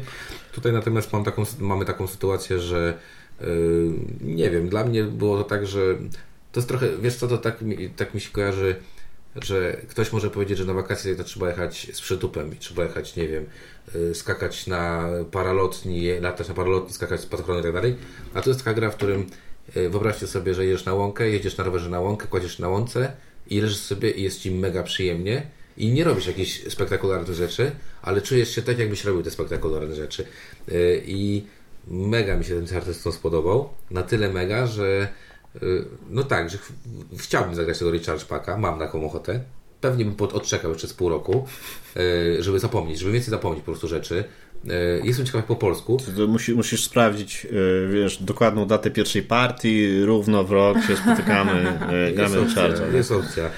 Tutaj 0.51 0.71
natomiast 0.71 1.13
mam 1.13 1.23
taką, 1.23 1.43
mamy 1.59 1.85
taką 1.85 2.07
sytuację, 2.07 2.59
że 2.59 2.97
nie 4.21 4.49
wiem, 4.49 4.69
dla 4.69 4.83
mnie 4.83 5.03
było 5.03 5.37
to 5.37 5.43
tak, 5.43 5.67
że 5.67 5.97
to 6.51 6.59
jest 6.59 6.67
trochę, 6.67 6.87
wiesz 7.01 7.15
co, 7.15 7.27
to 7.27 7.37
tak 7.37 7.61
mi, 7.61 7.89
tak 7.89 8.13
mi 8.13 8.21
się 8.21 8.31
kojarzy 8.31 8.75
że 9.35 9.81
ktoś 9.89 10.13
może 10.13 10.29
powiedzieć, 10.29 10.57
że 10.57 10.65
na 10.65 10.73
wakacje 10.73 11.15
to 11.15 11.23
trzeba 11.23 11.47
jechać 11.47 11.87
z 11.93 12.01
przytupem 12.01 12.53
i 12.53 12.55
trzeba 12.55 12.83
jechać, 12.83 13.15
nie 13.15 13.27
wiem, 13.27 13.45
y, 13.95 14.15
skakać 14.15 14.67
na 14.67 15.09
paralotni, 15.31 16.19
latać 16.19 16.47
na 16.47 16.53
paralotni, 16.53 16.93
skakać 16.93 17.19
z 17.19 17.23
spadochronu 17.23 17.59
i 17.59 17.63
tak 17.63 17.73
dalej. 17.73 17.95
A 18.33 18.41
to 18.41 18.49
jest 18.49 18.59
taka 18.59 18.73
gra, 18.73 18.89
w 18.89 18.95
którym 18.95 19.25
y, 19.75 19.89
wyobraźcie 19.89 20.27
sobie, 20.27 20.53
że 20.53 20.65
jedziesz 20.65 20.85
na 20.85 20.93
łąkę, 20.93 21.29
jedziesz 21.29 21.57
na 21.57 21.63
rowerze 21.63 21.89
na 21.89 21.99
łąkę, 21.99 22.27
kładziesz 22.27 22.59
na 22.59 22.69
łące 22.69 23.13
i 23.47 23.61
leżysz 23.61 23.77
sobie 23.77 24.11
i 24.11 24.23
jest 24.23 24.39
Ci 24.39 24.51
mega 24.51 24.83
przyjemnie 24.83 25.47
i 25.77 25.91
nie 25.91 26.03
robisz 26.03 26.27
jakichś 26.27 26.67
spektakularnych 26.69 27.35
rzeczy, 27.35 27.71
ale 28.01 28.21
czujesz 28.21 28.55
się 28.55 28.61
tak, 28.61 28.79
jakbyś 28.79 29.05
robił 29.05 29.23
te 29.23 29.31
spektakularne 29.31 29.95
rzeczy. 29.95 30.25
I 31.05 31.43
mega 31.87 32.37
mi 32.37 32.45
się 32.45 32.55
ten 32.55 32.67
Charterstone 32.67 33.15
spodobał. 33.15 33.69
Na 33.91 34.03
tyle 34.03 34.29
mega, 34.29 34.67
że 34.67 35.07
Y, 35.55 35.85
no 36.09 36.23
tak, 36.23 36.49
że 36.49 36.57
ch 36.57 36.71
chciałbym 37.17 37.55
zagrać 37.55 37.79
tego 37.79 37.91
Recharge 37.91 38.25
Packa, 38.25 38.57
mam 38.57 38.79
taką 38.79 39.05
ochotę. 39.05 39.39
Pewnie 39.81 40.05
bym 40.05 40.15
odczekał 40.33 40.71
jeszcze 40.71 40.87
z 40.87 40.93
pół 40.93 41.09
roku, 41.09 41.47
y, 41.97 42.43
żeby 42.43 42.59
zapomnieć, 42.59 42.99
żeby 42.99 43.11
więcej 43.11 43.31
zapomnieć 43.31 43.63
po 43.63 43.71
prostu 43.71 43.87
rzeczy. 43.87 44.23
Y, 44.65 45.01
jestem 45.03 45.25
ciekaw 45.25 45.45
po 45.45 45.55
polsku. 45.55 45.97
Musi, 46.27 46.53
musisz 46.53 46.83
sprawdzić 46.83 47.47
wiesz, 47.93 48.23
dokładną 48.23 48.65
datę 48.65 48.91
pierwszej 48.91 49.23
partii, 49.23 50.05
równo 50.05 50.43
w 50.43 50.51
rok 50.51 50.77
się 50.87 50.95
spotykamy, 50.95 51.79
gramy 52.15 52.39
jest 52.39 52.57
opcja, 52.57 52.87
Jest 52.93 53.11
opcja. 53.11 53.49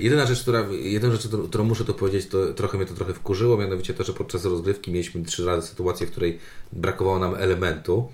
Jedyna 0.00 0.26
rzecz, 0.26 0.42
która, 0.42 0.66
jedyna 0.70 1.12
rzecz, 1.12 1.28
którą 1.48 1.64
muszę 1.64 1.84
to 1.84 1.94
powiedzieć, 1.94 2.26
to 2.28 2.54
trochę 2.54 2.78
mnie 2.78 2.86
to 2.86 2.94
trochę 2.94 3.14
wkurzyło, 3.14 3.56
mianowicie 3.56 3.94
to, 3.94 4.04
że 4.04 4.12
podczas 4.12 4.44
rozgrywki 4.44 4.92
mieliśmy 4.92 5.24
trzy 5.24 5.46
razy 5.46 5.68
sytuację, 5.68 6.06
w 6.06 6.10
której 6.10 6.38
brakowało 6.72 7.18
nam 7.18 7.34
elementu. 7.34 8.08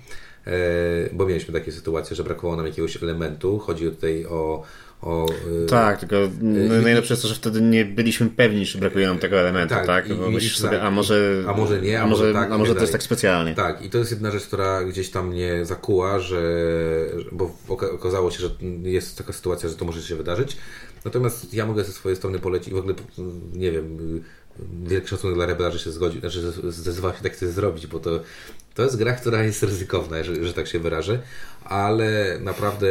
E, 0.47 1.09
bo 1.11 1.25
mieliśmy 1.25 1.53
takie 1.53 1.71
sytuacje, 1.71 2.15
że 2.15 2.23
brakowało 2.23 2.55
nam 2.55 2.65
jakiegoś 2.65 3.03
elementu. 3.03 3.59
Chodzi 3.59 3.85
tutaj 3.85 4.25
o. 4.25 4.63
o 5.03 5.25
e, 5.63 5.65
tak, 5.65 5.99
tylko 5.99 6.15
najlepsze 6.83 7.13
jest 7.13 7.21
to, 7.21 7.27
że 7.27 7.35
wtedy 7.35 7.61
nie 7.61 7.85
byliśmy 7.85 8.29
pewni, 8.29 8.65
czy 8.65 8.77
brakuje 8.77 9.07
nam 9.07 9.19
tego 9.19 9.39
elementu, 9.39 9.75
tak? 9.75 9.85
tak? 9.85 10.13
Bo 10.17 10.31
myślisz 10.31 10.57
sobie, 10.57 10.81
a 10.81 10.91
może, 10.91 11.43
a 11.47 11.53
może 11.53 11.81
nie, 11.81 12.01
a 12.01 12.07
może, 12.07 12.33
tak, 12.33 12.51
a 12.51 12.57
może 12.57 12.75
to 12.75 12.81
jest 12.81 12.93
tak 12.93 13.03
specjalnie. 13.03 13.55
Tak, 13.55 13.81
i 13.81 13.89
to 13.89 13.97
jest 13.97 14.11
jedna 14.11 14.31
rzecz, 14.31 14.43
która 14.43 14.83
gdzieś 14.83 15.09
tam 15.09 15.27
mnie 15.27 15.65
zakuła, 15.65 16.19
że, 16.19 16.41
bo 17.31 17.55
okazało 17.67 18.31
się, 18.31 18.39
że 18.39 18.49
jest 18.83 19.17
taka 19.17 19.33
sytuacja, 19.33 19.69
że 19.69 19.75
to 19.75 19.85
może 19.85 20.01
się 20.01 20.15
wydarzyć. 20.15 20.57
Natomiast 21.05 21.53
ja 21.53 21.65
mogę 21.65 21.83
ze 21.83 21.91
swojej 21.91 22.15
strony 22.15 22.39
polecić, 22.39 22.73
w 22.73 22.77
ogóle 22.77 22.93
nie 23.53 23.71
wiem, 23.71 23.97
wielki 24.83 25.07
szacunek 25.07 25.35
dla 25.35 25.45
Rebela, 25.45 25.71
że 25.71 25.79
się 25.79 25.91
zgodził, 25.91 26.21
że 26.23 26.51
zdecydował 26.71 27.13
się 27.13 27.23
tak 27.23 27.35
coś 27.35 27.49
zrobić, 27.49 27.87
bo 27.87 27.99
to, 27.99 28.19
to 28.73 28.83
jest 28.83 28.97
gra, 28.97 29.13
która 29.13 29.43
jest 29.43 29.63
ryzykowna, 29.63 30.23
że, 30.23 30.45
że 30.45 30.53
tak 30.53 30.67
się 30.67 30.79
wyrażę, 30.79 31.19
ale 31.63 32.39
naprawdę 32.39 32.87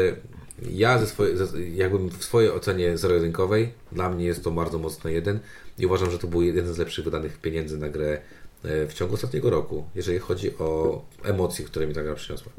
ja 0.70 0.98
ze 0.98 1.06
swojej, 1.06 1.36
jakbym 1.74 2.10
w 2.10 2.24
swojej 2.24 2.50
ocenie 2.50 2.98
zero-jedynkowej, 2.98 3.72
dla 3.92 4.10
mnie 4.10 4.24
jest 4.24 4.44
to 4.44 4.50
bardzo 4.50 4.78
mocno 4.78 5.10
jeden 5.10 5.38
i 5.78 5.86
uważam, 5.86 6.10
że 6.10 6.18
to 6.18 6.26
był 6.26 6.42
jeden 6.42 6.74
z 6.74 6.78
lepszych 6.78 7.04
wydanych 7.04 7.38
pieniędzy 7.38 7.78
na 7.78 7.88
grę 7.88 8.18
e, 8.64 8.86
w 8.86 8.94
ciągu 8.94 9.14
ostatniego 9.14 9.50
roku, 9.50 9.84
jeżeli 9.94 10.18
chodzi 10.18 10.58
o 10.58 11.02
emocje, 11.24 11.64
które 11.64 11.86
mi 11.86 11.94
ta 11.94 12.02
gra 12.02 12.14
przyniosła. 12.14 12.52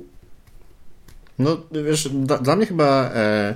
No, 1.39 1.57
wiesz, 1.71 2.09
dla, 2.09 2.37
dla 2.37 2.55
mnie 2.55 2.65
chyba 2.65 3.11
e, 3.13 3.55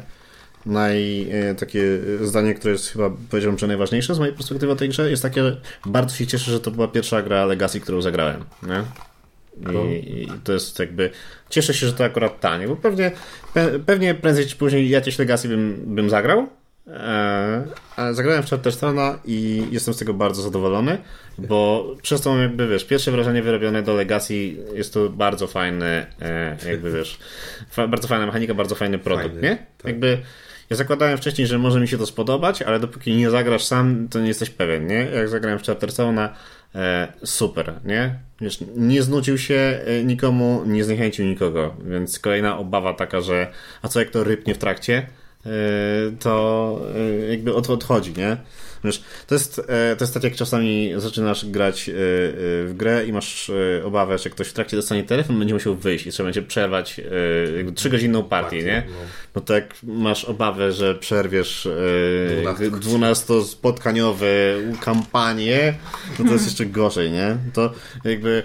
naj, 0.66 1.30
e, 1.32 1.56
takie 1.56 1.82
zdanie, 2.22 2.54
które 2.54 2.72
jest 2.72 2.88
chyba, 2.88 3.10
powiedziałbym, 3.30 3.60
że 3.60 3.68
najważniejsze 3.68 4.16
z 4.16 4.20
mojej 4.20 4.36
perspektywy 4.36 4.72
o 4.72 4.76
tej 4.76 4.90
grze, 4.90 5.10
jest 5.10 5.24
takie, 5.24 5.44
bardzo 5.86 6.16
się 6.16 6.28
cieszę, 6.28 6.52
że 6.52 6.60
to 6.60 6.72
była 6.72 6.88
pierwsza 6.88 7.22
gra 7.22 7.46
Legacy, 7.46 7.80
którą 7.80 8.02
zagrałem. 8.02 8.44
Nie? 8.64 8.84
I, 9.90 10.24
I, 10.24 10.28
to 10.44 10.54
jest 10.54 10.80
jakby. 10.80 11.10
Cieszę 11.50 11.74
się, 11.74 11.88
że 11.88 11.94
to 11.94 12.04
akurat 12.04 12.40
tanie, 12.40 12.68
bo 12.68 12.76
pewnie, 12.76 13.12
pe, 13.54 13.80
pewnie 13.80 14.16
prędzej 14.16 14.46
czy 14.46 14.56
później 14.56 14.90
jakieś 14.90 15.20
Legacy 15.20 15.48
bym, 15.48 15.84
bym 15.86 16.10
zagrał. 16.10 16.48
E, 16.88 17.64
ale 17.96 18.14
zagrałem 18.14 18.44
w 18.44 18.50
Charterstona 18.50 19.20
i 19.26 19.64
jestem 19.72 19.94
z 19.94 19.98
tego 19.98 20.14
bardzo 20.14 20.42
zadowolony, 20.42 20.98
bo 21.38 21.86
przez 22.02 22.22
to 22.22 22.38
jakby 22.38 22.68
wiesz, 22.68 22.86
pierwsze 22.86 23.12
wrażenie 23.12 23.42
wyrobione 23.42 23.84
do 23.84 23.94
Legacy 23.94 24.36
jest 24.74 24.94
to 24.94 25.10
bardzo 25.10 25.48
fajne, 25.48 26.08
e, 26.22 26.58
jakby 26.70 26.92
wiesz, 26.92 27.20
fa, 27.70 27.88
bardzo 27.88 28.08
fajna 28.08 28.26
mechanika, 28.26 28.54
bardzo 28.54 28.76
fajny 28.76 29.00
produkt, 29.00 29.28
Fajny, 29.28 29.42
nie? 29.42 29.58
Tak. 29.78 29.86
Jakby 29.86 30.18
ja 30.70 30.76
zakładałem 30.76 31.18
wcześniej, 31.18 31.48
że 31.48 31.58
może 31.58 31.80
mi 31.80 31.88
się 31.88 31.98
to 31.98 32.06
spodobać, 32.06 32.62
ale 32.62 32.80
dopóki 32.80 33.16
nie 33.16 33.30
zagrasz 33.30 33.64
sam, 33.64 34.08
to 34.08 34.20
nie 34.20 34.28
jesteś 34.28 34.50
pewien, 34.50 34.88
nie? 34.88 34.96
Jak 34.96 35.30
zagrałem 35.30 35.60
w 35.60 35.64
Charterstone'a, 35.64 36.30
e, 36.76 37.14
super, 37.24 37.74
nie? 37.86 38.20
Wiesz, 38.42 38.64
nie 38.76 39.04
znudził 39.04 39.38
się 39.38 39.80
e, 39.86 40.04
nikomu, 40.04 40.64
nie 40.66 40.84
zniechęcił 40.84 41.26
nikogo, 41.26 41.76
więc 41.86 42.20
kolejna 42.20 42.58
obawa 42.58 42.94
taka, 42.94 43.22
że 43.22 43.52
a 43.82 43.88
co 43.88 44.00
jak 44.00 44.10
to 44.10 44.24
rybnie 44.24 44.56
w 44.56 44.58
trakcie, 44.58 45.08
e, 45.46 45.50
to 46.20 46.82
e, 46.96 47.30
jakby 47.30 47.56
od, 47.56 47.70
odchodzi, 47.70 48.14
nie? 48.14 48.38
Wiesz, 48.84 49.04
to, 49.28 49.36
jest, 49.36 49.60
e, 49.60 49.96
to 49.96 50.04
jest 50.04 50.14
tak, 50.14 50.24
jak 50.24 50.36
czasami 50.36 50.92
zaczynasz 50.98 51.46
grać 51.46 51.90
e, 51.90 51.94
e, 51.94 51.96
w 52.66 52.74
grę 52.78 53.06
i 53.06 53.14
masz 53.14 53.52
obawę, 53.84 54.18
że 54.18 54.30
ktoś 54.30 54.48
w 54.48 54.54
trakcie 54.54 54.78
dostanie 54.78 55.04
telefon, 55.04 55.40
będzie 55.40 55.54
musiał 55.54 55.76
wyjść 55.76 56.08
i 56.08 56.12
trzeba 56.12 56.28
będzie 56.28 56.42
przerwać 56.42 57.02
trzygodzinną 57.76 58.24
partię, 58.24 58.64
nie? 58.64 58.84
No. 59.36 59.56
jak 59.56 59.76
masz 59.84 60.26
obawę, 60.26 60.72
że 60.72 60.96
przerwiesz 60.96 61.68
dwunastospotkaniowe 62.72 64.28
kampanię, 64.82 65.74
no 66.20 66.26
to 66.26 66.32
jest 66.32 66.46
jeszcze 66.46 66.66
gorzej, 66.66 67.12
nie? 67.12 67.38
To 67.54 67.74
jakby 68.04 68.44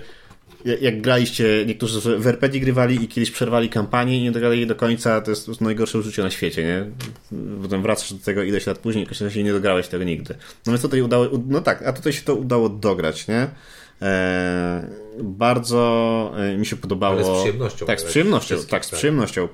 jak 0.81 1.01
graliście, 1.01 1.65
niektórzy 1.67 2.19
w 2.19 2.27
RPG 2.27 2.61
grywali 2.61 3.05
i 3.05 3.09
kiedyś 3.09 3.31
przerwali 3.31 3.69
kampanię 3.69 4.19
i 4.19 4.23
nie 4.23 4.33
dogadali 4.33 4.67
do 4.67 4.75
końca, 4.75 5.21
to 5.21 5.31
jest 5.31 5.61
najgorsze 5.61 5.99
uczucie 5.99 6.23
na 6.23 6.31
świecie, 6.31 6.65
nie? 6.65 6.87
Potem 7.63 7.83
wracasz 7.83 8.13
do 8.13 8.25
tego 8.25 8.43
ileś 8.43 8.67
lat 8.67 8.79
później 8.79 9.07
i 9.11 9.31
się 9.31 9.43
nie 9.43 9.53
dograłeś 9.53 9.89
tego 9.89 10.05
nigdy. 10.05 10.35
No 10.67 10.73
więc 10.73 10.83
tutaj 10.83 11.01
udało, 11.01 11.29
no 11.49 11.61
tak, 11.61 11.83
a 11.83 11.93
tutaj 11.93 12.13
się 12.13 12.23
to 12.23 12.35
udało 12.35 12.69
dograć, 12.69 13.29
nie? 13.29 13.49
Eee, 14.01 14.83
bardzo 15.23 16.33
e, 16.37 16.57
mi 16.57 16.67
się 16.67 16.77
podobało. 16.77 17.15
Ale 17.15 17.25
z 17.25 17.41
przyjemnością. 17.41 17.87
Tak, 17.87 18.01
z 18.01 18.05
przyjemnością, 18.05 18.57
tak, 18.71 18.85
z 18.85 18.91
przyjemnością. 18.91 19.49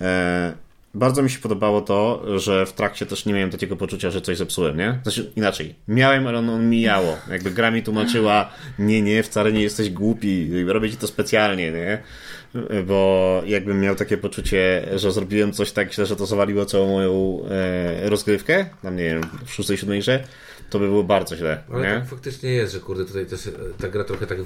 Eee, 0.00 0.52
bardzo 0.94 1.22
mi 1.22 1.30
się 1.30 1.38
podobało 1.38 1.80
to, 1.80 2.22
że 2.38 2.66
w 2.66 2.72
trakcie 2.72 3.06
też 3.06 3.26
nie 3.26 3.34
miałem 3.34 3.50
takiego 3.50 3.76
poczucia, 3.76 4.10
że 4.10 4.20
coś 4.20 4.36
zepsułem, 4.36 4.76
nie? 4.76 4.98
Znaczy 5.02 5.32
inaczej, 5.36 5.74
miałem, 5.88 6.26
ale 6.26 6.38
ono 6.38 6.58
mijało. 6.58 7.16
Jakby 7.30 7.50
gra 7.50 7.70
mi 7.70 7.82
tłumaczyła, 7.82 8.50
nie, 8.78 9.02
nie, 9.02 9.22
wcale 9.22 9.52
nie 9.52 9.62
jesteś 9.62 9.90
głupi, 9.90 10.64
robię 10.66 10.90
ci 10.90 10.96
to 10.96 11.06
specjalnie, 11.06 11.72
nie? 11.72 12.02
Bo 12.86 13.42
jakbym 13.46 13.80
miał 13.80 13.94
takie 13.94 14.16
poczucie, 14.16 14.88
że 14.96 15.12
zrobiłem 15.12 15.52
coś 15.52 15.72
tak 15.72 15.92
że 15.92 16.16
to 16.16 16.26
zawaliło 16.26 16.66
całą 16.66 16.88
moją 16.88 17.42
e, 17.50 18.10
rozgrywkę, 18.10 18.66
tam 18.82 18.96
nie 18.96 19.04
wiem, 19.04 19.20
w 19.44 19.52
szóstej, 19.52 19.76
siódmej 19.76 20.00
grze, 20.00 20.24
to 20.70 20.78
by 20.78 20.86
było 20.86 21.04
bardzo 21.04 21.36
źle. 21.36 21.62
Ale 21.72 21.82
nie? 21.82 22.00
tak 22.00 22.08
faktycznie 22.08 22.50
jest, 22.50 22.72
że 22.72 22.80
kurde, 22.80 23.04
tutaj 23.04 23.26
też, 23.26 23.48
ta 23.78 23.88
gra 23.88 24.04
trochę 24.04 24.26
tak 24.26 24.38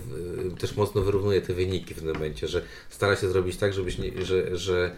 też 0.58 0.76
mocno 0.76 1.00
wyrównuje 1.00 1.42
te 1.42 1.54
wyniki 1.54 1.94
w 1.94 1.98
tym 1.98 2.12
momencie, 2.12 2.48
że 2.48 2.62
stara 2.90 3.16
się 3.16 3.28
zrobić 3.28 3.56
tak, 3.56 3.74
żebyś 3.74 3.98
nie, 3.98 4.24
że, 4.24 4.56
że 4.56 4.90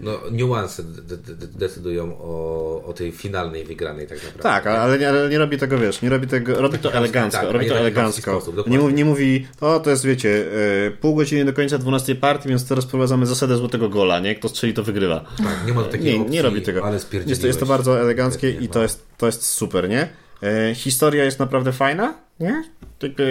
no, 0.00 0.20
niuanse 0.32 0.82
de, 0.82 1.16
de, 1.16 1.46
decydują 1.46 2.18
o, 2.18 2.82
o 2.86 2.92
tej 2.92 3.12
finalnej 3.12 3.64
wygranej 3.64 4.06
tak 4.06 4.18
naprawdę. 4.18 4.42
Tak, 4.42 4.66
ale 4.66 4.98
nie, 4.98 5.08
ale 5.08 5.28
nie 5.28 5.38
robi 5.38 5.58
tego, 5.58 5.78
wiesz, 5.78 6.02
nie 6.02 6.08
robi 6.08 6.26
tego, 6.26 6.62
robi 6.62 6.78
to 6.78 6.92
elegancko, 6.92 7.40
tak, 7.40 7.50
robi 7.50 7.68
to 7.68 7.78
elegancko. 7.78 8.40
Sposób, 8.40 8.66
nie, 8.66 8.78
mówi, 8.78 8.94
nie 8.94 9.04
mówi, 9.04 9.46
o 9.60 9.80
to 9.80 9.90
jest, 9.90 10.06
wiecie, 10.06 10.46
e, 10.86 10.90
pół 10.90 11.14
godziny 11.14 11.44
do 11.44 11.52
końca 11.52 11.78
12 11.78 12.14
partii, 12.14 12.48
więc 12.48 12.68
teraz 12.68 12.86
prowadzamy 12.86 13.26
zasadę 13.26 13.56
złotego 13.56 13.88
gola, 13.88 14.20
nie? 14.20 14.34
Kto 14.34 14.48
strzeli, 14.48 14.74
to 14.74 14.82
wygrywa. 14.82 15.24
Tak, 15.36 15.66
nie 15.66 15.72
ma 15.72 15.82
takiej 15.84 16.14
nie, 16.14 16.20
opcji, 16.20 16.32
nie 16.32 16.42
robi 16.42 16.62
tego. 16.62 16.84
Ale 16.84 16.94
jest, 17.26 17.40
to, 17.40 17.46
jest 17.46 17.60
to 17.60 17.66
bardzo 17.66 18.00
eleganckie 18.00 18.50
i 18.50 18.68
to 18.68 18.82
jest, 18.82 19.06
to 19.18 19.26
jest 19.26 19.46
super, 19.46 19.88
nie? 19.88 20.23
E, 20.42 20.74
historia 20.74 21.24
jest 21.24 21.38
naprawdę 21.38 21.72
fajna, 21.72 22.14
nie? 22.40 22.64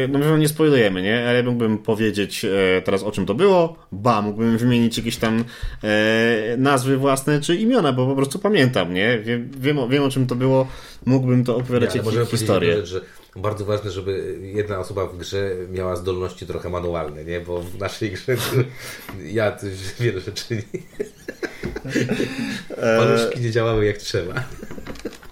no 0.09 0.19
my 0.19 0.39
nie 0.39 0.47
spoilujemy, 0.47 1.01
nie? 1.01 1.29
Ale 1.29 1.43
mógłbym 1.43 1.77
powiedzieć 1.77 2.45
e, 2.45 2.81
teraz 2.81 3.03
o 3.03 3.11
czym 3.11 3.25
to 3.25 3.33
było. 3.33 3.75
Ba, 3.91 4.21
mógłbym 4.21 4.57
wymienić 4.57 4.97
jakieś 4.97 5.17
tam 5.17 5.43
e, 5.83 6.57
nazwy 6.57 6.97
własne 6.97 7.41
czy 7.41 7.55
imiona, 7.55 7.93
bo 7.93 8.07
po 8.07 8.15
prostu 8.15 8.39
pamiętam, 8.39 8.93
nie? 8.93 9.19
Wiem, 9.19 9.49
wiem, 9.57 9.89
wiem 9.89 10.03
o 10.03 10.09
czym 10.09 10.27
to 10.27 10.35
było. 10.35 10.67
Mógłbym 11.05 11.43
to 11.43 11.57
opowiadać 11.57 11.95
ja, 11.95 12.01
jak 12.19 12.29
historię. 12.29 12.75
Rzecz, 12.75 12.89
że 12.89 13.01
bardzo 13.35 13.65
ważne, 13.65 13.91
żeby 13.91 14.39
jedna 14.41 14.79
osoba 14.79 15.05
w 15.05 15.17
grze 15.17 15.51
miała 15.71 15.95
zdolności 15.95 16.45
trochę 16.45 16.69
manualne, 16.69 17.25
nie? 17.25 17.39
Bo 17.39 17.61
w 17.61 17.77
naszej 17.79 18.11
grze 18.11 18.35
ja 19.25 19.51
też 19.51 19.71
wiele 19.99 20.19
rzeczy 20.19 20.55
nie... 20.55 20.79
Paluszki 22.97 23.41
nie 23.41 23.51
działały 23.51 23.85
jak 23.85 23.97
trzeba. 23.97 24.33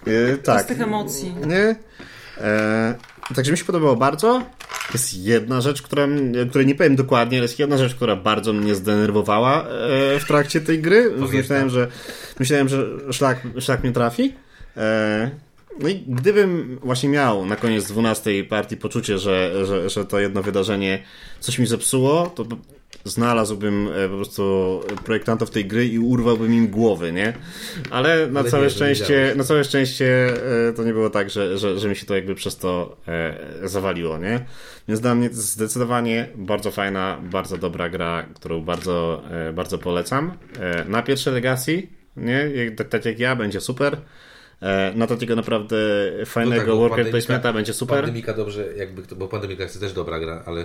E, 0.06 0.36
tak. 0.36 0.64
Z 0.64 0.66
tych 0.66 0.80
emocji. 0.80 1.34
Nie? 1.46 1.76
E, 2.38 2.94
także 3.34 3.52
mi 3.52 3.58
się 3.58 3.64
podobało 3.64 3.96
bardzo. 3.96 4.42
Jest 4.92 5.14
jedna 5.14 5.60
rzecz, 5.60 5.82
która, 5.82 6.08
której 6.50 6.66
nie 6.66 6.74
powiem 6.74 6.96
dokładnie, 6.96 7.38
ale 7.38 7.44
jest 7.44 7.58
jedna 7.58 7.78
rzecz, 7.78 7.94
która 7.94 8.16
bardzo 8.16 8.52
mnie 8.52 8.74
zdenerwowała 8.74 9.62
e, 9.62 10.20
w 10.20 10.24
trakcie 10.26 10.60
tej 10.60 10.82
gry. 10.82 11.10
Myślałem, 11.32 11.70
że, 11.70 11.88
myślałem, 12.38 12.68
że 12.68 12.86
szlak, 13.12 13.40
szlak 13.58 13.82
mnie 13.82 13.92
trafi. 13.92 14.34
E, 14.76 15.30
no 15.80 15.88
i 15.88 16.04
gdybym 16.08 16.78
właśnie 16.82 17.08
miał 17.08 17.46
na 17.46 17.56
koniec 17.56 17.86
12 17.86 18.44
partii 18.44 18.76
poczucie, 18.76 19.18
że, 19.18 19.66
że, 19.66 19.90
że 19.90 20.04
to 20.04 20.20
jedno 20.20 20.42
wydarzenie 20.42 21.02
coś 21.40 21.58
mi 21.58 21.66
zepsuło, 21.66 22.32
to 22.34 22.44
znalazłbym 23.04 23.88
e, 23.88 24.08
po 24.08 24.16
prostu 24.16 24.80
projektantów 25.04 25.50
tej 25.50 25.64
gry 25.64 25.86
i 25.86 25.98
urwałbym 25.98 26.54
im 26.54 26.68
głowy, 26.68 27.12
nie? 27.12 27.32
Ale 27.90 28.26
na 28.26 28.40
Ale 28.40 28.50
całe 28.50 28.64
nie, 28.64 28.70
szczęście, 28.70 29.32
na 29.36 29.44
całe 29.44 29.64
szczęście 29.64 30.34
e, 30.68 30.72
to 30.72 30.84
nie 30.84 30.92
było 30.92 31.10
tak, 31.10 31.30
że, 31.30 31.58
że, 31.58 31.78
że 31.78 31.88
mi 31.88 31.96
się 31.96 32.06
to 32.06 32.14
jakby 32.14 32.34
przez 32.34 32.56
to 32.56 32.96
e, 33.08 33.68
zawaliło, 33.68 34.18
nie? 34.18 34.40
Więc 34.88 35.00
dla 35.00 35.14
mnie 35.14 35.28
zdecydowanie 35.32 36.28
bardzo 36.34 36.70
fajna, 36.70 37.20
bardzo 37.22 37.58
dobra 37.58 37.88
gra, 37.88 38.26
którą 38.34 38.62
bardzo, 38.62 39.22
bardzo 39.54 39.78
polecam. 39.78 40.32
Na 40.88 41.02
pierwsze 41.02 41.30
Legacy, 41.30 41.88
nie? 42.16 42.50
Tak, 42.76 42.88
tak 42.88 43.04
jak 43.04 43.18
ja, 43.18 43.36
będzie 43.36 43.60
super. 43.60 43.96
E, 44.62 44.92
no 44.96 45.06
to 45.06 45.14
takiego 45.14 45.36
naprawdę 45.36 45.76
fajnego 46.26 46.62
no 46.62 46.72
tak, 46.72 46.76
worker 46.76 47.10
placementa 47.10 47.52
będzie 47.52 47.74
super. 47.74 47.96
Pandemika 47.96 48.32
dobrze, 48.32 48.76
jakby, 48.76 49.16
bo 49.16 49.28
Pandemika 49.28 49.62
jest 49.62 49.80
też 49.80 49.92
dobra 49.92 50.20
gra, 50.20 50.42
ale 50.46 50.64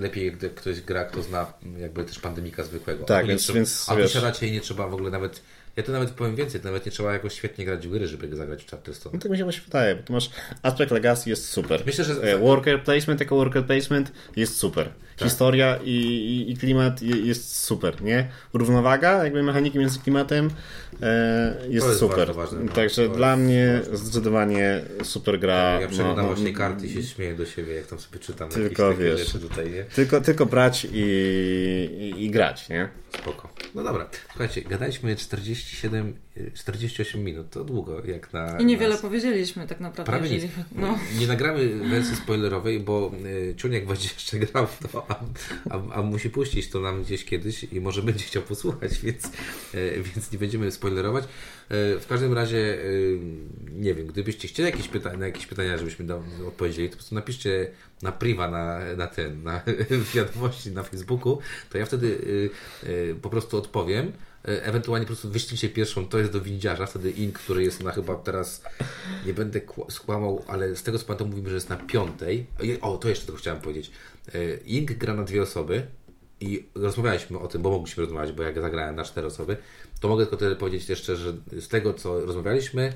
lepiej 0.00 0.32
gdy 0.32 0.50
ktoś 0.50 0.80
gra, 0.80 1.04
kto 1.04 1.22
zna 1.22 1.52
jakby 1.78 2.04
też 2.04 2.18
Pandemika 2.18 2.62
zwykłego. 2.62 3.04
Tak, 3.04 3.26
więc, 3.26 3.42
trzeba, 3.42 3.56
więc 3.56 3.86
A 3.88 3.96
wiesz... 3.96 4.42
jej 4.42 4.52
nie 4.52 4.60
trzeba 4.60 4.88
w 4.88 4.94
ogóle 4.94 5.10
nawet 5.10 5.42
ja 5.76 5.82
to 5.82 5.92
nawet 5.92 6.10
powiem 6.10 6.36
więcej, 6.36 6.60
to 6.60 6.66
nawet 6.66 6.86
nie 6.86 6.92
trzeba 6.92 7.12
jakoś 7.12 7.34
świetnie 7.34 7.64
grać 7.64 7.86
w 7.86 7.90
gry, 7.90 8.06
żeby 8.06 8.36
zagrać 8.36 8.64
w 8.64 8.70
Charterstone. 8.70 9.14
No 9.14 9.20
tak 9.20 9.30
mi 9.30 9.38
się 9.38 9.44
właśnie 9.44 9.62
wydaje, 9.62 9.96
bo 9.96 10.02
tu 10.02 10.12
masz 10.12 10.30
aspekt 10.62 10.92
Legacy 10.92 11.30
jest 11.30 11.48
super. 11.48 11.82
Myślę, 11.86 12.04
że... 12.04 12.22
E, 12.22 12.38
worker 12.38 12.82
placement 12.84 13.20
jako 13.20 13.36
worker 13.36 13.66
placement 13.66 14.12
jest 14.36 14.56
super. 14.56 14.90
Tak. 15.16 15.28
Historia 15.28 15.78
i, 15.84 15.90
i, 15.90 16.50
i, 16.52 16.56
klimat 16.56 17.02
jest 17.02 17.56
super, 17.56 18.02
nie? 18.02 18.28
Równowaga 18.52 19.24
jakby 19.24 19.42
mechaniki 19.42 19.78
między 19.78 19.98
klimatem 19.98 20.50
e, 21.02 21.56
jest, 21.68 21.86
jest, 21.86 21.98
super. 21.98 22.34
Ważne, 22.34 22.60
no. 22.60 22.72
Także 22.72 23.08
to 23.08 23.14
dla 23.14 23.36
mnie 23.36 23.80
zdecydowanie 23.92 24.80
super 25.02 25.38
gra. 25.38 25.80
Ja 25.80 25.88
przeglądam 25.88 26.16
no, 26.16 26.30
no, 26.30 26.34
właśnie 26.34 26.52
karty 26.52 26.86
i 26.86 26.92
się 26.92 27.02
śmieję 27.02 27.34
do 27.34 27.46
siebie, 27.46 27.74
jak 27.74 27.86
tam 27.86 27.98
sobie 27.98 28.18
czytam 28.18 28.48
tylko, 28.48 28.94
wiesz, 28.94 29.32
tutaj, 29.32 29.70
nie? 29.70 29.84
Tylko, 29.84 30.20
tylko 30.20 30.46
brać 30.46 30.86
i, 30.92 30.98
i, 32.00 32.24
i 32.24 32.30
grać, 32.30 32.68
nie? 32.68 32.88
Spoko. 33.18 33.48
No 33.74 33.84
dobra, 33.84 34.08
słuchajcie, 34.28 34.62
gadaliśmy 34.62 35.16
47, 35.64 36.14
48 36.54 37.24
minut, 37.24 37.50
to 37.50 37.64
długo 37.64 38.04
jak 38.04 38.32
na... 38.32 38.58
I 38.58 38.64
niewiele 38.64 38.92
nas. 38.92 39.02
powiedzieliśmy 39.02 39.66
tak 39.66 39.80
naprawdę. 39.80 40.12
Prawie 40.12 40.34
jeżeli... 40.34 40.52
no. 40.76 40.98
Nie 41.18 41.26
nagramy 41.26 41.88
wersji 41.88 42.16
spoilerowej, 42.16 42.80
bo 42.80 43.12
y, 43.26 43.54
Ciuniek 43.56 43.86
będzie 43.86 44.08
jeszcze 44.14 44.38
grał 44.38 44.66
w 44.66 44.78
to, 44.92 45.06
a, 45.10 45.20
a, 45.70 45.94
a, 45.94 46.02
musi 46.02 46.30
puścić 46.30 46.70
to 46.70 46.80
nam 46.80 47.02
gdzieś 47.02 47.24
kiedyś 47.24 47.64
i 47.64 47.80
może 47.80 48.02
będzie 48.02 48.24
chciał 48.24 48.42
posłuchać, 48.42 48.98
więc, 49.00 49.24
y, 49.74 50.02
więc 50.14 50.32
nie 50.32 50.38
będziemy 50.38 50.70
spoilerować. 50.70 51.24
Y, 51.24 51.28
w 52.00 52.06
każdym 52.08 52.32
razie, 52.32 52.78
nie 53.72 53.94
wiem, 53.94 54.06
gdybyście 54.06 54.48
chcieli 54.48 54.70
jakieś 54.70 54.88
pytania, 54.88 55.18
na 55.18 55.26
jakieś 55.26 55.46
pytania, 55.46 55.78
żebyśmy 55.78 56.04
do, 56.04 56.22
odpowiedzieli, 56.48 56.88
to 56.88 56.92
po 56.92 56.96
prostu 56.96 57.14
napiszcie 57.14 57.70
na 58.02 58.12
priwa, 58.12 58.50
na, 58.50 58.80
na 58.96 59.06
ten, 59.06 59.42
na 59.42 59.60
wiadomości 60.14 60.70
na 60.70 60.82
Facebooku, 60.82 61.38
to 61.70 61.78
ja 61.78 61.86
wtedy 61.86 62.18
po 63.22 63.30
prostu 63.30 63.56
odpowiem. 63.58 64.12
E, 64.48 64.64
ewentualnie 64.64 65.06
po 65.06 65.08
prostu 65.08 65.30
wyślijcie 65.30 65.68
pierwszą, 65.68 66.08
to 66.08 66.18
jest 66.18 66.32
do 66.32 66.40
windziarza, 66.40 66.86
wtedy 66.86 67.10
Ink, 67.10 67.38
który 67.38 67.62
jest 67.62 67.82
na 67.82 67.92
chyba 67.92 68.14
teraz, 68.14 68.62
nie 69.26 69.34
będę 69.34 69.60
skłamał, 69.90 70.44
ale 70.46 70.76
z 70.76 70.82
tego 70.82 70.98
co 70.98 71.04
pamiętam 71.04 71.28
mówimy, 71.28 71.48
że 71.48 71.54
jest 71.54 71.68
na 71.68 71.76
piątej. 71.76 72.46
O, 72.80 72.98
to 72.98 73.08
jeszcze 73.08 73.26
tylko 73.26 73.38
chciałem 73.38 73.60
powiedzieć. 73.60 73.90
E, 74.34 74.56
Ink 74.56 74.92
gra 74.92 75.14
na 75.14 75.22
dwie 75.22 75.42
osoby 75.42 75.86
i 76.40 76.68
rozmawialiśmy 76.74 77.38
o 77.38 77.48
tym, 77.48 77.62
bo 77.62 77.70
mogliśmy 77.70 78.04
rozmawiać, 78.04 78.32
bo 78.32 78.42
jak 78.42 78.60
zagrałem 78.60 78.96
na 78.96 79.04
cztery 79.04 79.26
osoby, 79.26 79.56
to 80.00 80.08
mogę 80.08 80.24
tylko 80.24 80.36
tyle 80.36 80.56
powiedzieć 80.56 80.88
jeszcze, 80.88 81.16
że 81.16 81.32
z 81.60 81.68
tego 81.68 81.94
co 81.94 82.26
rozmawialiśmy, 82.26 82.92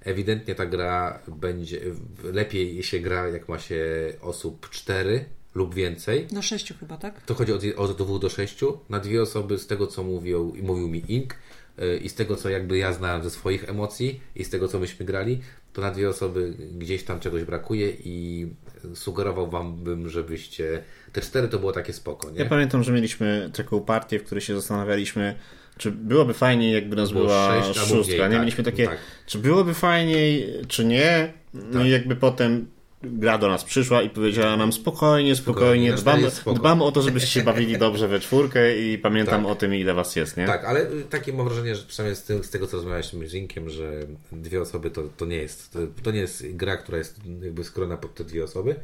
ewidentnie 0.00 0.54
ta 0.54 0.66
gra 0.66 1.22
będzie, 1.28 1.80
lepiej 2.24 2.82
się 2.82 3.00
gra 3.00 3.28
jak 3.28 3.48
ma 3.48 3.58
się 3.58 3.84
osób 4.20 4.70
cztery, 4.70 5.24
lub 5.54 5.74
więcej. 5.74 6.26
Do 6.26 6.42
sześciu 6.42 6.74
chyba, 6.80 6.96
tak? 6.96 7.22
To 7.22 7.34
chodzi 7.34 7.52
od, 7.52 7.62
od 7.76 7.98
dwóch 7.98 8.20
do 8.20 8.28
sześciu. 8.28 8.78
Na 8.88 9.00
dwie 9.00 9.22
osoby 9.22 9.58
z 9.58 9.66
tego, 9.66 9.86
co 9.86 10.02
mówił, 10.02 10.54
mówił 10.62 10.88
mi 10.88 11.12
Ink 11.12 11.34
yy, 11.78 11.96
i 11.96 12.08
z 12.08 12.14
tego, 12.14 12.36
co 12.36 12.48
jakby 12.48 12.78
ja 12.78 12.92
znałem 12.92 13.22
ze 13.22 13.30
swoich 13.30 13.68
emocji 13.68 14.20
i 14.36 14.44
z 14.44 14.50
tego, 14.50 14.68
co 14.68 14.78
myśmy 14.78 15.06
grali, 15.06 15.40
to 15.72 15.82
na 15.82 15.90
dwie 15.90 16.08
osoby 16.08 16.54
gdzieś 16.78 17.04
tam 17.04 17.20
czegoś 17.20 17.44
brakuje 17.44 17.90
i 18.04 18.46
sugerował 18.94 19.50
wam 19.50 19.84
bym, 19.84 20.08
żebyście... 20.08 20.82
Te 21.12 21.20
cztery 21.20 21.48
to 21.48 21.58
było 21.58 21.72
takie 21.72 21.92
spoko, 21.92 22.30
nie? 22.30 22.38
Ja 22.38 22.46
pamiętam, 22.46 22.82
że 22.82 22.92
mieliśmy 22.92 23.50
taką 23.56 23.80
partię, 23.80 24.18
w 24.18 24.24
której 24.24 24.42
się 24.42 24.54
zastanawialiśmy, 24.54 25.34
czy 25.78 25.90
byłoby 25.90 26.34
fajniej, 26.34 26.72
jakby 26.72 26.96
nas 26.96 27.12
było 27.12 27.24
była 27.24 27.62
szóstka, 27.74 28.12
nie? 28.12 28.18
Tak, 28.18 28.40
Mieliśmy 28.40 28.64
takie, 28.64 28.86
tak. 28.86 28.98
czy 29.26 29.38
byłoby 29.38 29.74
fajniej, 29.74 30.48
czy 30.68 30.84
nie? 30.84 31.32
No 31.54 31.78
tak. 31.78 31.86
i 31.86 31.90
jakby 31.90 32.16
potem 32.16 32.66
gra 33.04 33.38
do 33.38 33.48
nas 33.48 33.64
przyszła 33.64 34.02
i 34.02 34.10
powiedziała 34.10 34.56
nam 34.56 34.72
spokojnie, 34.72 35.36
spokojnie, 35.36 35.96
spokojnie 35.98 36.28
dbam, 36.30 36.54
dbam 36.54 36.82
o 36.82 36.92
to, 36.92 37.02
żebyście 37.02 37.28
się 37.28 37.42
bawili 37.42 37.78
dobrze 37.78 38.08
we 38.08 38.20
czwórkę 38.20 38.78
i 38.78 38.98
pamiętam 38.98 39.42
tak. 39.42 39.52
o 39.52 39.54
tym, 39.54 39.74
ile 39.74 39.94
was 39.94 40.16
jest, 40.16 40.36
nie? 40.36 40.46
Tak, 40.46 40.64
ale 40.64 40.86
takie 40.86 41.32
mam 41.32 41.46
wrażenie, 41.46 41.76
że 41.76 41.82
przynajmniej 41.86 42.16
z, 42.16 42.22
tym, 42.22 42.44
z 42.44 42.50
tego, 42.50 42.66
co 42.66 42.76
rozmawialiśmy 42.76 43.28
z 43.28 43.30
Zinkiem, 43.30 43.70
że 43.70 44.06
dwie 44.32 44.60
osoby 44.60 44.90
to, 44.90 45.02
to 45.16 45.26
nie 45.26 45.36
jest, 45.36 45.72
to, 45.72 45.78
to 46.02 46.10
nie 46.10 46.20
jest 46.20 46.56
gra, 46.56 46.76
która 46.76 46.98
jest 46.98 47.20
jakby 47.42 47.64
skrona 47.64 47.96
pod 47.96 48.14
te 48.14 48.24
dwie 48.24 48.44
osoby, 48.44 48.74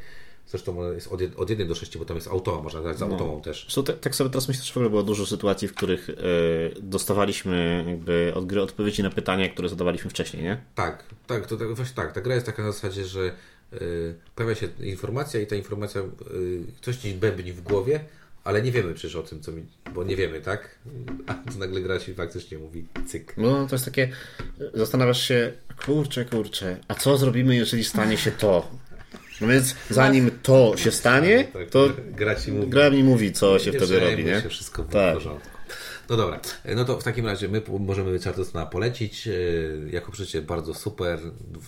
Zresztą 0.48 0.92
jest 0.92 1.12
od, 1.12 1.20
od 1.36 1.50
1 1.50 1.68
do 1.68 1.74
6, 1.74 1.98
bo 1.98 2.04
tam 2.04 2.16
jest 2.16 2.28
auto, 2.28 2.62
można 2.62 2.80
grać 2.80 2.96
z 2.96 3.00
no. 3.00 3.06
automą 3.06 3.42
też. 3.42 3.66
So, 3.68 3.82
tak, 3.82 4.00
tak 4.00 4.14
sobie 4.14 4.30
teraz 4.30 4.48
myślę, 4.48 4.64
że 4.64 4.72
w 4.72 4.76
ogóle 4.76 4.90
było 4.90 5.02
dużo 5.02 5.26
sytuacji, 5.26 5.68
w 5.68 5.74
których 5.74 6.08
y, 6.08 6.14
dostawaliśmy 6.80 7.84
jakby 7.88 8.32
od 8.34 8.46
gry 8.46 8.62
odpowiedzi 8.62 9.02
na 9.02 9.10
pytania, 9.10 9.48
które 9.48 9.68
zadawaliśmy 9.68 10.10
wcześniej, 10.10 10.42
nie? 10.42 10.62
Tak, 10.74 11.04
tak, 11.26 11.46
to, 11.46 11.56
tak, 11.56 11.74
właśnie 11.74 11.96
tak. 11.96 12.12
Ta 12.12 12.20
gra 12.20 12.34
jest 12.34 12.46
taka 12.46 12.62
na 12.62 12.72
zasadzie, 12.72 13.04
że 13.04 13.20
y, 13.20 13.32
pojawia 14.34 14.54
się 14.54 14.68
informacja 14.80 15.40
i 15.40 15.46
ta 15.46 15.56
informacja 15.56 16.00
y, 16.00 16.04
coś 16.80 16.96
ci 16.96 17.14
bębni 17.14 17.52
w 17.52 17.60
głowie, 17.60 18.00
ale 18.44 18.62
nie 18.62 18.72
wiemy 18.72 18.94
przecież 18.94 19.16
o 19.16 19.22
tym, 19.22 19.40
co 19.40 19.52
mi, 19.52 19.66
bo 19.94 20.04
nie 20.04 20.16
wiemy, 20.16 20.40
tak? 20.40 20.78
A 21.26 21.34
to 21.34 21.58
nagle 21.58 21.80
gra 21.80 22.00
się 22.00 22.14
faktycznie 22.14 22.58
mówi 22.58 22.86
cyk. 23.06 23.34
No 23.36 23.66
to 23.66 23.74
jest 23.74 23.84
takie, 23.84 24.08
zastanawiasz 24.74 25.28
się, 25.28 25.52
kurczę, 25.86 26.24
kurczę, 26.24 26.76
a 26.88 26.94
co 26.94 27.18
zrobimy, 27.18 27.56
jeżeli 27.56 27.84
stanie 27.84 28.16
się 28.16 28.30
to? 28.30 28.70
No 29.40 29.48
więc 29.48 29.74
zanim 29.90 30.30
to 30.42 30.76
się 30.76 30.90
stanie, 30.90 31.44
tak, 31.52 31.70
to 31.70 31.88
gra, 32.10 32.34
ci 32.34 32.52
mówi, 32.52 32.70
gra 32.70 32.90
mi 32.90 33.04
mówi, 33.04 33.32
co 33.32 33.58
się 33.58 33.72
wtedy 33.72 34.00
robi, 34.00 34.24
nie? 34.24 34.40
się 34.40 34.48
wszystko 34.48 34.82
tak. 34.82 35.14
w 35.14 35.14
porządku. 35.14 35.57
No 36.08 36.16
dobra, 36.16 36.40
no 36.76 36.84
to 36.84 37.00
w 37.00 37.04
takim 37.04 37.26
razie 37.26 37.48
my 37.48 37.62
możemy 37.80 38.18
Charterstona 38.18 38.66
polecić. 38.66 39.28
E, 39.28 39.32
jako 39.90 40.12
przecież 40.12 40.42
bardzo 40.42 40.74
super. 40.74 41.18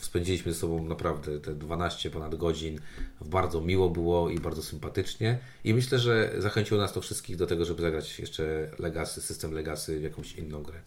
Spędziliśmy 0.00 0.52
ze 0.52 0.58
sobą 0.58 0.84
naprawdę 0.84 1.40
te 1.40 1.54
12 1.54 2.10
ponad 2.10 2.34
godzin. 2.34 2.80
Bardzo 3.20 3.60
miło 3.60 3.90
było 3.90 4.30
i 4.30 4.38
bardzo 4.38 4.62
sympatycznie. 4.62 5.38
I 5.64 5.74
myślę, 5.74 5.98
że 5.98 6.32
zachęciło 6.38 6.80
nas 6.80 6.92
to 6.92 7.00
wszystkich 7.00 7.36
do 7.36 7.46
tego, 7.46 7.64
żeby 7.64 7.82
zagrać 7.82 8.18
jeszcze 8.18 8.70
Legacy, 8.78 9.20
system 9.22 9.52
Legacy 9.52 10.00
w 10.00 10.02
jakąś 10.02 10.32
inną 10.36 10.62
grę. 10.62 10.80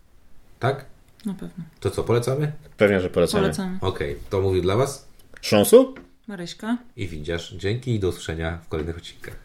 Tak? 0.60 0.86
Na 1.26 1.34
pewno. 1.34 1.64
To 1.80 1.92
co, 1.92 2.04
polecamy? 2.04 2.52
Pewnie, 2.78 3.00
że 3.00 3.10
polecamy. 3.10 3.42
Polecamy. 3.42 3.78
Okej, 3.82 4.12
okay. 4.12 4.24
to 4.30 4.42
mówił 4.42 4.62
dla 4.62 4.76
Was? 4.76 5.08
Szansu? 5.42 5.96
Maryśka 6.28 6.78
i 6.96 7.08
Widziarz. 7.08 7.54
Dzięki 7.58 7.96
i 7.96 8.00
do 8.00 8.10
usłyszenia 8.10 8.58
w 8.58 8.68
kolejnych 8.68 8.98
odcinkach. 8.98 9.36